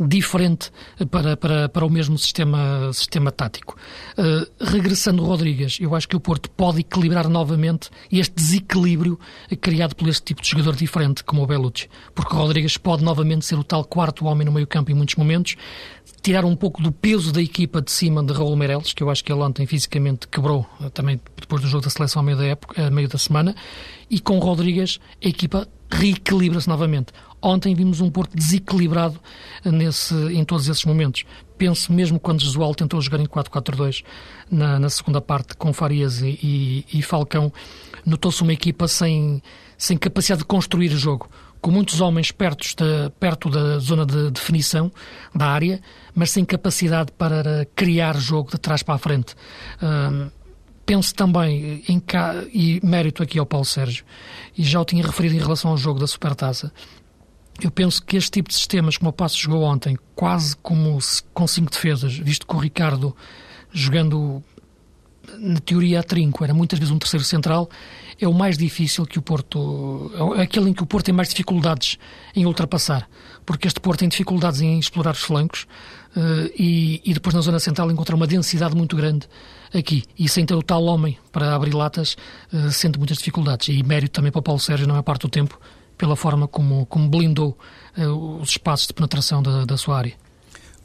diferente 0.00 0.70
para, 1.10 1.36
para, 1.36 1.68
para 1.68 1.84
o 1.84 1.90
mesmo 1.90 2.18
sistema, 2.18 2.92
sistema 2.92 3.30
tático. 3.30 3.76
Uh, 4.16 4.64
regressando 4.64 5.24
Rodrigues, 5.24 5.78
eu 5.80 5.94
acho 5.94 6.08
que 6.08 6.16
o 6.16 6.20
Porto 6.20 6.50
pode 6.50 6.80
equilibrar 6.80 7.28
novamente 7.28 7.90
este 8.10 8.34
desequilíbrio 8.34 9.18
criado 9.60 9.94
por 9.94 10.08
este 10.08 10.22
tipo 10.22 10.42
de 10.42 10.48
jogador 10.48 10.76
diferente, 10.76 11.24
como 11.24 11.42
o 11.42 11.46
Bellucci, 11.46 11.88
porque 12.14 12.34
Rodrigues 12.34 12.76
pode 12.76 13.04
novamente 13.04 13.44
ser 13.44 13.58
o 13.58 13.64
tal 13.64 13.84
quarto 13.84 14.26
homem 14.26 14.44
no 14.44 14.52
meio 14.52 14.66
campo 14.66 14.90
em 14.90 14.94
muitos 14.94 15.16
momentos, 15.16 15.56
tirar 16.22 16.44
um 16.44 16.56
pouco 16.56 16.82
do 16.82 16.92
peso 16.92 17.32
da 17.32 17.42
equipa 17.42 17.82
de 17.82 17.90
cima 17.90 18.22
de 18.22 18.32
Raul 18.32 18.56
Meireles, 18.56 18.92
que 18.92 19.02
eu 19.02 19.10
acho 19.10 19.24
que 19.24 19.32
ele 19.32 19.40
ontem 19.40 19.66
fisicamente 19.66 20.28
quebrou, 20.28 20.66
eh, 20.80 20.88
também 20.90 21.20
depois 21.38 21.60
do 21.62 21.68
jogo 21.68 21.84
da 21.84 21.90
seleção 21.90 22.20
ao 22.20 22.24
meio 22.24 22.38
da, 22.38 22.44
época, 22.44 22.90
meio 22.90 23.08
da 23.08 23.18
semana, 23.18 23.54
e 24.08 24.20
com 24.20 24.38
Rodrigues 24.38 25.00
a 25.22 25.28
equipa 25.28 25.68
reequilibra-se 25.90 26.68
novamente. 26.68 27.12
Ontem 27.42 27.74
vimos 27.74 28.00
um 28.00 28.08
Porto 28.08 28.36
desequilibrado 28.36 29.20
nesse, 29.64 30.14
em 30.14 30.44
todos 30.44 30.68
esses 30.68 30.84
momentos. 30.84 31.24
Penso 31.58 31.92
mesmo 31.92 32.20
quando 32.20 32.40
Jesual 32.40 32.74
tentou 32.74 33.00
jogar 33.00 33.20
em 33.20 33.26
4-4-2 33.26 34.04
na, 34.50 34.78
na, 34.78 34.88
segunda 34.88 35.20
parte 35.20 35.56
com 35.56 35.72
Farias 35.72 36.22
e, 36.22 36.38
e, 36.42 36.84
e 36.98 37.02
Falcão, 37.02 37.52
notou-se 38.06 38.42
uma 38.42 38.52
equipa 38.52 38.86
sem, 38.86 39.42
sem 39.76 39.96
capacidade 39.96 40.40
de 40.40 40.46
construir 40.46 40.88
jogo, 40.90 41.28
com 41.60 41.70
muitos 41.70 42.00
homens 42.00 42.30
perto 42.30 42.76
da, 42.76 43.10
perto 43.10 43.50
da 43.50 43.78
zona 43.78 44.06
de 44.06 44.30
definição 44.30 44.90
da 45.34 45.46
área, 45.46 45.80
mas 46.14 46.30
sem 46.30 46.44
capacidade 46.44 47.10
para 47.12 47.66
criar 47.74 48.16
jogo 48.18 48.50
de 48.50 48.58
trás 48.58 48.82
para 48.82 48.94
a 48.94 48.98
frente. 48.98 49.34
Um, 49.82 50.30
penso 50.84 51.14
também 51.14 51.82
em 51.88 52.02
e 52.52 52.80
mérito 52.84 53.22
aqui 53.22 53.38
ao 53.38 53.46
Paulo 53.46 53.64
Sérgio, 53.64 54.04
e 54.56 54.62
já 54.64 54.80
o 54.80 54.84
tinha 54.84 55.04
referido 55.04 55.34
em 55.34 55.38
relação 55.38 55.70
ao 55.70 55.76
jogo 55.76 56.00
da 56.00 56.06
Supertaça, 56.06 56.72
eu 57.60 57.70
penso 57.70 58.02
que 58.02 58.16
este 58.16 58.30
tipo 58.30 58.48
de 58.48 58.54
sistemas, 58.54 58.96
como 58.96 59.10
o 59.10 59.12
Passo 59.12 59.38
jogou 59.38 59.62
ontem, 59.62 59.96
quase 60.14 60.56
como 60.56 60.98
com 61.34 61.46
cinco 61.46 61.70
defesas, 61.70 62.16
visto 62.16 62.46
que 62.46 62.54
o 62.54 62.58
Ricardo 62.58 63.14
jogando 63.70 64.42
na 65.38 65.60
teoria 65.60 66.00
a 66.00 66.02
trinco, 66.02 66.42
era 66.44 66.52
muitas 66.52 66.78
vezes 66.78 66.92
um 66.92 66.98
terceiro 66.98 67.24
central, 67.24 67.68
é 68.20 68.26
o 68.26 68.34
mais 68.34 68.58
difícil 68.58 69.06
que 69.06 69.18
o 69.18 69.22
Porto, 69.22 70.10
é 70.36 70.42
aquele 70.42 70.70
em 70.70 70.72
que 70.72 70.82
o 70.82 70.86
Porto 70.86 71.06
tem 71.06 71.14
mais 71.14 71.28
dificuldades 71.28 71.98
em 72.34 72.44
ultrapassar, 72.44 73.08
porque 73.46 73.66
este 73.66 73.80
Porto 73.80 74.00
tem 74.00 74.08
dificuldades 74.08 74.60
em 74.60 74.78
explorar 74.78 75.12
os 75.12 75.22
flancos 75.22 75.66
uh, 76.16 76.50
e, 76.58 77.00
e, 77.04 77.14
depois 77.14 77.34
na 77.34 77.40
zona 77.40 77.58
central 77.58 77.90
encontra 77.90 78.14
uma 78.14 78.26
densidade 78.26 78.74
muito 78.74 78.96
grande 78.96 79.28
aqui, 79.72 80.04
e 80.18 80.28
sem 80.28 80.44
ter 80.44 80.54
o 80.54 80.62
tal 80.62 80.84
homem 80.84 81.18
para 81.30 81.54
abrir 81.54 81.74
latas, 81.74 82.16
uh, 82.52 82.70
sente 82.70 82.98
muitas 82.98 83.18
dificuldades, 83.18 83.68
e 83.68 83.82
mérito 83.82 84.12
também 84.12 84.32
para 84.32 84.40
o 84.40 84.42
Paulo 84.42 84.60
Sérgio, 84.60 84.86
não 84.86 84.96
é 84.96 85.02
parte 85.02 85.22
do 85.22 85.28
tempo, 85.28 85.58
pela 86.02 86.16
forma 86.16 86.48
como, 86.48 86.84
como 86.86 87.08
blindou 87.08 87.56
uh, 87.96 88.40
os 88.40 88.48
espaços 88.50 88.88
de 88.88 88.92
penetração 88.92 89.40
da, 89.40 89.64
da 89.64 89.76
sua 89.76 89.98
área. 89.98 90.14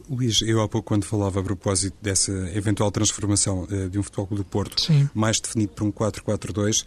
Luís, 0.08 0.44
eu 0.44 0.62
há 0.62 0.70
pouco, 0.70 0.90
quando 0.90 1.06
falava 1.06 1.40
a 1.40 1.44
propósito 1.44 1.98
dessa 2.00 2.32
eventual 2.56 2.92
transformação 2.92 3.64
uh, 3.64 3.90
de 3.90 3.98
um 3.98 4.04
Futebol 4.04 4.28
do 4.38 4.46
Porto 4.46 4.80
Sim. 4.80 5.10
mais 5.16 5.40
definido 5.40 5.72
por 5.74 5.88
um 5.88 5.92
4-4-2, 5.92 6.86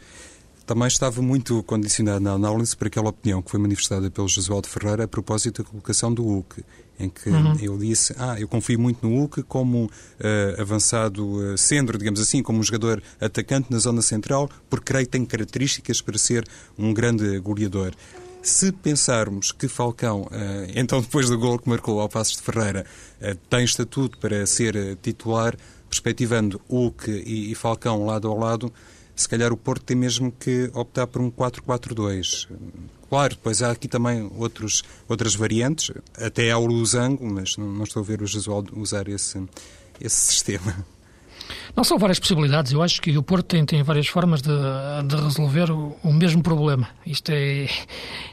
também 0.64 0.86
estava 0.86 1.20
muito 1.20 1.60
condicionado 1.64 2.20
na 2.20 2.30
análise 2.30 2.76
por 2.76 2.86
aquela 2.86 3.08
opinião 3.08 3.42
que 3.42 3.50
foi 3.50 3.58
manifestada 3.58 4.08
pelo 4.12 4.28
Josualdo 4.28 4.68
Ferreira 4.68 5.02
a 5.02 5.08
propósito 5.08 5.64
da 5.64 5.68
colocação 5.68 6.14
do 6.14 6.22
Hulk, 6.22 6.62
em 7.00 7.08
que 7.08 7.30
uhum. 7.30 7.56
eu 7.60 7.78
disse, 7.78 8.14
ah, 8.18 8.38
eu 8.38 8.46
confio 8.46 8.78
muito 8.78 9.06
no 9.06 9.16
Hulk 9.16 9.42
como 9.44 9.86
uh, 9.86 10.60
avançado 10.60 11.24
uh, 11.26 11.58
centro, 11.58 11.96
digamos 11.96 12.20
assim, 12.20 12.42
como 12.42 12.58
um 12.58 12.62
jogador 12.62 13.02
atacante 13.20 13.70
na 13.70 13.78
zona 13.78 14.02
central, 14.02 14.48
porque 14.68 14.92
creio 14.92 15.06
que 15.06 15.12
tem 15.12 15.24
características 15.24 16.00
para 16.00 16.18
ser 16.18 16.46
um 16.78 16.92
grande 16.92 17.38
goleador. 17.38 17.92
Se 18.42 18.72
pensarmos 18.72 19.52
que 19.52 19.68
Falcão, 19.68 20.26
eh, 20.32 20.72
então 20.80 21.00
depois 21.02 21.28
do 21.28 21.38
gol 21.38 21.58
que 21.58 21.68
marcou 21.68 22.00
ao 22.00 22.08
Passos 22.08 22.38
de 22.38 22.42
Ferreira, 22.42 22.86
tem 23.50 23.64
estatuto 23.64 24.16
para 24.16 24.46
ser 24.46 24.96
titular, 25.02 25.54
perspectivando 25.90 26.58
Hulk 26.70 27.10
e 27.10 27.54
Falcão 27.54 28.06
lado 28.06 28.28
ao 28.28 28.38
lado, 28.38 28.72
se 29.14 29.28
calhar 29.28 29.52
o 29.52 29.58
Porto 29.58 29.84
tem 29.84 29.96
mesmo 29.96 30.32
que 30.32 30.70
optar 30.72 31.06
por 31.06 31.20
um 31.20 31.30
4-4-2. 31.30 32.48
Claro, 33.10 33.34
depois 33.34 33.60
há 33.60 33.72
aqui 33.72 33.88
também 33.88 34.30
outros, 34.36 34.82
outras 35.08 35.34
variantes, 35.34 35.90
até 36.16 36.52
há 36.52 36.56
o 36.56 36.64
Lusango, 36.64 37.28
mas 37.28 37.56
não, 37.56 37.66
não 37.66 37.82
estou 37.82 38.02
a 38.02 38.06
ver 38.06 38.22
o 38.22 38.26
Jesual 38.26 38.64
usar 38.72 39.08
esse, 39.08 39.42
esse 40.00 40.26
sistema. 40.26 40.86
Não 41.74 41.82
são 41.82 41.98
várias 41.98 42.20
possibilidades. 42.20 42.70
Eu 42.70 42.80
acho 42.80 43.02
que 43.02 43.18
o 43.18 43.22
Porto 43.22 43.46
tem, 43.46 43.66
tem 43.66 43.82
várias 43.82 44.06
formas 44.06 44.40
de, 44.40 44.52
de 45.06 45.16
resolver 45.16 45.72
o, 45.72 45.96
o, 46.04 46.12
mesmo 46.12 46.40
problema. 46.40 46.88
Isto 47.04 47.32
é, 47.32 47.68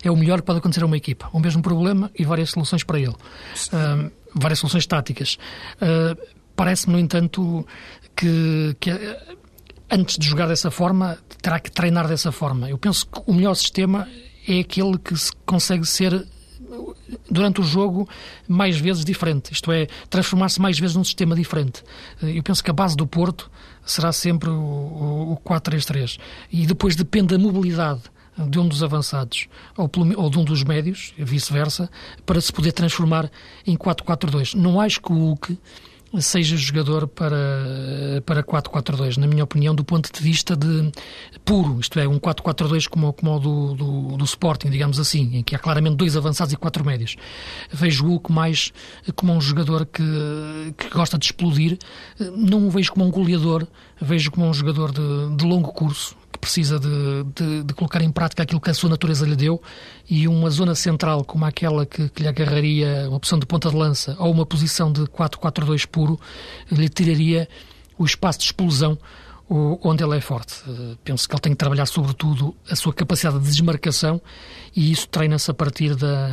é 0.04 0.12
o 0.12 0.16
melhor 0.16 0.42
que 0.42 0.46
pode 0.46 0.60
acontecer 0.60 0.84
a 0.84 0.86
uma 0.86 0.98
equipa. 0.98 1.28
O 1.34 1.40
mesmo 1.40 1.64
problema 1.64 2.12
e 2.18 2.24
várias 2.24 2.52
soluções 2.52 2.84
para 2.84 3.00
ele. 3.00 3.16
Uh, 3.74 4.12
várias 4.36 4.60
soluções 4.60 4.86
táticas. 4.86 5.40
Uh, 5.82 6.38
Parece-me, 6.56 6.94
no 6.94 7.00
entanto, 7.00 7.66
que, 8.16 8.76
que 8.80 8.90
antes 9.92 10.18
de 10.18 10.28
jogar 10.28 10.48
dessa 10.48 10.72
forma, 10.72 11.16
terá 11.40 11.60
que 11.60 11.72
treinar 11.72 12.08
dessa 12.08 12.32
forma. 12.32 12.68
Eu 12.68 12.80
penso 12.80 13.06
que 13.06 13.22
o 13.28 13.34
melhor 13.34 13.54
sistema 13.54 14.08
é 14.48 14.60
aquele 14.60 14.98
que 14.98 15.14
consegue 15.46 15.86
ser 15.86 16.26
durante 17.30 17.62
o 17.62 17.64
jogo 17.64 18.08
mais 18.48 18.78
vezes 18.78 19.06
diferente, 19.06 19.52
isto 19.52 19.72
é, 19.72 19.88
transformar-se 20.10 20.62
mais 20.62 20.80
vezes 20.80 20.96
num 20.96 21.04
sistema 21.04 21.36
diferente. 21.36 21.84
Eu 22.22 22.44
penso 22.44 22.64
que 22.64 22.70
a 22.70 22.74
base 22.74 22.96
do 22.96 23.08
Porto 23.08 23.50
será 23.86 24.12
sempre 24.12 24.50
o, 24.50 24.54
o 25.34 25.38
4-3-3 25.46 26.20
e 26.52 26.66
depois 26.66 26.96
depende 26.96 27.28
da 27.28 27.38
mobilidade 27.38 28.02
de 28.38 28.60
um 28.60 28.68
dos 28.68 28.84
avançados 28.84 29.48
ou, 29.76 29.90
ou 30.16 30.30
de 30.30 30.38
um 30.38 30.44
dos 30.44 30.64
médios, 30.64 31.14
vice-versa, 31.18 31.90
para 32.26 32.40
se 32.40 32.54
poder 32.54 32.72
transformar 32.72 33.32
em 33.66 33.76
4-4-2. 33.76 34.54
Não 34.54 34.80
acho 34.80 35.02
que 35.02 35.12
o 35.12 35.16
Hulk 35.16 35.58
seja 36.20 36.56
jogador 36.56 37.08
para, 37.08 37.36
para 38.26 38.44
4-4-2, 38.44 39.18
na 39.18 39.28
minha 39.28 39.44
opinião, 39.44 39.76
do 39.76 39.84
ponto 39.84 40.12
de 40.12 40.24
vista 40.24 40.56
de 40.56 40.92
puro, 41.44 41.80
isto 41.80 42.00
é, 42.00 42.08
um 42.08 42.20
4-4-2 42.20 42.88
como, 42.88 43.12
como 43.14 43.36
o 43.36 43.40
do, 43.40 43.74
do, 43.76 44.18
do, 44.18 44.26
Sporting, 44.26 44.70
digamos 44.70 45.00
assim, 45.00 45.38
em 45.38 45.44
que 45.44 45.56
há 45.56 45.60
claramente 45.60 45.96
dois 45.96 46.16
avançados 46.16 46.54
e 46.54 46.58
quatro 46.58 46.86
médios. 46.86 47.16
Vejo 47.72 48.06
o 48.06 48.10
Hulk 48.10 48.32
mais 48.32 48.72
como 49.16 49.34
um 49.34 49.42
jogador 49.42 49.86
que, 49.86 50.04
que 50.78 50.90
gosta 50.90 51.18
de 51.18 51.26
explodir, 51.26 51.78
não 52.20 52.68
o 52.68 52.72
vejo 52.72 52.92
como 52.92 53.06
um 53.06 53.12
goleador, 53.12 53.68
vejo 54.00 54.32
como 54.32 54.48
um 54.48 54.54
jogador 54.54 54.92
de, 54.92 55.36
de 55.36 55.46
longo 55.46 55.72
curso, 55.72 56.16
que 56.32 56.40
precisa 56.40 56.80
de, 56.80 57.24
de, 57.36 57.64
de, 57.64 57.74
colocar 57.74 58.02
em 58.02 58.12
prática 58.12 58.44
aquilo 58.44 58.62
que 58.62 58.70
a 58.70 58.74
sua 58.74 58.90
natureza 58.90 59.26
lhe 59.26 59.36
deu 59.36 59.62
e 60.10 60.28
uma 60.28 60.50
zona 60.50 60.76
central 60.76 61.24
como 61.24 61.46
aquela 61.46 61.86
que, 61.86 62.10
que 62.10 62.22
lhe 62.22 62.28
agarraria 62.28 63.06
uma 63.08 63.18
opção 63.18 63.40
de 63.40 63.46
ponta 63.46 63.70
de 63.70 63.76
lança 63.76 64.16
ou 64.20 64.32
uma 64.32 64.46
posição 64.46 64.92
de 64.92 65.02
4-4-2 65.02 65.88
puro 65.88 66.20
lhe 66.72 66.90
tiraria 66.90 67.48
o 67.98 68.06
espaço 68.06 68.40
de 68.40 68.46
explosão 68.46 68.98
onde 69.50 70.04
ele 70.04 70.18
é 70.18 70.22
forte. 70.22 70.62
Eh, 70.68 70.98
penso 71.04 71.28
que 71.28 71.34
ele 71.34 71.42
tem 71.42 71.52
que 71.54 71.58
trabalhar 71.58 71.86
sobretudo 71.86 72.54
a 72.70 72.76
sua 72.76 72.94
capacidade 72.94 73.40
de 73.40 73.46
desmarcação 73.46 74.22
e 74.76 74.92
isso 74.92 75.08
treina-se 75.08 75.50
a 75.50 75.54
partir 75.54 75.96
da, 75.96 76.32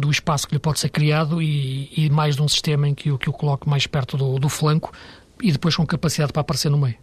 do 0.00 0.10
espaço 0.10 0.48
que 0.48 0.54
lhe 0.54 0.58
pode 0.58 0.80
ser 0.80 0.88
criado 0.88 1.42
e, 1.42 1.90
e 1.94 2.08
mais 2.08 2.36
de 2.36 2.42
um 2.42 2.48
sistema 2.48 2.88
em 2.88 2.94
que, 2.94 3.16
que 3.18 3.28
o 3.28 3.32
coloque 3.32 3.68
mais 3.68 3.86
perto 3.86 4.16
do, 4.16 4.38
do 4.38 4.48
flanco 4.48 4.92
e 5.44 5.52
depois 5.52 5.76
com 5.76 5.86
capacidade 5.86 6.32
para 6.32 6.40
aparecer 6.40 6.70
no 6.70 6.78
meio. 6.78 6.96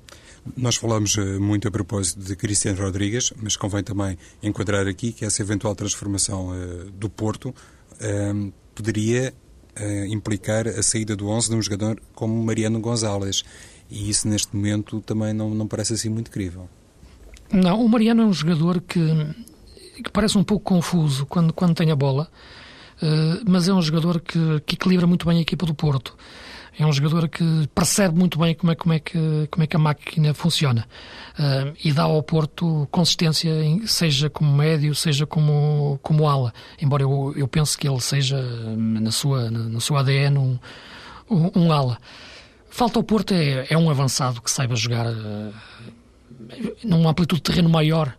Nós 0.58 0.76
falamos 0.76 1.16
eh, 1.16 1.38
muito 1.38 1.68
a 1.68 1.72
propósito 1.72 2.20
de 2.20 2.36
Cristiano 2.36 2.82
Rodrigues, 2.82 3.32
mas 3.40 3.56
convém 3.56 3.84
também 3.84 4.18
enquadrar 4.42 4.88
aqui 4.88 5.12
que 5.12 5.24
essa 5.24 5.44
eventual 5.44 5.76
transformação 5.76 6.52
eh, 6.56 6.88
do 6.96 7.08
Porto 7.08 7.54
eh, 8.00 8.34
poderia 8.74 9.34
implicar 10.10 10.68
a 10.68 10.84
saída 10.84 11.16
do 11.16 11.30
11 11.30 11.50
de 11.50 11.56
um 11.56 11.62
jogador 11.62 12.02
como 12.14 12.44
Mariano 12.44 12.82
Gonzalez. 12.82 13.44
E 13.90 14.10
isso, 14.10 14.28
neste 14.28 14.54
momento, 14.54 15.00
também 15.00 15.34
não, 15.34 15.50
não 15.52 15.66
parece 15.66 15.94
assim 15.94 16.10
muito 16.10 16.30
crível. 16.30 16.68
Não, 17.50 17.84
o 17.84 17.88
Mariano 17.88 18.22
é 18.22 18.26
um 18.26 18.34
jogador 18.34 18.82
que, 18.82 19.00
que 20.04 20.12
parece 20.12 20.38
um 20.38 20.44
pouco 20.44 20.66
confuso 20.66 21.26
quando, 21.26 21.54
quando 21.54 21.74
tem 21.74 21.90
a 21.90 21.96
bola. 21.96 22.30
mas 23.48 23.70
é 23.70 23.74
um 23.74 23.82
jogador 23.82 24.20
que, 24.20 24.60
que 24.66 24.76
equilibra 24.76 25.08
muito 25.08 25.26
bem 25.26 25.38
a 25.38 25.42
equipa 25.42 25.66
do 25.66 25.74
Porto. 25.74 26.18
É 26.80 26.86
um 26.86 26.92
jogador 26.92 27.28
que 27.28 27.44
percebe 27.76 28.18
muito 28.18 28.40
bem 28.40 28.56
como 28.56 28.72
é, 28.72 28.76
como 28.76 28.94
é, 28.94 29.00
que, 29.00 29.48
como 29.52 29.64
é 29.64 29.68
que 29.68 29.76
a 29.76 29.80
máquina 29.80 30.34
funciona 30.34 30.88
uh, 31.38 31.74
e 31.84 31.92
dá 31.92 32.04
ao 32.04 32.24
Porto 32.24 32.88
consistência, 32.90 33.52
seja 33.86 34.30
como 34.30 34.56
médio, 34.56 34.96
seja 34.96 35.28
como, 35.28 36.00
como 36.02 36.30
ala. 36.30 36.54
Embora 36.82 37.04
eu, 37.04 37.34
eu 37.36 37.48
pense 37.48 37.78
que 37.78 37.88
ele 37.88 38.00
seja, 38.00 38.42
na 38.78 39.12
sua, 39.12 39.52
no 39.52 39.82
seu 39.82 39.98
ADN, 39.98 40.38
um, 40.38 40.60
um, 41.30 41.52
um 41.56 41.72
ala. 41.74 41.98
Falta 42.70 42.98
ao 42.98 43.04
Porto 43.04 43.34
é, 43.34 43.68
é 43.70 43.78
um 43.78 43.90
avançado 43.90 44.42
que 44.42 44.50
saiba 44.50 44.76
jogar 44.76 45.08
uh, 45.08 45.54
numa 46.84 47.10
amplitude 47.10 47.42
de 47.42 47.52
terreno 47.52 47.70
maior 47.70 48.16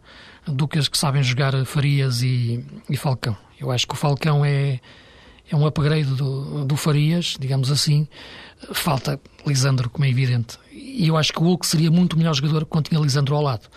do 0.47 0.69
que 0.69 0.79
as 0.79 0.89
que 0.89 0.99
sabem 0.99 1.23
jogar 1.23 1.53
Farias 1.65 2.23
e, 2.23 2.65
e 2.89 2.97
Falcão. 2.97 3.37
Eu 3.59 3.71
acho 3.71 3.87
que 3.87 3.95
o 3.95 3.97
Falcão 3.97 4.45
é, 4.45 4.81
é 5.53 5.57
um 5.57 5.67
upgrade 5.67 6.15
do, 6.15 6.65
do 6.65 6.77
Farias, 6.77 7.37
digamos 7.39 7.71
assim. 7.71 8.09
Falta 8.73 9.21
Lisandro, 9.47 9.91
como 9.91 10.07
é 10.07 10.09
evidente. 10.09 10.59
E 10.73 11.07
eu 11.07 11.17
acho 11.17 11.33
que 11.33 11.41
o 11.41 11.43
Hulk 11.43 11.67
seria 11.67 11.91
muito 11.91 12.17
melhor 12.17 12.35
jogador 12.35 12.65
quando 12.65 12.89
tinha 12.89 13.01
Lisandro 13.01 13.37
ao 13.37 13.43
lado. 13.43 13.69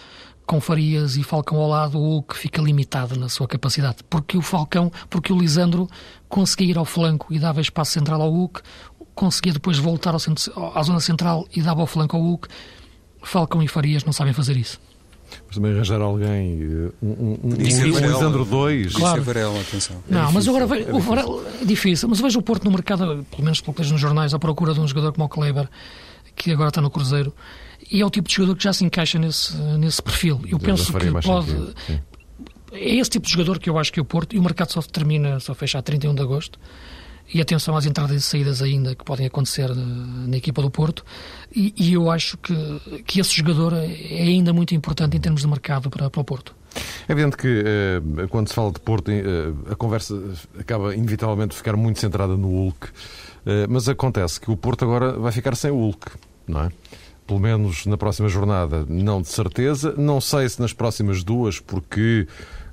Com 0.45 0.61
Farias 0.61 1.17
e 1.17 1.23
Falcão 1.23 1.57
ao 1.57 1.67
lado, 1.67 1.97
o 1.97 2.01
Hulk 2.01 2.37
fica 2.37 2.61
limitado 2.61 3.19
na 3.19 3.27
sua 3.27 3.47
capacidade. 3.47 3.97
Porque 4.09 4.37
o 4.37 4.41
Falcão, 4.41 4.91
porque 5.09 5.33
o 5.33 5.37
Lisandro 5.37 5.89
conseguia 6.29 6.71
ir 6.71 6.77
ao 6.77 6.85
flanco 6.85 7.33
e 7.33 7.39
dava 7.39 7.59
espaço 7.59 7.91
central 7.91 8.21
ao 8.21 8.31
Hulk, 8.31 8.61
conseguia 9.13 9.51
depois 9.51 9.77
voltar 9.77 10.17
centro, 10.19 10.53
à 10.73 10.81
zona 10.81 11.01
central 11.01 11.45
e 11.53 11.61
dava 11.61 11.81
ao 11.81 11.87
flanco 11.87 12.15
ao 12.15 12.21
Hulk. 12.21 12.47
Falcão 13.21 13.61
e 13.61 13.67
Farias 13.67 14.05
não 14.05 14.13
sabem 14.13 14.31
fazer 14.31 14.55
isso. 14.55 14.79
Mas 15.47 15.55
também 15.55 15.73
arranjar 15.73 16.01
alguém, 16.01 16.59
eh, 16.61 16.91
um, 17.01 17.07
um, 17.07 17.39
um, 17.43 17.49
um 17.49 17.55
Lisandro 17.55 18.45
2. 18.45 18.93
Claro. 18.93 19.23
Varela, 19.23 19.59
atenção. 19.59 19.97
É 20.09 20.13
não, 20.13 20.31
mas 20.31 20.47
agora 20.47 20.65
é 20.79 20.93
o 20.93 20.99
Varela 20.99 21.43
é 21.61 21.65
difícil. 21.65 22.07
Mas 22.09 22.19
vejo 22.19 22.39
o 22.39 22.41
Porto 22.41 22.65
no 22.65 22.71
mercado, 22.71 23.25
pelo 23.29 23.43
menos 23.43 23.61
pelo 23.61 23.73
que 23.73 23.81
vejo 23.81 23.93
nos 23.93 24.01
jornais, 24.01 24.33
à 24.33 24.39
procura 24.39 24.73
de 24.73 24.79
um 24.79 24.87
jogador 24.87 25.13
como 25.13 25.25
o 25.25 25.29
Kleber, 25.29 25.69
que 26.35 26.51
agora 26.51 26.69
está 26.69 26.81
no 26.81 26.89
Cruzeiro. 26.89 27.33
E 27.91 28.01
é 28.01 28.05
o 28.05 28.09
tipo 28.09 28.27
de 28.27 28.35
jogador 28.35 28.55
que 28.55 28.63
já 28.63 28.73
se 28.73 28.83
encaixa 28.83 29.19
nesse, 29.19 29.55
nesse 29.55 30.01
perfil. 30.01 30.41
Eu 30.47 30.59
penso 30.59 30.93
que 30.93 31.11
pode. 31.21 31.73
É 32.71 32.95
esse 32.95 33.09
tipo 33.09 33.25
de 33.25 33.31
jogador 33.31 33.59
que 33.59 33.69
eu 33.69 33.77
acho 33.77 33.91
que 33.91 33.99
é 33.99 34.01
o 34.01 34.05
Porto, 34.05 34.35
e 34.35 34.39
o 34.39 34.43
mercado 34.43 34.71
só 34.71 34.81
termina, 34.81 35.39
só 35.39 35.53
fecha 35.53 35.79
a 35.79 35.81
31 35.81 36.13
de 36.13 36.21
agosto 36.21 36.59
e 37.33 37.41
atenção 37.41 37.75
às 37.75 37.85
entradas 37.85 38.17
e 38.17 38.21
saídas 38.21 38.61
ainda 38.61 38.95
que 38.95 39.03
podem 39.03 39.25
acontecer 39.25 39.73
na, 39.73 40.37
equipa 40.37 40.61
do 40.61 40.69
Porto. 40.69 41.03
E, 41.53 41.73
e, 41.77 41.93
eu 41.93 42.09
acho 42.11 42.37
que, 42.37 43.03
que 43.05 43.19
esse 43.19 43.35
jogador 43.35 43.73
é 43.73 44.21
ainda 44.21 44.53
muito 44.53 44.75
importante 44.75 45.17
em 45.17 45.19
termos 45.19 45.41
de 45.41 45.47
mercado 45.47 45.89
para, 45.89 46.09
para 46.09 46.21
o 46.21 46.23
Porto. 46.23 46.55
É 47.07 47.11
evidente 47.11 47.37
que 47.37 47.63
eh, 47.65 48.27
quando 48.29 48.47
se 48.49 48.53
fala 48.53 48.71
de 48.71 48.79
Porto, 48.79 49.09
eh, 49.09 49.21
a 49.71 49.75
conversa 49.75 50.21
acaba 50.59 50.93
inevitavelmente 50.93 51.55
ficar 51.55 51.75
muito 51.75 51.99
centrada 51.99 52.35
no 52.35 52.49
Hulk, 52.49 52.87
eh, 53.45 53.67
mas 53.69 53.87
acontece 53.87 54.39
que 54.39 54.51
o 54.51 54.57
Porto 54.57 54.83
agora 54.83 55.13
vai 55.13 55.31
ficar 55.31 55.55
sem 55.55 55.71
o 55.71 55.77
Hulk, 55.77 56.11
não 56.47 56.63
é? 56.63 56.69
Pelo 57.25 57.39
menos 57.39 57.85
na 57.85 57.97
próxima 57.97 58.27
jornada, 58.27 58.85
não 58.87 59.21
de 59.21 59.29
certeza. 59.29 59.95
Não 59.97 60.21
sei 60.21 60.47
se 60.47 60.61
nas 60.61 60.73
próximas 60.73 61.23
duas, 61.23 61.59
porque 61.59 62.27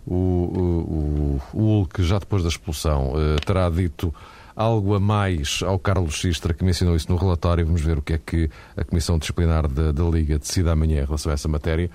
o, 0.06 0.14
o, 0.14 1.40
o 1.54 1.58
Hulk, 1.58 2.02
já 2.02 2.18
depois 2.18 2.42
da 2.42 2.50
expulsão, 2.50 3.14
terá 3.46 3.70
dito 3.70 4.12
algo 4.54 4.94
a 4.94 5.00
mais 5.00 5.60
ao 5.62 5.78
Carlos 5.78 6.20
Sistra, 6.20 6.54
que 6.54 6.64
mencionou 6.64 6.96
isso 6.96 7.10
no 7.10 7.16
relatório. 7.16 7.64
Vamos 7.64 7.80
ver 7.80 7.98
o 7.98 8.02
que 8.02 8.14
é 8.14 8.18
que 8.18 8.50
a 8.76 8.84
Comissão 8.84 9.18
Disciplinar 9.18 9.68
da, 9.68 9.92
da 9.92 10.04
Liga 10.04 10.38
decide 10.38 10.68
amanhã 10.68 11.02
em 11.02 11.06
relação 11.06 11.30
a 11.30 11.34
essa 11.34 11.48
matéria. 11.48 11.90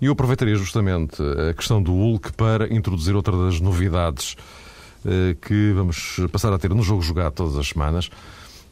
E 0.00 0.06
eu 0.06 0.12
aproveitaria 0.12 0.54
justamente 0.54 1.22
a 1.50 1.52
questão 1.54 1.82
do 1.82 1.92
Hulk 1.92 2.32
para 2.32 2.72
introduzir 2.72 3.14
outra 3.14 3.36
das 3.36 3.60
novidades 3.60 4.36
eh, 5.04 5.36
que 5.40 5.72
vamos 5.72 6.20
passar 6.30 6.52
a 6.52 6.58
ter 6.58 6.70
no 6.70 6.82
jogo 6.82 7.02
jogado 7.02 7.34
todas 7.34 7.56
as 7.56 7.68
semanas. 7.68 8.08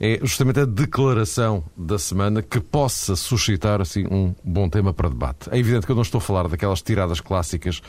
É 0.03 0.19
justamente 0.23 0.61
a 0.61 0.65
declaração 0.65 1.63
da 1.77 1.99
semana 1.99 2.41
que 2.41 2.59
possa 2.59 3.15
suscitar 3.15 3.83
assim 3.83 4.07
um 4.11 4.35
bom 4.43 4.67
tema 4.69 4.95
para 4.95 5.11
debate. 5.11 5.51
É 5.51 5.59
evidente 5.59 5.85
que 5.85 5.93
eu 5.93 5.97
não 5.97 6.03
estou 6.03 6.19
a 6.19 6.23
falar 6.23 6.49
daquelas 6.49 6.81
tiradas 6.81 7.21
clássicas 7.21 7.83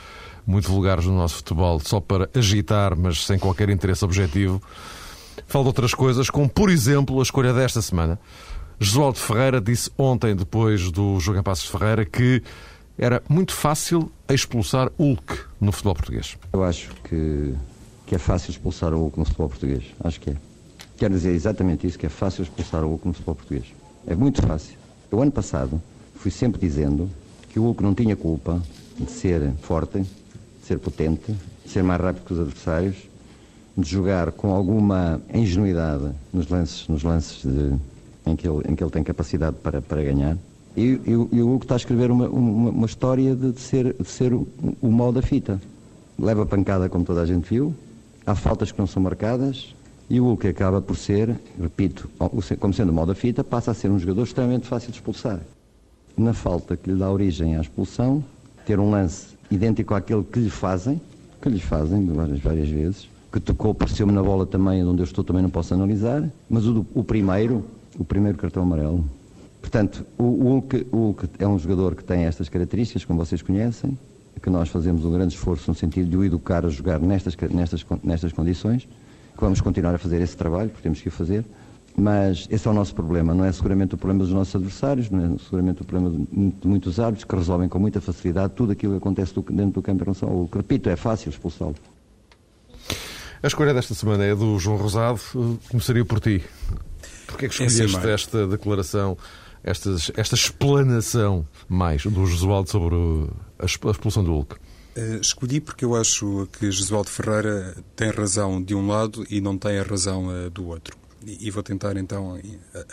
muito 0.46 0.68
vulgares 0.68 1.06
no 1.06 1.16
nosso 1.16 1.36
futebol, 1.36 1.80
só 1.80 2.02
para 2.02 2.30
agitar, 2.36 2.98
mas 2.98 3.26
sem 3.26 3.40
qualquer 3.40 3.70
interesse 3.70 4.04
objetivo. 4.04 4.62
Falo 5.48 5.66
de 5.66 5.70
outras 5.70 5.94
coisas, 5.94 6.30
como 6.30 6.50
por 6.50 6.70
exemplo 6.70 7.20
a 7.20 7.24
escolha 7.24 7.54
desta 7.54 7.82
semana. 7.82 8.20
Josualdo 8.80 9.20
Ferreira 9.20 9.62
disse 9.62 9.92
ontem, 9.98 10.36
depois 10.36 10.92
do 10.92 11.20
jogo 11.20 11.38
em 11.38 11.44
Passos 11.44 11.70
Ferreira, 11.70 12.04
que 12.04 12.42
era 12.98 13.22
muito 13.30 13.54
fácil 13.54 14.12
expulsar 14.28 14.92
Hulk 15.00 15.40
no 15.60 15.72
futebol 15.72 15.96
português. 15.96 16.38
Eu 16.52 16.64
acho 16.64 16.90
que, 17.04 17.54
que 18.06 18.16
é 18.16 18.18
fácil 18.18 18.52
expulsar 18.52 18.94
o 18.94 18.98
Hulk 18.98 19.20
no 19.20 19.26
futebol 19.26 19.50
português. 19.50 19.84
Acho 20.04 20.20
que 20.20 20.32
é. 20.32 20.36
Quero 20.98 21.14
dizer 21.14 21.32
exatamente 21.32 21.86
isso, 21.86 21.98
que 21.98 22.06
é 22.06 22.10
fácil 22.10 22.44
expulsar 22.44 22.84
o 22.84 22.90
Hulk 22.90 23.08
no 23.08 23.14
futebol 23.14 23.36
português. 23.36 23.66
É 24.08 24.16
muito 24.16 24.42
fácil. 24.42 24.78
Eu, 25.12 25.22
ano 25.22 25.32
passado, 25.32 25.82
fui 26.16 26.32
sempre 26.32 26.60
dizendo 26.60 27.10
que 27.50 27.60
o 27.60 27.64
Hulk 27.64 27.84
não 27.84 27.94
tinha 27.94 28.16
culpa 28.16 28.62
de 29.00 29.12
ser 29.12 29.52
forte, 29.62 30.00
de 30.00 30.66
ser 30.66 30.80
potente, 30.80 31.36
de 31.66 31.72
ser 31.72 31.84
mais 31.84 32.02
rápido 32.02 32.24
que 32.24 32.34
os 32.34 32.40
adversários, 32.40 32.96
de 33.78 33.90
jogar 33.90 34.32
com 34.32 34.54
alguma 34.54 35.22
ingenuidade 35.34 36.12
nos 36.34 36.48
lances, 36.50 36.88
nos 36.88 37.04
lances 37.04 37.44
de, 37.44 37.76
em, 38.26 38.36
que 38.36 38.48
ele, 38.48 38.64
em 38.68 38.76
que 38.76 38.84
ele 38.84 38.92
tem 38.92 39.04
capacidade 39.04 39.56
para, 39.62 39.82
para 39.82 40.04
ganhar. 40.04 40.38
E, 40.76 41.00
e, 41.06 41.12
e 41.12 41.42
o 41.42 41.54
Hugo 41.54 41.64
está 41.64 41.76
a 41.76 41.78
escrever 41.78 42.12
uma, 42.12 42.28
uma, 42.28 42.70
uma 42.70 42.86
história 42.86 43.36
de, 43.36 43.52
de, 43.52 43.60
ser, 43.60 43.96
de 44.00 44.08
ser 44.08 44.34
o, 44.34 44.48
o 44.82 44.92
mal 44.92 45.12
da 45.12 45.22
fita. 45.22 45.60
Leva 46.18 46.46
pancada, 46.46 46.88
como 46.88 47.04
toda 47.04 47.22
a 47.22 47.26
gente 47.26 47.50
viu, 47.50 47.74
há 48.26 48.36
faltas 48.36 48.72
que 48.72 48.80
não 48.80 48.88
são 48.88 49.02
marcadas, 49.02 49.74
e 50.10 50.20
o 50.20 50.26
Hulk 50.26 50.48
acaba 50.48 50.82
por 50.82 50.98
ser, 50.98 51.40
repito, 51.60 52.10
como 52.60 52.74
sendo 52.74 52.92
mal 52.92 53.06
da 53.06 53.16
fita, 53.16 53.44
passa 53.44 53.72
a 53.72 53.74
ser 53.74 53.90
um 53.90 53.98
jogador 53.98 54.24
extremamente 54.24 54.68
fácil 54.68 54.92
de 54.92 54.98
expulsar. 54.98 55.40
Na 56.18 56.34
falta 56.34 56.76
que 56.76 56.92
lhe 56.92 57.00
dá 57.00 57.10
origem 57.10 57.56
à 57.56 57.62
expulsão, 57.62 58.24
ter 58.66 58.78
um 58.78 58.92
lance 58.92 59.28
idêntico 59.50 59.94
àquele 59.94 60.24
que 60.24 60.40
lhe 60.40 60.50
fazem, 60.50 61.02
que 61.42 61.50
lhe 61.50 61.60
fazem 61.60 62.06
várias, 62.08 62.40
várias 62.40 62.70
vezes, 62.70 63.08
que 63.32 63.40
tocou, 63.40 63.74
pareceu-me 63.74 64.12
na 64.12 64.22
bola 64.22 64.46
também, 64.46 64.84
onde 64.84 65.02
eu 65.02 65.06
estou 65.06 65.24
também 65.24 65.42
não 65.42 65.50
posso 65.50 65.74
analisar, 65.74 66.30
mas 66.50 66.66
o, 66.68 66.86
o 66.94 67.04
primeiro, 67.04 67.64
o 67.98 68.04
primeiro 68.04 68.38
cartão 68.38 68.64
amarelo. 68.64 69.06
Portanto, 69.62 70.06
o, 70.18 70.24
Hulk, 70.24 70.88
o 70.92 70.98
Hulk 70.98 71.30
é 71.40 71.48
um 71.48 71.58
jogador 71.58 71.96
que 71.96 72.04
tem 72.04 72.26
estas 72.26 72.50
características, 72.50 73.06
como 73.06 73.24
vocês 73.24 73.42
conhecem, 73.42 73.98
que 74.42 74.50
nós 74.50 74.70
fazemos 74.70 75.06
um 75.06 75.12
grande 75.12 75.36
esforço 75.36 75.70
no 75.70 75.76
sentido 75.76 76.10
de 76.10 76.18
o 76.18 76.26
educar 76.26 76.66
a 76.66 76.70
jogar 76.70 77.00
nestas, 77.00 77.38
nestas, 77.52 77.86
nestas 78.04 78.34
condições, 78.34 78.88
que 79.34 79.40
vamos 79.40 79.62
continuar 79.62 79.96
a 79.96 79.98
fazer 79.98 80.22
esse 80.22 80.36
trabalho, 80.36 80.70
porque 80.70 80.84
temos 80.84 81.00
que 81.00 81.08
o 81.08 81.12
fazer, 81.12 81.46
mas 81.96 82.48
esse 82.50 82.68
é 82.68 82.72
o 82.72 82.74
nosso 82.74 82.96
problema, 82.96 83.34
não 83.34 83.46
é 83.46 83.52
seguramente 83.52 83.96
o 83.96 83.98
problema 83.98 84.24
dos 84.24 84.34
nossos 84.34 84.56
adversários, 84.56 85.10
não 85.10 85.36
é 85.36 85.38
seguramente 85.38 85.82
o 85.82 85.86
problema 85.86 86.10
de 86.10 86.68
muitos 86.68 87.00
árbitros 87.00 87.26
que 87.26 87.36
resolvem 87.36 87.70
com 87.70 87.80
muita 87.80 88.02
facilidade 88.02 88.54
tudo 88.56 88.72
aquilo 88.72 88.94
que 88.94 88.98
acontece 88.98 89.34
dentro 89.52 89.74
do 89.74 89.82
campo 89.82 90.02
em 90.02 90.06
relação 90.06 90.30
ao 90.30 90.36
Hulk. 90.36 90.58
Repito, 90.58 90.90
é 90.90 90.96
fácil 90.96 91.30
expulsá-lo. 91.30 91.76
A 93.44 93.48
escolha 93.48 93.74
desta 93.74 93.96
semana 93.96 94.24
é 94.24 94.36
do 94.36 94.60
João 94.60 94.78
Rosado. 94.78 95.20
Começaria 95.70 96.06
por 96.06 96.20
ti. 96.20 96.44
Porquê 97.26 97.48
é 97.48 97.50
que 97.50 97.64
escolheste 97.64 98.08
é 98.08 98.14
esta 98.14 98.48
declaração, 98.48 99.18
esta, 99.64 99.96
esta 100.16 100.36
explanação 100.36 101.48
mais 101.68 102.06
do 102.06 102.24
Josualdo 102.28 102.70
sobre 102.70 102.96
a 103.58 103.66
expulsão 103.66 104.24
do 104.24 104.32
Hulk? 104.32 104.56
Uh, 104.96 105.22
escolhi 105.22 105.60
porque 105.60 105.84
eu 105.84 105.96
acho 105.96 106.48
que 106.60 106.70
Josualdo 106.70 107.10
Ferreira 107.10 107.76
tem 107.96 108.12
razão 108.12 108.62
de 108.62 108.76
um 108.76 108.86
lado 108.86 109.26
e 109.28 109.42
não 109.42 109.58
tem 109.58 109.80
a 109.80 109.84
razão 109.84 110.28
uh, 110.28 110.50
do 110.52 110.68
outro. 110.68 110.96
E, 111.26 111.48
e, 111.48 111.50
vou 111.50 111.64
tentar 111.64 111.98
então 111.98 112.40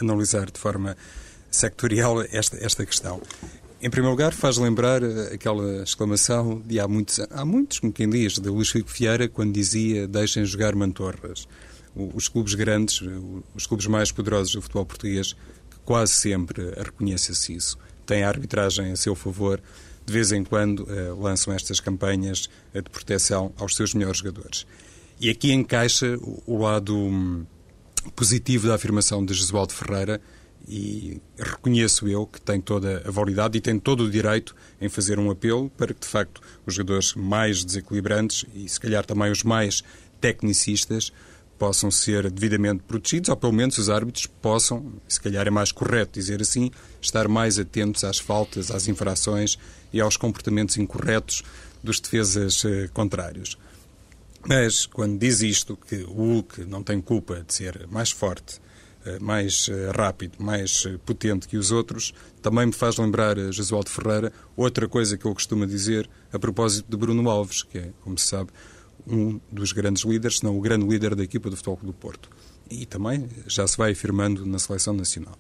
analisar 0.01 0.51
de 0.51 0.59
forma 0.59 0.97
sectorial 1.51 2.23
esta, 2.31 2.57
esta 2.65 2.87
questão. 2.87 3.21
Em 3.81 3.89
primeiro 3.89 4.11
lugar, 4.11 4.33
faz 4.33 4.59
lembrar 4.59 5.05
eh, 5.05 5.35
aquela 5.35 5.85
exclamação 5.85 6.61
de 6.67 6.81
há 6.81 6.89
muitos, 6.89 7.21
há 7.31 7.45
muitos, 7.45 7.79
como 7.79 7.93
quem 7.93 8.11
diz, 8.11 8.33
de 8.39 8.49
Luís 8.49 8.71
Filipe 8.71 8.93
Vieira, 8.93 9.29
quando 9.29 9.53
dizia 9.53 10.09
deixem 10.09 10.45
jogar 10.45 10.75
mantorras. 10.75 11.47
Os 11.95 12.27
clubes 12.27 12.55
grandes, 12.55 13.01
os 13.55 13.67
clubes 13.67 13.87
mais 13.87 14.11
poderosos 14.11 14.53
do 14.53 14.61
futebol 14.61 14.85
português, 14.85 15.37
quase 15.85 16.13
sempre 16.13 16.73
reconhece-se 16.77 17.55
isso. 17.55 17.79
Tem 18.05 18.25
a 18.25 18.29
arbitragem 18.29 18.91
a 18.91 18.97
seu 18.97 19.15
favor, 19.15 19.61
de 20.05 20.13
vez 20.13 20.33
em 20.33 20.43
quando 20.43 20.81
uh, 20.81 21.21
lançam 21.21 21.53
estas 21.53 21.81
campanhas 21.81 22.49
de 22.75 22.83
proteção 22.83 23.53
aos 23.57 23.77
seus 23.77 23.95
melhores 23.95 24.19
jogadores. 24.19 24.67
E 25.21 25.31
aqui 25.31 25.53
encaixa 25.53 26.19
o, 26.47 26.59
lado 26.59 26.97
um, 26.97 27.45
positivo 28.15 28.69
da 28.69 28.75
afirmação 28.75 29.25
de 29.25 29.35
Jesualdo 29.35 29.73
Ferreira, 29.73 30.21
e 30.67 31.21
reconheço 31.39 32.09
eu 32.09 32.27
que 32.27 32.41
tem 32.41 32.61
toda 32.61 33.03
a 33.07 33.11
validade 33.11 33.57
e 33.57 33.61
tem 33.61 33.79
todo 33.79 34.05
o 34.05 34.11
direito 34.11 34.55
em 34.81 34.89
fazer 34.89 35.19
um 35.19 35.31
apelo 35.31 35.71
para 35.71 35.95
que, 35.95 36.01
de 36.01 36.07
facto, 36.07 36.41
os 36.67 36.75
jogadores 36.75 37.15
mais 37.15 37.65
desequilibrantes 37.65 38.45
e, 38.55 38.69
se 38.69 38.79
calhar, 38.79 39.05
também 39.05 39.31
os 39.31 39.43
mais 39.43 39.83
tecnicistas 40.21 41.13
possam 41.59 41.91
ser 41.91 42.31
devidamente 42.31 42.85
protegidos, 42.85 43.29
ou 43.29 43.37
pelo 43.37 43.53
menos 43.53 43.77
os 43.79 43.91
árbitros 43.91 44.27
possam, 44.27 44.93
se 45.09 45.21
calhar 45.21 45.47
é 45.47 45.51
mais 45.51 45.73
correto 45.73 46.13
dizer 46.13 46.41
assim, 46.41 46.71
estar 47.01 47.27
mais 47.27 47.59
atentos 47.59 48.05
às 48.05 48.19
faltas, 48.19 48.71
às 48.71 48.87
infrações 48.87 49.59
e 49.93 50.01
aos 50.01 50.17
comportamentos 50.17 50.77
incorretos 50.77 51.43
dos 51.83 51.99
defesas 51.99 52.65
eh, 52.65 52.89
contrários. 52.93 53.59
Mas, 54.47 54.87
quando 54.87 55.19
diz 55.19 55.43
isto, 55.43 55.77
que 55.77 55.97
o 55.97 56.13
Hulk 56.13 56.65
não 56.65 56.83
tem 56.83 57.01
culpa 57.01 57.43
de 57.45 57.53
ser 57.53 57.87
mais 57.89 58.11
forte, 58.11 58.61
mais 59.21 59.69
eh, 59.71 59.91
rápido, 59.95 60.35
mais 60.39 60.85
eh, 60.87 60.99
potente 61.05 61.49
que 61.49 61.57
os 61.57 61.71
outros, 61.71 62.13
também 62.43 62.67
me 62.67 62.73
faz 62.73 62.97
lembrar 62.97 63.39
a 63.39 63.51
Jesualdo 63.51 63.91
Ferreira 63.91 64.33
outra 64.57 64.89
coisa 64.89 65.17
que 65.17 65.27
ele 65.27 65.35
costuma 65.35 65.67
dizer 65.67 66.09
a 66.33 66.39
propósito 66.39 66.91
de 66.91 66.97
Bruno 66.97 67.29
Alves, 67.29 67.63
que 67.63 67.79
é, 67.79 67.91
como 68.03 68.19
se 68.19 68.27
sabe, 68.27 68.51
um 69.07 69.41
dos 69.51 69.73
grandes 69.73 70.05
líderes, 70.05 70.39
se 70.39 70.45
não 70.45 70.57
o 70.57 70.61
grande 70.61 70.87
líder 70.87 71.15
da 71.15 71.23
equipa 71.23 71.49
do 71.49 71.57
Futebol 71.57 71.79
do 71.83 71.93
Porto. 71.93 72.29
E 72.71 72.85
também 72.85 73.27
já 73.47 73.67
se 73.67 73.77
vai 73.77 73.93
afirmando 73.93 74.45
na 74.45 74.59
seleção 74.59 74.93
nacional. 74.93 75.39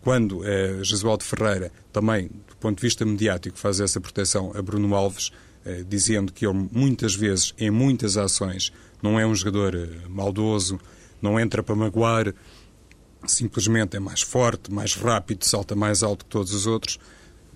Quando 0.00 0.44
eh, 0.44 0.78
Jesualdo 0.82 1.24
Ferreira, 1.24 1.70
também 1.92 2.28
do 2.28 2.56
ponto 2.56 2.76
de 2.76 2.82
vista 2.82 3.04
mediático, 3.04 3.58
faz 3.58 3.80
essa 3.80 4.00
proteção 4.00 4.52
a 4.54 4.62
Bruno 4.62 4.94
Alves, 4.94 5.30
eh, 5.64 5.84
dizendo 5.86 6.32
que 6.32 6.46
ele 6.46 6.68
muitas 6.72 7.14
vezes, 7.14 7.54
em 7.58 7.70
muitas 7.70 8.16
ações, 8.16 8.72
não 9.02 9.18
é 9.18 9.26
um 9.26 9.34
jogador 9.34 9.74
eh, 9.74 9.88
maldoso, 10.08 10.80
não 11.20 11.38
entra 11.38 11.62
para 11.62 11.74
magoar, 11.74 12.34
simplesmente 13.26 13.96
é 13.96 14.00
mais 14.00 14.22
forte, 14.22 14.72
mais 14.72 14.94
rápido, 14.94 15.44
salta 15.44 15.74
mais 15.74 16.02
alto 16.02 16.24
que 16.24 16.30
todos 16.30 16.52
os 16.52 16.66
outros. 16.66 16.98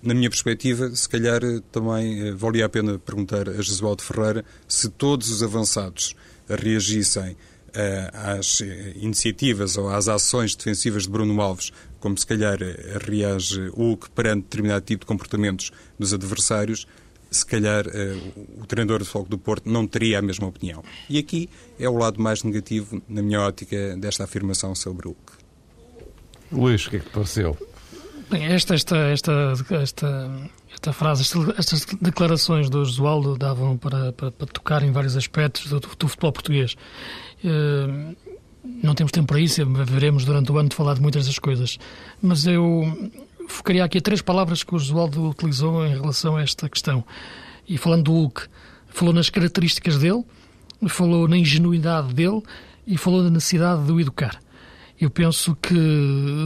Na 0.03 0.13
minha 0.13 0.29
perspectiva, 0.29 0.93
se 0.93 1.07
calhar 1.07 1.41
eh, 1.43 1.61
também 1.71 2.27
eh, 2.27 2.31
valia 2.33 2.65
a 2.65 2.69
pena 2.69 2.99
perguntar 2.99 3.47
a 3.47 3.61
Jesualdo 3.61 4.03
Ferreira 4.03 4.43
se 4.67 4.89
todos 4.89 5.31
os 5.31 5.41
avançados 5.41 6.13
reagissem 6.49 7.37
eh, 7.73 8.11
às 8.13 8.59
iniciativas 8.97 9.77
ou 9.77 9.87
às 9.87 10.09
ações 10.09 10.55
defensivas 10.57 11.03
de 11.03 11.09
Bruno 11.09 11.39
Alves, 11.41 11.71
como 12.01 12.17
se 12.17 12.27
calhar 12.27 12.57
reage 13.07 13.71
o 13.75 13.95
que 13.95 14.09
perante 14.09 14.43
determinado 14.43 14.83
tipo 14.83 15.05
de 15.05 15.07
comportamentos 15.07 15.71
dos 15.97 16.13
adversários, 16.13 16.85
se 17.31 17.45
calhar 17.45 17.85
o 18.61 18.65
treinador 18.67 18.99
do 18.99 19.05
Foco 19.05 19.29
do 19.29 19.37
Porto 19.37 19.67
não 19.67 19.87
teria 19.87 20.19
a 20.19 20.21
mesma 20.21 20.47
opinião. 20.47 20.83
E 21.09 21.17
aqui 21.17 21.49
é 21.79 21.87
o 21.87 21.97
lado 21.97 22.21
mais 22.21 22.43
negativo, 22.43 23.01
na 23.07 23.23
minha 23.23 23.39
ótica, 23.39 23.95
desta 23.97 24.25
afirmação 24.25 24.75
sobre 24.75 25.07
o 25.07 25.11
Hulk. 25.11 25.42
Luís, 26.53 26.85
o 26.85 26.89
que 26.89 26.97
é 26.97 26.99
que 26.99 27.05
te 27.05 27.11
pareceu? 27.11 27.57
Bem, 28.29 28.45
esta, 28.45 28.75
esta, 28.75 28.97
esta, 28.97 29.31
esta, 29.81 30.31
esta 30.71 30.93
frase, 30.93 31.23
estas 31.57 31.85
declarações 32.01 32.69
do 32.69 32.83
Josualdo 32.85 33.37
davam 33.37 33.77
para, 33.77 34.11
para, 34.13 34.31
para, 34.31 34.47
tocar 34.47 34.83
em 34.83 34.91
vários 34.91 35.17
aspectos 35.17 35.69
do, 35.69 35.79
do 35.79 36.07
futebol 36.07 36.31
português. 36.31 36.75
Uh, 37.43 38.15
não 38.81 38.95
temos 38.95 39.11
tempo 39.11 39.27
para 39.27 39.39
isso, 39.39 39.65
veremos 39.85 40.25
durante 40.25 40.51
o 40.51 40.57
ano 40.57 40.69
de 40.69 40.75
falar 40.75 40.93
de 40.95 41.01
muitas 41.01 41.25
das 41.27 41.37
coisas. 41.37 41.77
Mas 42.21 42.45
eu 42.45 43.11
focaria 43.47 43.83
aqui 43.83 43.97
a 43.97 44.01
três 44.01 44.21
palavras 44.21 44.63
que 44.63 44.73
o 44.73 44.79
Josualdo 44.79 45.29
utilizou 45.29 45.85
em 45.85 45.93
relação 45.93 46.37
a 46.37 46.41
esta 46.41 46.69
questão. 46.69 47.03
E 47.67 47.77
falando 47.77 48.03
do 48.03 48.13
Hulk, 48.13 48.47
falou 48.87 49.13
nas 49.13 49.29
características 49.29 49.97
dele, 49.97 50.23
falou 50.87 51.27
na 51.27 51.37
ingenuidade 51.37 52.13
dele 52.13 52.41
e 52.85 52.97
falou 52.97 53.23
da 53.23 53.29
necessidade 53.29 53.85
de 53.85 53.91
o 53.91 53.99
educar. 53.99 54.39
Eu 54.99 55.09
penso 55.09 55.55
que 55.55 55.75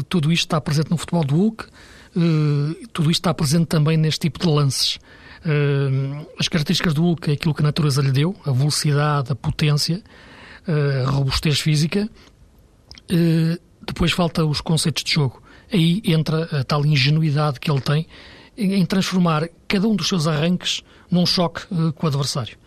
tudo 0.10 0.32
isto 0.32 0.46
está 0.46 0.60
presente 0.60 0.90
no 0.90 0.98
futebol 0.98 1.24
do 1.24 1.36
Hulk, 1.36 1.66
uh, 1.66 2.88
tudo 2.94 3.12
isto 3.12 3.22
está 3.22 3.34
presente 3.34 3.66
também 3.68 3.98
neste 3.98 4.22
tipo 4.22 4.40
de 4.40 4.48
lances. 4.48 5.00
Uh, 5.46 6.26
as 6.40 6.48
características 6.48 6.94
do 6.94 7.04
Hulk 7.04 7.30
é 7.30 7.34
aquilo 7.34 7.54
que 7.54 7.62
a 7.62 7.66
natureza 7.66 8.02
lhe 8.02 8.12
deu, 8.12 8.36
a 8.46 8.52
velocidade, 8.52 9.32
a 9.32 9.36
potência, 9.36 10.02
uh, 10.68 11.08
a 11.08 11.12
robustez 11.12 11.60
física. 11.60 12.10
depois 13.86 14.12
falta 14.12 14.46
os 14.46 14.62
conceitos 14.62 15.04
de 15.04 15.14
jogo. 15.14 15.42
Aí 15.72 16.02
entra 16.06 16.44
a 16.60 16.64
tal 16.64 16.86
ingenuidade 16.86 17.60
que 17.60 17.70
ele 17.70 17.82
tem 17.82 18.08
em 18.58 18.86
transformar 18.86 19.48
cada 19.68 19.88
um 19.88 19.96
dos 19.96 20.08
seus 20.08 20.26
arranques 20.26 20.82
num 21.12 21.26
choque 21.26 21.68
com 21.68 22.06
o 22.06 22.10
adversário. 22.10 22.58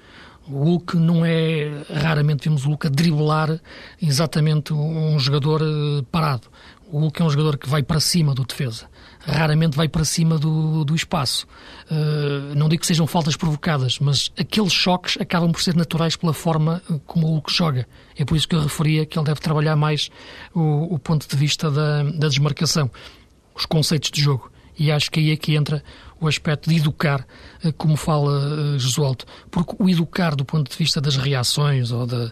O 0.52 0.64
Hulk 0.64 0.96
não 0.96 1.24
é. 1.24 1.70
Raramente 1.88 2.48
vemos 2.48 2.64
o 2.64 2.68
Hulk 2.68 2.88
a 2.88 2.90
driblar 2.90 3.60
exatamente 4.02 4.72
um 4.72 5.18
jogador 5.18 5.62
eh, 5.62 6.04
parado. 6.10 6.48
O 6.90 6.98
Hulk 6.98 7.22
é 7.22 7.24
um 7.24 7.30
jogador 7.30 7.56
que 7.56 7.68
vai 7.68 7.82
para 7.82 8.00
cima 8.00 8.34
do 8.34 8.44
defesa. 8.44 8.86
Raramente 9.20 9.76
vai 9.76 9.88
para 9.88 10.04
cima 10.04 10.38
do, 10.38 10.84
do 10.84 10.94
espaço. 10.94 11.46
Uh, 11.88 12.54
não 12.56 12.68
digo 12.68 12.80
que 12.80 12.86
sejam 12.86 13.06
faltas 13.06 13.36
provocadas, 13.36 13.98
mas 14.00 14.32
aqueles 14.36 14.72
choques 14.72 15.16
acabam 15.20 15.52
por 15.52 15.62
ser 15.62 15.76
naturais 15.76 16.16
pela 16.16 16.32
forma 16.32 16.82
eh, 16.90 16.98
como 17.06 17.28
o 17.28 17.30
Hulk 17.34 17.52
joga. 17.52 17.86
É 18.16 18.24
por 18.24 18.36
isso 18.36 18.48
que 18.48 18.56
eu 18.56 18.60
referia 18.60 19.06
que 19.06 19.16
ele 19.16 19.26
deve 19.26 19.40
trabalhar 19.40 19.76
mais 19.76 20.10
o, 20.52 20.94
o 20.94 20.98
ponto 20.98 21.28
de 21.28 21.36
vista 21.36 21.70
da, 21.70 22.02
da 22.02 22.28
desmarcação, 22.28 22.90
os 23.54 23.66
conceitos 23.66 24.10
de 24.10 24.20
jogo. 24.20 24.50
E 24.76 24.90
acho 24.90 25.10
que 25.10 25.20
aí 25.20 25.30
é 25.30 25.36
que 25.36 25.54
entra 25.54 25.84
o 26.20 26.28
aspecto 26.28 26.68
de 26.68 26.76
educar, 26.76 27.26
eh, 27.64 27.72
como 27.72 27.96
fala 27.96 28.74
eh, 28.74 28.78
Josualdo. 28.78 29.24
Porque 29.50 29.74
o 29.78 29.88
educar 29.88 30.36
do 30.36 30.44
ponto 30.44 30.70
de 30.70 30.76
vista 30.76 31.00
das 31.00 31.16
reações 31.16 31.90
ou 31.90 32.06
da. 32.06 32.30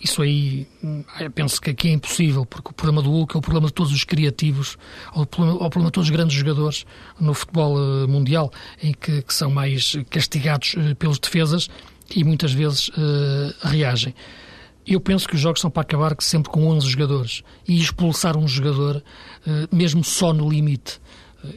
Isso 0.00 0.20
aí, 0.20 0.66
hum, 0.82 1.02
penso 1.34 1.58
que 1.58 1.70
aqui 1.70 1.88
é 1.88 1.92
impossível, 1.92 2.44
porque 2.44 2.70
o 2.70 2.74
problema 2.74 3.00
do 3.00 3.10
Hulk 3.10 3.36
é 3.36 3.38
o 3.38 3.40
problema 3.40 3.68
de 3.68 3.72
todos 3.72 3.90
os 3.90 4.04
criativos, 4.04 4.76
ou 5.14 5.22
o 5.22 5.26
problema, 5.26 5.58
ou 5.58 5.66
o 5.66 5.70
problema 5.70 5.86
de 5.86 5.92
todos 5.92 6.10
os 6.10 6.14
grandes 6.14 6.36
jogadores 6.36 6.84
no 7.18 7.32
futebol 7.32 7.78
eh, 7.78 8.06
mundial, 8.06 8.52
em 8.82 8.92
que, 8.92 9.22
que 9.22 9.32
são 9.32 9.50
mais 9.50 9.96
castigados 10.10 10.74
pelos 10.98 11.18
defesas 11.18 11.70
e 12.14 12.22
muitas 12.22 12.52
vezes 12.52 12.88
uh, 12.88 13.54
reagem. 13.62 14.14
Eu 14.86 15.00
penso 15.00 15.26
que 15.26 15.34
os 15.34 15.40
jogos 15.40 15.60
são 15.60 15.70
para 15.70 15.82
acabar 15.82 16.14
sempre 16.20 16.50
com 16.50 16.66
11 16.66 16.86
jogadores 16.88 17.42
e 17.66 17.80
expulsar 17.80 18.36
um 18.36 18.46
jogador, 18.46 18.96
uh, 18.96 19.74
mesmo 19.74 20.04
só 20.04 20.32
no 20.32 20.48
limite, 20.48 21.00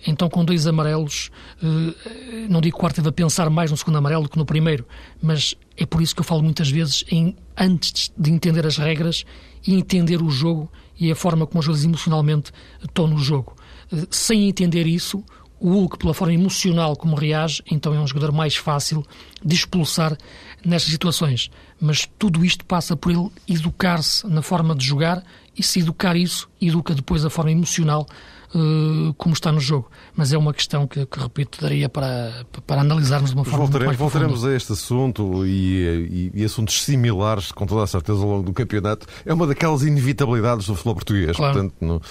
então, 0.05 0.29
com 0.29 0.43
dois 0.43 0.67
amarelos, 0.67 1.31
eh, 1.61 2.47
não 2.49 2.61
digo 2.61 2.75
que 2.75 2.79
o 2.79 2.81
Quarto 2.81 3.01
deve 3.01 3.11
pensar 3.11 3.49
mais 3.49 3.71
no 3.71 3.77
segundo 3.77 3.97
amarelo 3.97 4.23
do 4.23 4.29
que 4.29 4.37
no 4.37 4.45
primeiro, 4.45 4.85
mas 5.21 5.55
é 5.75 5.85
por 5.85 6.01
isso 6.01 6.13
que 6.13 6.21
eu 6.21 6.25
falo 6.25 6.43
muitas 6.43 6.69
vezes 6.69 7.03
em, 7.09 7.35
antes 7.57 8.11
de 8.17 8.31
entender 8.31 8.65
as 8.65 8.77
regras 8.77 9.25
e 9.65 9.73
entender 9.73 10.21
o 10.21 10.29
jogo 10.29 10.71
e 10.99 11.11
a 11.11 11.15
forma 11.15 11.45
como 11.45 11.59
os 11.59 11.65
jogadores 11.65 11.85
emocionalmente 11.85 12.51
estão 12.81 13.07
no 13.07 13.17
jogo. 13.17 13.55
Eh, 13.91 14.07
sem 14.09 14.49
entender 14.49 14.87
isso, 14.87 15.23
o 15.59 15.71
Hulk, 15.71 15.97
pela 15.97 16.13
forma 16.13 16.33
emocional 16.33 16.95
como 16.95 17.15
reage, 17.15 17.63
então 17.69 17.93
é 17.93 17.99
um 17.99 18.07
jogador 18.07 18.31
mais 18.31 18.55
fácil 18.55 19.03
de 19.43 19.55
expulsar 19.55 20.15
nestas 20.63 20.91
situações. 20.91 21.49
Mas 21.79 22.07
tudo 22.17 22.45
isto 22.45 22.63
passa 22.65 22.95
por 22.95 23.11
ele 23.11 23.29
educar-se 23.47 24.27
na 24.27 24.41
forma 24.41 24.75
de 24.75 24.85
jogar 24.85 25.23
e 25.57 25.63
se 25.63 25.79
educar 25.79 26.15
isso, 26.15 26.49
educa 26.61 26.93
depois 26.93 27.25
a 27.25 27.29
forma 27.29 27.51
emocional 27.51 28.05
uh, 28.53 29.13
como 29.15 29.33
está 29.33 29.51
no 29.51 29.59
jogo. 29.59 29.89
Mas 30.15 30.31
é 30.31 30.37
uma 30.37 30.53
questão 30.53 30.87
que, 30.87 31.05
que 31.05 31.19
repito, 31.19 31.59
daria 31.61 31.89
para, 31.89 32.45
para 32.65 32.81
analisarmos 32.81 33.31
de 33.31 33.35
uma 33.35 33.45
forma 33.45 33.59
voltaremos, 33.59 33.87
mais 33.87 33.97
Voltaremos 33.97 34.45
a 34.45 34.55
este 34.55 34.73
assunto 34.73 35.45
e, 35.45 36.31
e, 36.33 36.41
e, 36.41 36.45
assuntos 36.45 36.81
similares, 36.83 37.51
com 37.51 37.65
toda 37.65 37.83
a 37.83 37.87
certeza, 37.87 38.19
ao 38.19 38.27
longo 38.27 38.43
do 38.43 38.53
campeonato. 38.53 39.05
É 39.25 39.33
uma 39.33 39.47
daquelas 39.47 39.83
inevitabilidades 39.83 40.67
do 40.67 40.75
futebol 40.75 40.95
português. 40.95 41.35
Claro. 41.35 41.53
Portanto. 41.53 42.01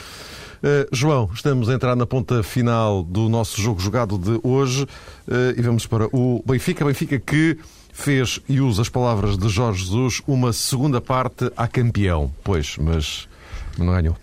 Uh, 0.57 0.89
João, 0.91 1.29
estamos 1.35 1.69
a 1.69 1.75
entrar 1.75 1.95
na 1.95 2.07
ponta 2.07 2.43
final 2.43 3.03
do 3.03 3.29
nosso 3.29 3.61
jogo 3.61 3.79
jogado 3.79 4.19
de 4.19 4.41
hoje 4.43 4.85
uh, 4.85 4.89
e 5.57 5.61
vamos 5.61 5.87
para 5.87 6.09
o 6.13 6.43
Benfica. 6.47 6.85
Benfica 6.85 7.19
que 7.19 7.59
fez, 7.93 8.41
e 8.49 8.61
usa 8.61 8.83
as 8.83 8.89
palavras 8.89 9.39
de 9.39 9.49
Jorge 9.49 9.85
Jesus, 9.85 10.23
uma 10.27 10.53
segunda 10.53 11.01
parte 11.01 11.51
a 11.57 11.69
campeão. 11.69 12.33
Pois, 12.43 12.77
mas 12.79 13.29
não 13.85 13.93
ganhou. 13.93 14.17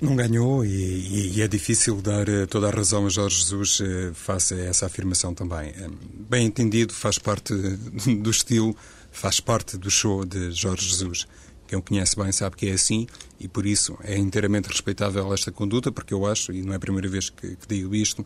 Não 0.00 0.14
ganhou 0.14 0.64
e, 0.64 1.34
e, 1.34 1.42
é 1.42 1.48
difícil 1.48 2.00
dar 2.00 2.28
eh, 2.28 2.46
toda 2.46 2.68
a 2.68 2.70
razão 2.70 3.06
a 3.06 3.08
Jorge 3.08 3.38
Jesus 3.42 3.80
eh, 3.80 4.12
face 4.14 4.54
a 4.54 4.58
essa 4.58 4.86
afirmação 4.86 5.34
também. 5.34 5.70
Eh, 5.70 5.90
bem 6.30 6.46
entendido, 6.46 6.94
faz 6.94 7.18
parte 7.18 7.52
do 7.52 8.30
estilo, 8.30 8.76
faz 9.10 9.40
parte 9.40 9.76
do 9.76 9.90
show 9.90 10.24
de 10.24 10.52
Jorge 10.52 10.88
Jesus. 10.88 11.26
Quem 11.66 11.78
o 11.78 11.82
conhece 11.82 12.16
bem 12.16 12.30
sabe 12.30 12.54
que 12.54 12.68
é 12.68 12.72
assim 12.72 13.08
e 13.40 13.48
por 13.48 13.66
isso 13.66 13.98
é 14.04 14.16
inteiramente 14.16 14.68
respeitável 14.68 15.34
esta 15.34 15.50
conduta, 15.50 15.90
porque 15.90 16.14
eu 16.14 16.24
acho, 16.26 16.52
e 16.52 16.62
não 16.62 16.72
é 16.72 16.76
a 16.76 16.80
primeira 16.80 17.08
vez 17.08 17.28
que, 17.28 17.56
que 17.56 17.66
digo 17.68 17.92
isto, 17.92 18.24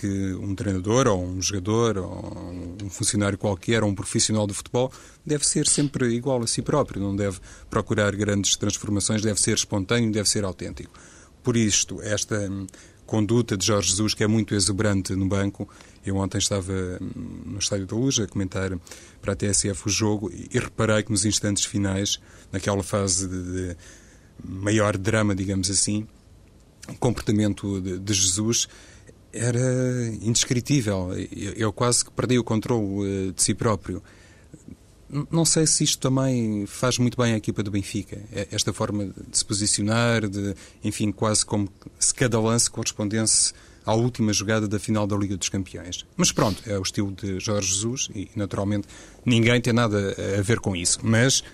que 0.00 0.34
um 0.34 0.54
treinador 0.54 1.06
ou 1.06 1.24
um 1.24 1.40
jogador 1.40 1.98
ou 1.98 2.76
um 2.82 2.90
funcionário 2.90 3.38
qualquer 3.38 3.82
ou 3.82 3.90
um 3.90 3.94
profissional 3.94 4.46
de 4.46 4.54
futebol 4.54 4.92
deve 5.24 5.46
ser 5.46 5.66
sempre 5.66 6.14
igual 6.14 6.42
a 6.42 6.46
si 6.46 6.62
próprio, 6.62 7.02
não 7.02 7.14
deve 7.14 7.38
procurar 7.68 8.14
grandes 8.14 8.56
transformações, 8.56 9.22
deve 9.22 9.40
ser 9.40 9.54
espontâneo, 9.54 10.10
deve 10.12 10.28
ser 10.28 10.44
autêntico. 10.44 10.92
Por 11.42 11.56
isto, 11.56 12.00
esta 12.02 12.36
hum, 12.50 12.66
conduta 13.06 13.56
de 13.56 13.66
Jorge 13.66 13.90
Jesus, 13.90 14.14
que 14.14 14.24
é 14.24 14.26
muito 14.26 14.54
exuberante 14.54 15.14
no 15.14 15.26
banco, 15.26 15.68
eu 16.04 16.16
ontem 16.16 16.38
estava 16.38 16.72
hum, 17.00 17.42
no 17.46 17.58
Estádio 17.58 17.86
da 17.86 17.96
Luz 17.96 18.18
a 18.18 18.26
comentar 18.26 18.70
para 19.20 19.32
a 19.32 19.36
TSF 19.36 19.86
o 19.86 19.90
jogo 19.90 20.30
e 20.32 20.58
reparei 20.58 21.02
que 21.02 21.10
nos 21.10 21.24
instantes 21.24 21.64
finais, 21.64 22.20
naquela 22.52 22.82
fase 22.82 23.28
de, 23.28 23.76
maior 24.44 24.96
drama, 24.96 25.34
digamos 25.34 25.70
assim, 25.70 26.06
o 26.88 26.94
comportamento 26.94 27.80
de 27.80 28.14
Jesus 28.14 28.68
era 29.36 30.06
indescritível. 30.22 31.10
Eu 31.56 31.72
quase 31.72 32.04
que 32.04 32.10
perdi 32.10 32.38
o 32.38 32.44
controle 32.44 33.28
eh, 33.28 33.32
de 33.32 33.42
si 33.42 33.54
próprio. 33.54 34.02
Não 35.30 35.44
sei 35.44 35.66
se 35.66 35.84
isto 35.84 36.00
também 36.00 36.66
faz 36.66 36.98
muito 36.98 37.16
bem 37.16 37.32
à 37.32 37.36
equipa 37.36 37.62
do 37.62 37.70
Benfica. 37.70 38.18
É, 38.32 38.48
esta 38.50 38.72
forma 38.72 39.06
de 39.06 39.38
se 39.38 39.44
posicionar, 39.44 40.28
de, 40.28 40.54
enfim, 40.82 41.12
quase 41.12 41.46
como 41.46 41.68
se 41.98 42.12
cada 42.12 42.40
lance 42.40 42.68
correspondesse 42.68 43.52
à 43.84 43.94
última 43.94 44.32
jogada 44.32 44.66
da 44.66 44.80
final 44.80 45.06
da 45.06 45.16
Liga 45.16 45.36
dos 45.36 45.48
Campeões. 45.48 46.04
Mas 46.16 46.32
pronto, 46.32 46.60
é 46.66 46.76
o 46.76 46.82
estilo 46.82 47.12
de 47.12 47.38
Jorge 47.38 47.72
Jesus 47.72 48.08
e, 48.14 48.28
naturalmente, 48.34 48.88
ninguém 49.24 49.60
tem 49.60 49.72
nada 49.72 50.16
a 50.38 50.42
ver 50.42 50.58
com 50.58 50.74
isso. 50.74 50.98
Mas 51.04 51.44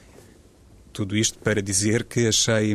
tudo 0.92 1.14
isto 1.14 1.38
para 1.38 1.60
dizer 1.60 2.04
que 2.04 2.26
achei 2.26 2.74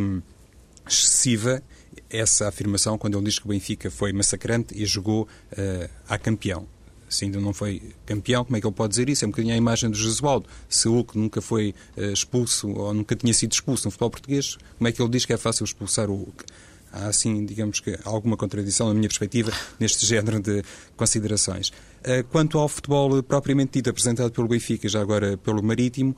excessiva 0.87 1.63
essa 2.09 2.47
afirmação 2.47 2.97
quando 2.97 3.17
ele 3.17 3.25
diz 3.25 3.39
que 3.39 3.45
o 3.45 3.49
Benfica 3.49 3.89
foi 3.89 4.13
massacrante 4.13 4.73
e 4.75 4.85
jogou 4.85 5.23
uh, 5.23 5.89
a 6.07 6.17
campeão. 6.17 6.67
Se 7.09 7.23
ainda 7.23 7.39
não 7.39 7.53
foi 7.53 7.81
campeão, 8.05 8.43
como 8.43 8.57
é 8.57 8.61
que 8.61 8.67
ele 8.67 8.75
pode 8.75 8.89
dizer 8.89 9.07
isso? 9.09 9.23
É 9.23 9.27
um 9.27 9.31
bocadinho 9.31 9.53
a 9.53 9.57
imagem 9.57 9.89
do 9.89 9.97
Jesualdo. 9.97 10.47
Se 10.67 10.89
o 10.89 10.93
Hulk 10.93 11.17
nunca 11.17 11.41
foi 11.41 11.73
uh, 11.95 12.01
expulso 12.11 12.69
ou 12.69 12.93
nunca 12.93 13.15
tinha 13.15 13.33
sido 13.33 13.53
expulso 13.53 13.87
no 13.87 13.91
futebol 13.91 14.09
português, 14.09 14.57
como 14.77 14.87
é 14.87 14.91
que 14.91 15.01
ele 15.01 15.09
diz 15.09 15.25
que 15.25 15.33
é 15.33 15.37
fácil 15.37 15.63
expulsar 15.63 16.09
o 16.09 16.15
Hulk? 16.15 16.43
Há, 16.91 17.07
assim, 17.07 17.45
digamos 17.45 17.79
que 17.79 17.97
alguma 18.03 18.35
contradição, 18.35 18.87
na 18.87 18.93
minha 18.93 19.07
perspectiva, 19.07 19.51
neste 19.79 20.05
género 20.05 20.41
de 20.41 20.63
considerações. 20.95 21.69
Uh, 21.69 22.23
quanto 22.29 22.57
ao 22.57 22.67
futebol 22.67 23.23
propriamente 23.23 23.73
dito, 23.73 23.89
apresentado 23.89 24.31
pelo 24.31 24.47
Benfica, 24.47 24.89
já 24.89 25.01
agora 25.01 25.37
pelo 25.37 25.63
Marítimo, 25.63 26.15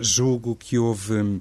julgo 0.00 0.54
que 0.56 0.78
houve 0.78 1.40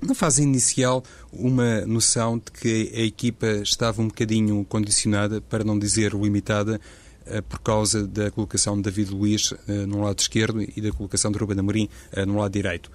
na 0.00 0.14
fase 0.14 0.42
inicial, 0.42 1.02
uma 1.32 1.80
noção 1.86 2.38
de 2.38 2.50
que 2.52 2.92
a 2.94 3.00
equipa 3.00 3.46
estava 3.62 4.02
um 4.02 4.08
bocadinho 4.08 4.64
condicionada, 4.68 5.40
para 5.40 5.64
não 5.64 5.78
dizer 5.78 6.12
limitada, 6.14 6.80
eh, 7.26 7.40
por 7.40 7.58
causa 7.60 8.06
da 8.06 8.30
colocação 8.30 8.76
de 8.76 8.82
David 8.82 9.10
Luiz 9.10 9.52
eh, 9.66 9.86
no 9.86 10.02
lado 10.02 10.18
esquerdo 10.18 10.62
e 10.62 10.80
da 10.80 10.92
colocação 10.92 11.32
de 11.32 11.38
Ruben 11.38 11.58
Amorim 11.58 11.88
eh, 12.12 12.24
no 12.24 12.38
lado 12.38 12.52
direito. 12.52 12.90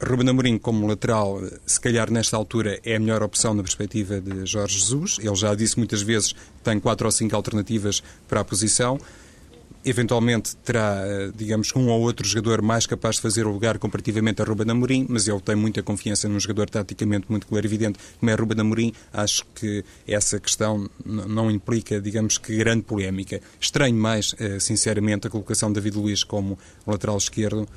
Ruben 0.00 0.28
Amorim, 0.28 0.58
como 0.58 0.86
lateral, 0.86 1.40
se 1.66 1.80
calhar 1.80 2.10
nesta 2.10 2.36
altura 2.36 2.78
é 2.84 2.96
a 2.96 3.00
melhor 3.00 3.22
opção 3.22 3.54
na 3.54 3.62
perspectiva 3.62 4.20
de 4.20 4.44
Jorge 4.44 4.78
Jesus. 4.78 5.18
Ele 5.18 5.34
já 5.34 5.54
disse 5.54 5.78
muitas 5.78 6.02
vezes 6.02 6.32
que 6.32 6.38
tem 6.62 6.78
quatro 6.78 7.06
ou 7.06 7.10
cinco 7.10 7.34
alternativas 7.34 8.02
para 8.28 8.40
a 8.40 8.44
posição. 8.44 8.98
Eventualmente 9.88 10.56
terá, 10.56 11.00
eh, 11.06 11.30
digamos, 11.32 11.72
um 11.76 11.86
ou 11.86 12.00
outro 12.00 12.26
jogador 12.26 12.60
mais 12.60 12.88
capaz 12.88 13.16
de 13.16 13.22
fazer 13.22 13.46
o 13.46 13.52
lugar 13.52 13.78
comparativamente 13.78 14.42
a 14.42 14.44
Ruben 14.44 14.68
Amorim, 14.68 15.06
mas 15.08 15.28
ele 15.28 15.40
tem 15.40 15.54
muita 15.54 15.80
confiança 15.80 16.28
num 16.28 16.40
jogador 16.40 16.68
taticamente 16.68 17.26
muito 17.28 17.46
claro 17.46 17.64
e 17.64 17.68
evidente 17.68 17.96
como 18.18 18.28
é 18.28 18.34
Ruben 18.34 18.62
Amorim. 18.62 18.92
Acho 19.12 19.46
que 19.54 19.84
essa 20.04 20.40
questão 20.40 20.90
não 21.04 21.48
implica, 21.48 22.00
digamos, 22.00 22.36
que 22.36 22.56
grande 22.56 22.82
polémica. 22.82 23.40
Estranho 23.60 23.94
mais, 23.94 24.34
eh, 24.40 24.58
sinceramente, 24.58 25.28
a 25.28 25.30
colocação 25.30 25.68
de 25.68 25.74
David 25.76 25.96
Luiz 25.98 26.24
como 26.24 26.58
lateral 26.84 27.16
esquerdo. 27.16 27.68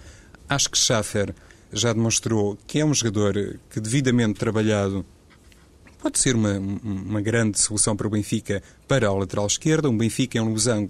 Acho 0.50 0.68
que 0.72 0.80
Schaffer 0.80 1.32
já 1.72 1.94
demonstrou 1.94 2.58
que 2.66 2.80
é 2.80 2.86
um 2.86 2.92
jogador 2.92 3.60
que, 3.70 3.80
devidamente 3.80 4.40
trabalhado, 4.40 5.06
pode 6.02 6.18
ser 6.18 6.36
uma, 6.36 6.58
uma 6.58 7.22
grande 7.22 7.60
solução 7.60 7.96
para 7.96 8.08
o 8.08 8.10
Benfica 8.10 8.64
para 8.88 9.12
o 9.12 9.18
lateral 9.20 9.46
esquerdo. 9.46 9.92
Um 9.92 9.98
Benfica 9.98 10.40
em 10.40 10.42
Losango 10.42 10.90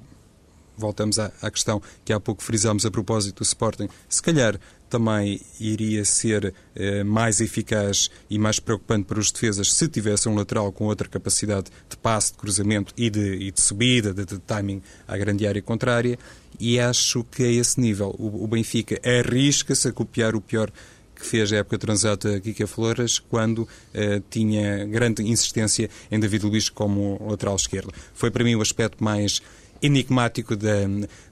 voltamos 0.79 1.19
à, 1.19 1.31
à, 1.41 1.51
questão 1.51 1.81
que 2.03 2.13
há 2.13 2.19
pouco 2.19 2.41
frisámos 2.41 2.85
a 2.85 2.91
propósito 2.91 3.37
do 3.37 3.43
Sporting, 3.43 3.89
se 4.07 4.21
calhar 4.21 4.59
também 4.89 5.39
iria 5.59 6.03
ser 6.03 6.53
eh, 6.75 7.03
mais 7.03 7.39
eficaz 7.39 8.09
e 8.29 8.39
mais 8.39 8.59
preocupante 8.59 9.05
para 9.05 9.19
os 9.19 9.31
defesas 9.31 9.71
se 9.71 9.87
tivesse 9.87 10.27
um 10.27 10.33
lateral 10.33 10.71
com 10.71 10.85
outra 10.85 11.07
capacidade 11.07 11.69
de 11.87 11.95
passe, 11.95 12.31
de 12.31 12.39
cruzamento 12.39 12.91
e 12.97 13.09
de, 13.09 13.35
e 13.35 13.51
de 13.51 13.61
subida, 13.61 14.11
de, 14.13 14.25
de, 14.25 14.39
timing 14.39 14.81
à 15.07 15.15
grande 15.15 15.45
área 15.45 15.61
contrária. 15.61 16.17
E 16.59 16.79
acho 16.79 17.23
que 17.23 17.43
a 17.43 17.51
esse 17.51 17.79
nível 17.79 18.15
o, 18.17 18.43
o 18.43 18.47
Benfica 18.47 18.99
arrisca-se 19.07 19.87
a 19.87 19.91
copiar 19.91 20.35
o 20.35 20.41
pior 20.41 20.71
que 21.19 21.25
fez 21.25 21.51
a 21.51 21.57
época 21.57 21.77
transata 21.77 22.39
Kika 22.39 22.65
Flores 22.65 23.19
quando 23.19 23.67
eh, 23.93 24.21
tinha 24.29 24.85
grande 24.85 25.21
insistência 25.21 25.89
em 26.09 26.19
David 26.19 26.45
Luiz 26.45 26.69
como 26.69 27.19
lateral 27.29 27.57
esquerdo. 27.57 27.93
Foi 28.13 28.31
para 28.31 28.43
mim 28.43 28.55
o 28.55 28.61
aspecto 28.61 29.03
mais 29.03 29.41
enigmático 29.81 30.55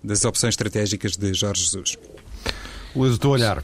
das 0.04 0.26
opções 0.26 0.54
estratégicas 0.54 1.16
de 1.18 1.34
Jorge 1.34 1.64
Jesus. 1.64 1.98
Luís, 2.95 3.18
do 3.18 3.30
olhar. 3.30 3.64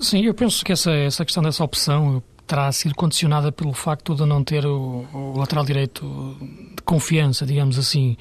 Sim, 0.00 0.24
eu 0.24 0.34
penso 0.34 0.64
que 0.64 0.72
essa, 0.72 0.92
essa 0.92 1.24
questão 1.24 1.42
dessa 1.42 1.64
opção 1.64 2.22
terá 2.46 2.70
sido 2.72 2.94
condicionada 2.94 3.52
pelo 3.52 3.72
facto 3.72 4.14
de 4.14 4.24
não 4.24 4.42
ter 4.42 4.64
o, 4.64 5.06
o 5.12 5.38
lateral 5.38 5.64
direito 5.64 6.36
de 6.74 6.82
confiança, 6.82 7.44
digamos 7.44 7.78
assim. 7.78 8.16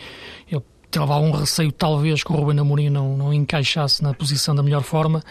Ele 0.52 0.62
teve 0.92 1.12
algum 1.12 1.32
receio, 1.32 1.72
talvez, 1.72 2.24
que 2.24 2.32
o 2.32 2.36
Ruben 2.36 2.60
Amorim 2.60 2.90
não, 2.90 3.16
não 3.16 3.34
encaixasse 3.34 4.04
na 4.04 4.14
posição 4.14 4.54
da 4.54 4.62
melhor 4.62 4.84
forma 4.84 5.24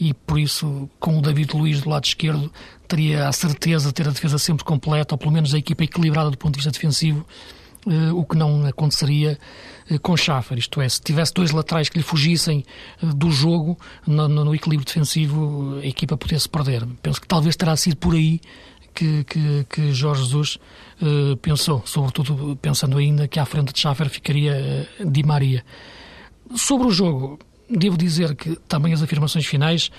e, 0.00 0.14
por 0.14 0.38
isso, 0.38 0.88
com 0.98 1.18
o 1.18 1.22
David 1.22 1.54
Luiz 1.54 1.82
do 1.82 1.90
lado 1.90 2.04
esquerdo, 2.04 2.50
teria 2.86 3.28
a 3.28 3.32
certeza 3.32 3.88
de 3.88 3.94
ter 3.94 4.08
a 4.08 4.12
defesa 4.12 4.38
sempre 4.38 4.64
completa, 4.64 5.14
ou 5.14 5.18
pelo 5.18 5.32
menos 5.32 5.52
a 5.52 5.58
equipa 5.58 5.84
equilibrada 5.84 6.30
do 6.30 6.38
ponto 6.38 6.54
de 6.54 6.58
vista 6.58 6.70
defensivo, 6.70 7.26
o 8.14 8.24
que 8.24 8.36
não 8.36 8.66
aconteceria 8.66 9.38
eh, 9.90 9.98
com 9.98 10.16
Schaffer, 10.16 10.58
isto 10.58 10.80
é, 10.80 10.88
se 10.88 11.00
tivesse 11.00 11.32
dois 11.32 11.50
laterais 11.50 11.88
que 11.88 11.96
lhe 11.98 12.04
fugissem 12.04 12.64
eh, 13.02 13.06
do 13.06 13.30
jogo, 13.30 13.78
no, 14.06 14.28
no 14.28 14.54
equilíbrio 14.54 14.86
defensivo, 14.86 15.78
a 15.82 15.86
equipa 15.86 16.16
pudesse 16.16 16.48
perder. 16.48 16.86
Penso 17.02 17.20
que 17.20 17.26
talvez 17.26 17.56
terá 17.56 17.76
sido 17.76 17.96
por 17.96 18.14
aí 18.14 18.40
que, 18.94 19.24
que, 19.24 19.66
que 19.68 19.92
Jorge 19.92 20.24
Jesus 20.24 20.58
uh, 21.00 21.36
pensou, 21.36 21.82
sobretudo 21.86 22.56
pensando 22.60 22.98
ainda 22.98 23.28
que 23.28 23.38
à 23.38 23.44
frente 23.44 23.72
de 23.72 23.78
Schaffer 23.78 24.08
ficaria 24.08 24.88
uh, 24.98 25.08
Di 25.08 25.22
Maria. 25.22 25.64
Sobre 26.56 26.88
o 26.88 26.90
jogo, 26.90 27.38
devo 27.70 27.96
dizer 27.96 28.34
que 28.34 28.56
também 28.66 28.92
as 28.92 29.00
afirmações 29.00 29.46
finais 29.46 29.90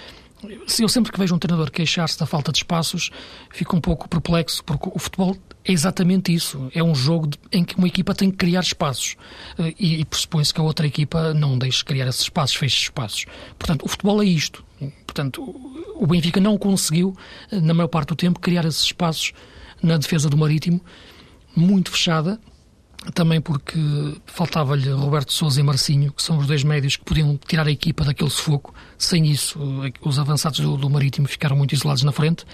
eu 0.79 0.87
sempre 0.87 1.11
que 1.11 1.19
vejo 1.19 1.35
um 1.35 1.39
treinador 1.39 1.69
queixar-se 1.71 2.17
da 2.17 2.25
falta 2.25 2.51
de 2.51 2.59
espaços, 2.59 3.09
fico 3.51 3.75
um 3.75 3.81
pouco 3.81 4.07
perplexo, 4.07 4.63
porque 4.63 4.89
o 4.93 4.99
futebol 4.99 5.35
é 5.65 5.71
exatamente 5.71 6.33
isso. 6.33 6.69
É 6.73 6.81
um 6.81 6.95
jogo 6.95 7.29
em 7.51 7.63
que 7.63 7.77
uma 7.77 7.87
equipa 7.87 8.15
tem 8.15 8.31
que 8.31 8.37
criar 8.37 8.61
espaços. 8.61 9.17
Eh, 9.57 9.73
e, 9.77 10.01
e 10.01 10.05
pressupõe-se 10.05 10.53
que 10.53 10.61
a 10.61 10.63
outra 10.63 10.87
equipa 10.87 11.33
não 11.33 11.57
deixe 11.57 11.83
criar 11.83 12.07
esses 12.07 12.21
espaços, 12.21 12.55
feche 12.55 12.83
espaços. 12.83 13.25
Portanto, 13.57 13.85
o 13.85 13.89
futebol 13.89 14.21
é 14.21 14.25
isto. 14.25 14.63
Portanto, 15.05 15.41
o 15.95 16.07
Benfica 16.07 16.39
não 16.39 16.57
conseguiu, 16.57 17.15
eh, 17.51 17.59
na 17.59 17.73
maior 17.73 17.89
parte 17.89 18.09
do 18.09 18.15
tempo, 18.15 18.39
criar 18.39 18.63
esses 18.65 18.83
espaços 18.83 19.33
na 19.83 19.97
defesa 19.97 20.29
do 20.29 20.37
Marítimo, 20.37 20.79
muito 21.55 21.91
fechada, 21.91 22.39
também 23.13 23.39
porque 23.39 23.79
faltava-lhe 24.25 24.89
Roberto 24.91 25.31
Souza 25.31 25.59
e 25.59 25.63
Marcinho, 25.63 26.11
que 26.11 26.21
são 26.21 26.37
os 26.37 26.47
dois 26.47 26.63
médios 26.63 26.97
que 26.97 27.05
podiam 27.05 27.39
tirar 27.47 27.67
a 27.67 27.71
equipa 27.71 28.03
daquele 28.03 28.29
sufoco. 28.29 28.73
Sem 28.97 29.25
isso, 29.25 29.59
os 30.01 30.19
avançados 30.19 30.59
do, 30.59 30.75
do 30.75 30.89
Marítimo 30.89 31.27
ficaram 31.27 31.55
muito 31.55 31.73
isolados 31.73 32.03
na 32.03 32.11
frente. 32.11 32.45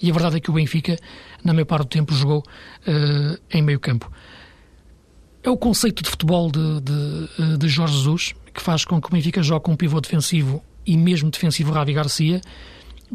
E 0.00 0.08
a 0.08 0.12
verdade 0.12 0.36
é 0.36 0.40
que 0.40 0.50
o 0.50 0.52
Benfica, 0.52 0.96
na 1.44 1.52
maior 1.52 1.64
parte 1.64 1.82
do 1.82 1.88
tempo, 1.88 2.14
jogou 2.14 2.38
uh, 2.38 3.40
em 3.50 3.60
meio 3.60 3.80
campo. 3.80 4.10
É 5.42 5.50
o 5.50 5.56
conceito 5.56 6.02
de 6.02 6.10
futebol 6.10 6.50
de, 6.50 6.80
de, 6.80 7.28
eh, 7.38 7.56
de, 7.56 7.68
Jorge 7.68 7.94
Jesus 7.94 8.34
que 8.52 8.60
faz 8.60 8.84
com 8.84 9.00
que 9.00 9.06
o 9.06 9.10
Benfica 9.10 9.42
jogue 9.42 9.64
com 9.64 9.72
um 9.72 9.76
pivô 9.76 10.00
defensivo 10.00 10.62
e 10.84 10.96
mesmo 10.96 11.30
defensivo 11.30 11.72
Ravi 11.72 11.92
Garcia, 11.92 12.40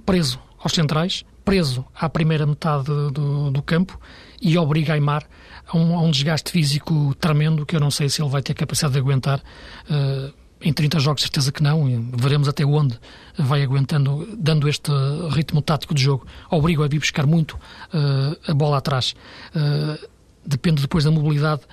preso 0.05 0.39
aos 0.57 0.73
centrais, 0.73 1.25
preso 1.43 1.85
à 1.93 2.09
primeira 2.09 2.45
metade 2.45 2.85
do, 2.85 3.51
do 3.51 3.61
campo 3.61 3.99
e 4.41 4.57
obriga 4.57 4.93
Aymar 4.93 5.25
a 5.67 5.77
um, 5.77 5.95
a 5.95 6.01
um, 6.01 6.11
desgaste 6.11 6.51
físico 6.51 7.15
tremendo 7.15 7.65
que 7.65 7.75
eu 7.75 7.79
não 7.79 7.91
sei 7.91 8.09
se 8.09 8.21
ele 8.21 8.29
vai 8.29 8.41
ter 8.41 8.53
capacidade 8.53 8.93
de 8.93 8.99
aguentar. 8.99 9.41
Uh, 9.89 10.33
em 10.65 10.71
30 10.71 10.97
jogos, 10.99 11.21
certeza 11.21 11.51
que 11.51 11.61
não, 11.61 11.89
e 11.89 11.97
veremos 12.15 12.47
até 12.47 12.65
onde 12.65 12.97
vai 13.37 13.61
aguentando, 13.61 14.25
dando 14.37 14.69
este 14.69 14.91
ritmo 15.31 15.61
tático 15.61 15.93
de 15.93 16.01
jogo. 16.01 16.25
Obriga 16.49 16.85
a 16.85 16.87
vir 16.87 16.99
buscar 16.99 17.27
muito 17.27 17.53
uh, 17.93 18.37
a 18.49 18.53
bola 18.53 18.77
atrás. 18.77 19.13
Uh, 19.53 20.07
depende 20.45 20.81
depois 20.81 21.03
da 21.03 21.11
mobilidade 21.11 21.63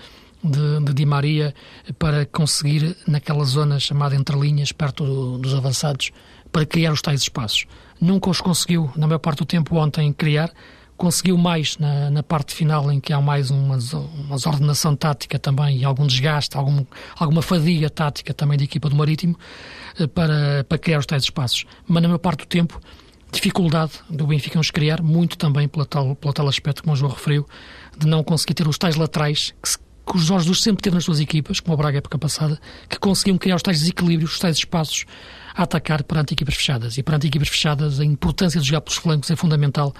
de, 0.42 0.80
de 0.84 0.92
Di 0.92 1.06
Maria 1.06 1.54
para 1.98 2.26
conseguir, 2.26 2.96
naquela 3.06 3.44
zona 3.44 3.78
chamada 3.78 4.16
entre 4.16 4.36
linhas, 4.38 4.72
perto 4.72 5.04
do, 5.04 5.38
dos 5.38 5.54
avançados, 5.54 6.10
para 6.50 6.66
criar 6.66 6.92
os 6.92 7.00
tais 7.00 7.22
espaços. 7.22 7.66
Nunca 8.00 8.30
os 8.30 8.40
conseguiu, 8.40 8.90
na 8.96 9.06
maior 9.06 9.18
parte 9.18 9.38
do 9.38 9.44
tempo, 9.44 9.76
ontem, 9.76 10.12
criar 10.12 10.52
conseguiu 11.00 11.38
mais 11.38 11.78
na, 11.78 12.10
na, 12.10 12.22
parte 12.22 12.54
final, 12.54 12.92
em 12.92 13.00
que 13.00 13.10
há 13.10 13.22
mais 13.22 13.50
uma, 13.50 13.78
uma 13.78 14.36
ordenação 14.36 14.94
tática 14.94 15.38
também 15.38 15.78
e 15.78 15.84
algum 15.84 16.06
desgaste, 16.06 16.58
algum, 16.58 16.84
alguma 17.18 17.40
fadiga 17.40 17.88
tática 17.88 18.34
também 18.34 18.58
da 18.58 18.64
equipa 18.64 18.86
do 18.90 18.94
Marítimo 18.94 19.34
eh, 19.98 20.06
para, 20.06 20.62
para 20.68 20.76
criar 20.76 20.98
os 20.98 21.06
tais 21.06 21.22
espaços. 21.22 21.64
Mas 21.88 22.02
na 22.02 22.08
maior 22.08 22.18
parte 22.18 22.40
do 22.40 22.46
tempo, 22.46 22.78
dificuldade 23.32 23.92
do 24.10 24.26
Benfica 24.26 24.58
nos 24.58 24.70
criar, 24.70 25.00
muito 25.00 25.38
também 25.38 25.66
pelo 25.66 25.86
tal, 25.86 26.14
pelo 26.14 26.34
tal 26.34 26.46
aspecto, 26.46 26.82
como 26.82 26.92
o 26.92 26.96
João 26.96 27.12
referiu, 27.12 27.46
de 27.96 28.06
não 28.06 28.22
conseguir 28.22 28.52
ter 28.52 28.68
os 28.68 28.76
tais 28.76 28.96
laterais 28.96 29.54
que, 29.62 29.78
que 30.12 30.18
os 30.18 30.22
Jorge 30.22 30.54
sempre 30.54 30.82
teve 30.82 30.96
nas 30.96 31.04
suas 31.04 31.18
equipas, 31.18 31.60
como 31.60 31.72
a 31.72 31.76
Braga 31.78 31.96
época 31.96 32.18
passada, 32.18 32.60
que 32.90 32.98
conseguiam 32.98 33.38
criar 33.38 33.56
os 33.56 33.62
tais 33.62 33.78
desequilíbrios, 33.78 34.34
os 34.34 34.38
tais 34.38 34.58
espaços 34.58 35.06
a 35.54 35.62
atacar 35.62 36.02
perante 36.02 36.34
equipas 36.34 36.54
fechadas. 36.54 36.98
E 36.98 37.02
perante 37.02 37.26
equipas 37.26 37.48
fechadas, 37.48 38.00
a 38.00 38.04
importância 38.04 38.60
de 38.60 38.66
jogar 38.66 38.80
pelos 38.80 38.98
flancos 38.98 39.30
é 39.30 39.36
fundamental 39.36 39.94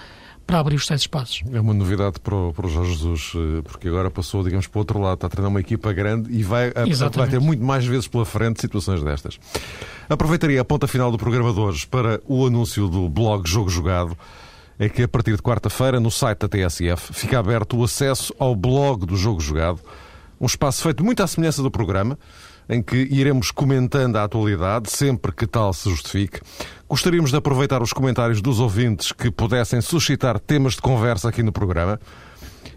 para 0.45 0.59
abrir 0.59 0.75
os 0.75 0.85
tais 0.85 1.01
espaços. 1.01 1.43
É 1.51 1.61
uma 1.61 1.73
novidade 1.73 2.19
para 2.19 2.35
o, 2.35 2.53
para 2.53 2.65
o 2.65 2.69
Jorge 2.69 2.93
Jesus, 2.93 3.31
eh, 3.35 3.61
porque 3.63 3.87
agora 3.87 4.11
passou, 4.11 4.43
digamos, 4.43 4.67
para 4.67 4.77
o 4.77 4.81
outro 4.81 4.99
lado, 4.99 5.13
está 5.15 5.27
a 5.27 5.29
treinar 5.29 5.49
uma 5.49 5.59
equipa 5.59 5.93
grande 5.93 6.31
e 6.31 6.43
vai, 6.43 6.71
vai 6.71 7.29
ter 7.29 7.39
muito 7.39 7.63
mais 7.63 7.85
vezes 7.85 8.07
pela 8.07 8.25
frente 8.25 8.59
situações 8.59 9.01
destas. 9.01 9.39
Aproveitaria 10.09 10.59
a 10.59 10.65
ponta 10.65 10.87
final 10.87 11.11
do 11.11 11.17
programa 11.17 11.53
de 11.53 11.59
hoje 11.59 11.87
para 11.87 12.19
o 12.27 12.45
anúncio 12.45 12.89
do 12.89 13.07
blog 13.07 13.47
Jogo 13.47 13.69
Jogado. 13.69 14.17
É 14.77 14.89
que 14.89 15.03
a 15.03 15.07
partir 15.07 15.35
de 15.35 15.41
quarta-feira, 15.41 15.99
no 15.99 16.09
site 16.09 16.39
da 16.39 16.49
TSF, 16.49 17.13
fica 17.13 17.37
aberto 17.37 17.77
o 17.77 17.83
acesso 17.83 18.33
ao 18.39 18.55
blog 18.55 19.05
do 19.05 19.15
Jogo 19.15 19.39
Jogado 19.39 19.79
Um 20.39 20.47
espaço 20.47 20.81
feito 20.81 21.03
muito 21.03 21.21
à 21.21 21.27
semelhança 21.27 21.61
do 21.61 21.69
programa, 21.69 22.17
em 22.69 22.81
que 22.81 22.95
iremos 22.95 23.51
comentando 23.51 24.17
a 24.17 24.23
atualidade, 24.23 24.91
sempre 24.91 25.31
que 25.31 25.45
tal 25.45 25.73
se 25.73 25.89
justifique. 25.89 26.39
Gostaríamos 26.87 27.31
de 27.31 27.37
aproveitar 27.37 27.81
os 27.81 27.93
comentários 27.93 28.41
dos 28.41 28.59
ouvintes 28.59 29.11
que 29.11 29.31
pudessem 29.31 29.81
suscitar 29.81 30.39
temas 30.39 30.73
de 30.73 30.81
conversa 30.81 31.29
aqui 31.29 31.43
no 31.43 31.51
programa. 31.51 31.99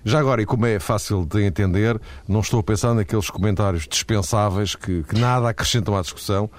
Já 0.05 0.21
agora, 0.21 0.43
e 0.43 0.47
como 0.47 0.67
é 0.67 0.79
fácil 0.79 1.25
de 1.25 1.43
entender, 1.45 2.01
não 2.29 2.41
estou 2.41 2.61
a 2.61 2.63
pensar 2.63 2.95
naqueles 2.95 3.31
comentários 3.31 3.87
dispensáveis 3.89 4.75
que, 4.75 5.03
que 5.03 5.19
nada 5.19 5.49
acrescentam 5.49 5.97
à 5.97 6.03
discussão, 6.03 6.51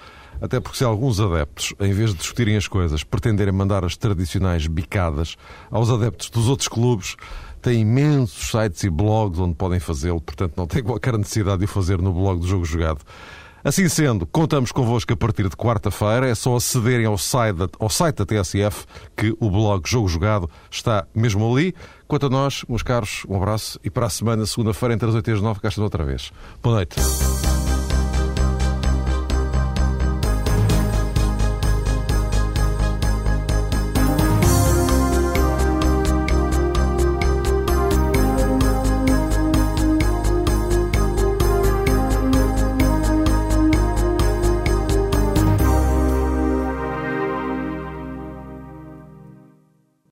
até 0.42 0.60
porque 0.60 0.78
se 0.78 0.84
alguns 0.84 1.20
adeptos, 1.20 1.74
em 1.80 1.94
vez 1.94 2.12
de 2.12 2.18
discutirem 2.18 2.58
as 2.58 2.68
coisas, 2.68 3.04
pretenderem 3.04 3.54
mandar 3.54 3.86
as 3.86 3.96
tradicionais 3.96 4.68
bicadas 4.68 5.38
aos 5.72 5.90
adeptos 5.90 6.30
dos 6.30 6.50
outros 6.50 6.68
clubes, 6.68 7.16
têm 7.66 7.82
imensos 7.82 8.51
sites 8.51 8.84
e 8.84 8.89
blogs 8.91 9.39
onde 9.39 9.55
podem 9.55 9.80
fazê-lo, 9.80 10.22
portanto 10.22 10.53
não 10.55 10.68
tem 10.68 10.84
qualquer 10.84 11.18
necessidade 11.18 11.57
de 11.57 11.66
o 11.66 11.68
fazer 11.68 11.99
no 11.99 12.13
blog 12.13 12.39
do 12.39 12.45
Jogo 12.45 12.63
Jogado. 12.63 12.99
Assim 13.63 13.89
sendo, 13.89 14.28
contamos 14.28 14.72
convosco 14.72 15.11
a 15.11 15.18
partir 15.18 15.49
de 15.49 15.55
quarta-feira. 15.57 16.30
É 16.30 16.36
só 16.36 16.55
acederem 16.55 17.07
ao 17.07 17.18
site, 17.18 17.57
ao 17.80 17.89
site 17.89 18.18
da 18.18 18.26
TSF 18.26 18.86
que 19.18 19.36
o 19.39 19.49
blog 19.49 19.82
Jogo 19.89 20.07
Jogado 20.07 20.47
está 20.70 21.07
mesmo 21.16 21.51
ali. 21.51 21.74
Quanto 22.07 22.28
a 22.28 22.30
nós, 22.30 22.63
meus 22.70 22.84
caros, 22.84 23.26
um 23.28 23.36
abraço 23.36 23.80
e 23.84 23.89
para 23.89 24.05
a 24.05 24.09
semana, 24.11 24.45
segunda-feira, 24.45 24.93
entre 24.93 25.09
as 25.09 25.16
8 25.16 25.28
e 25.32 25.34
as 25.34 25.41
9, 25.41 25.59
cá 25.59 25.70
estamos 25.70 25.86
outra 25.86 26.05
vez. 26.05 26.32
Boa 26.61 26.76
noite. 26.76 26.97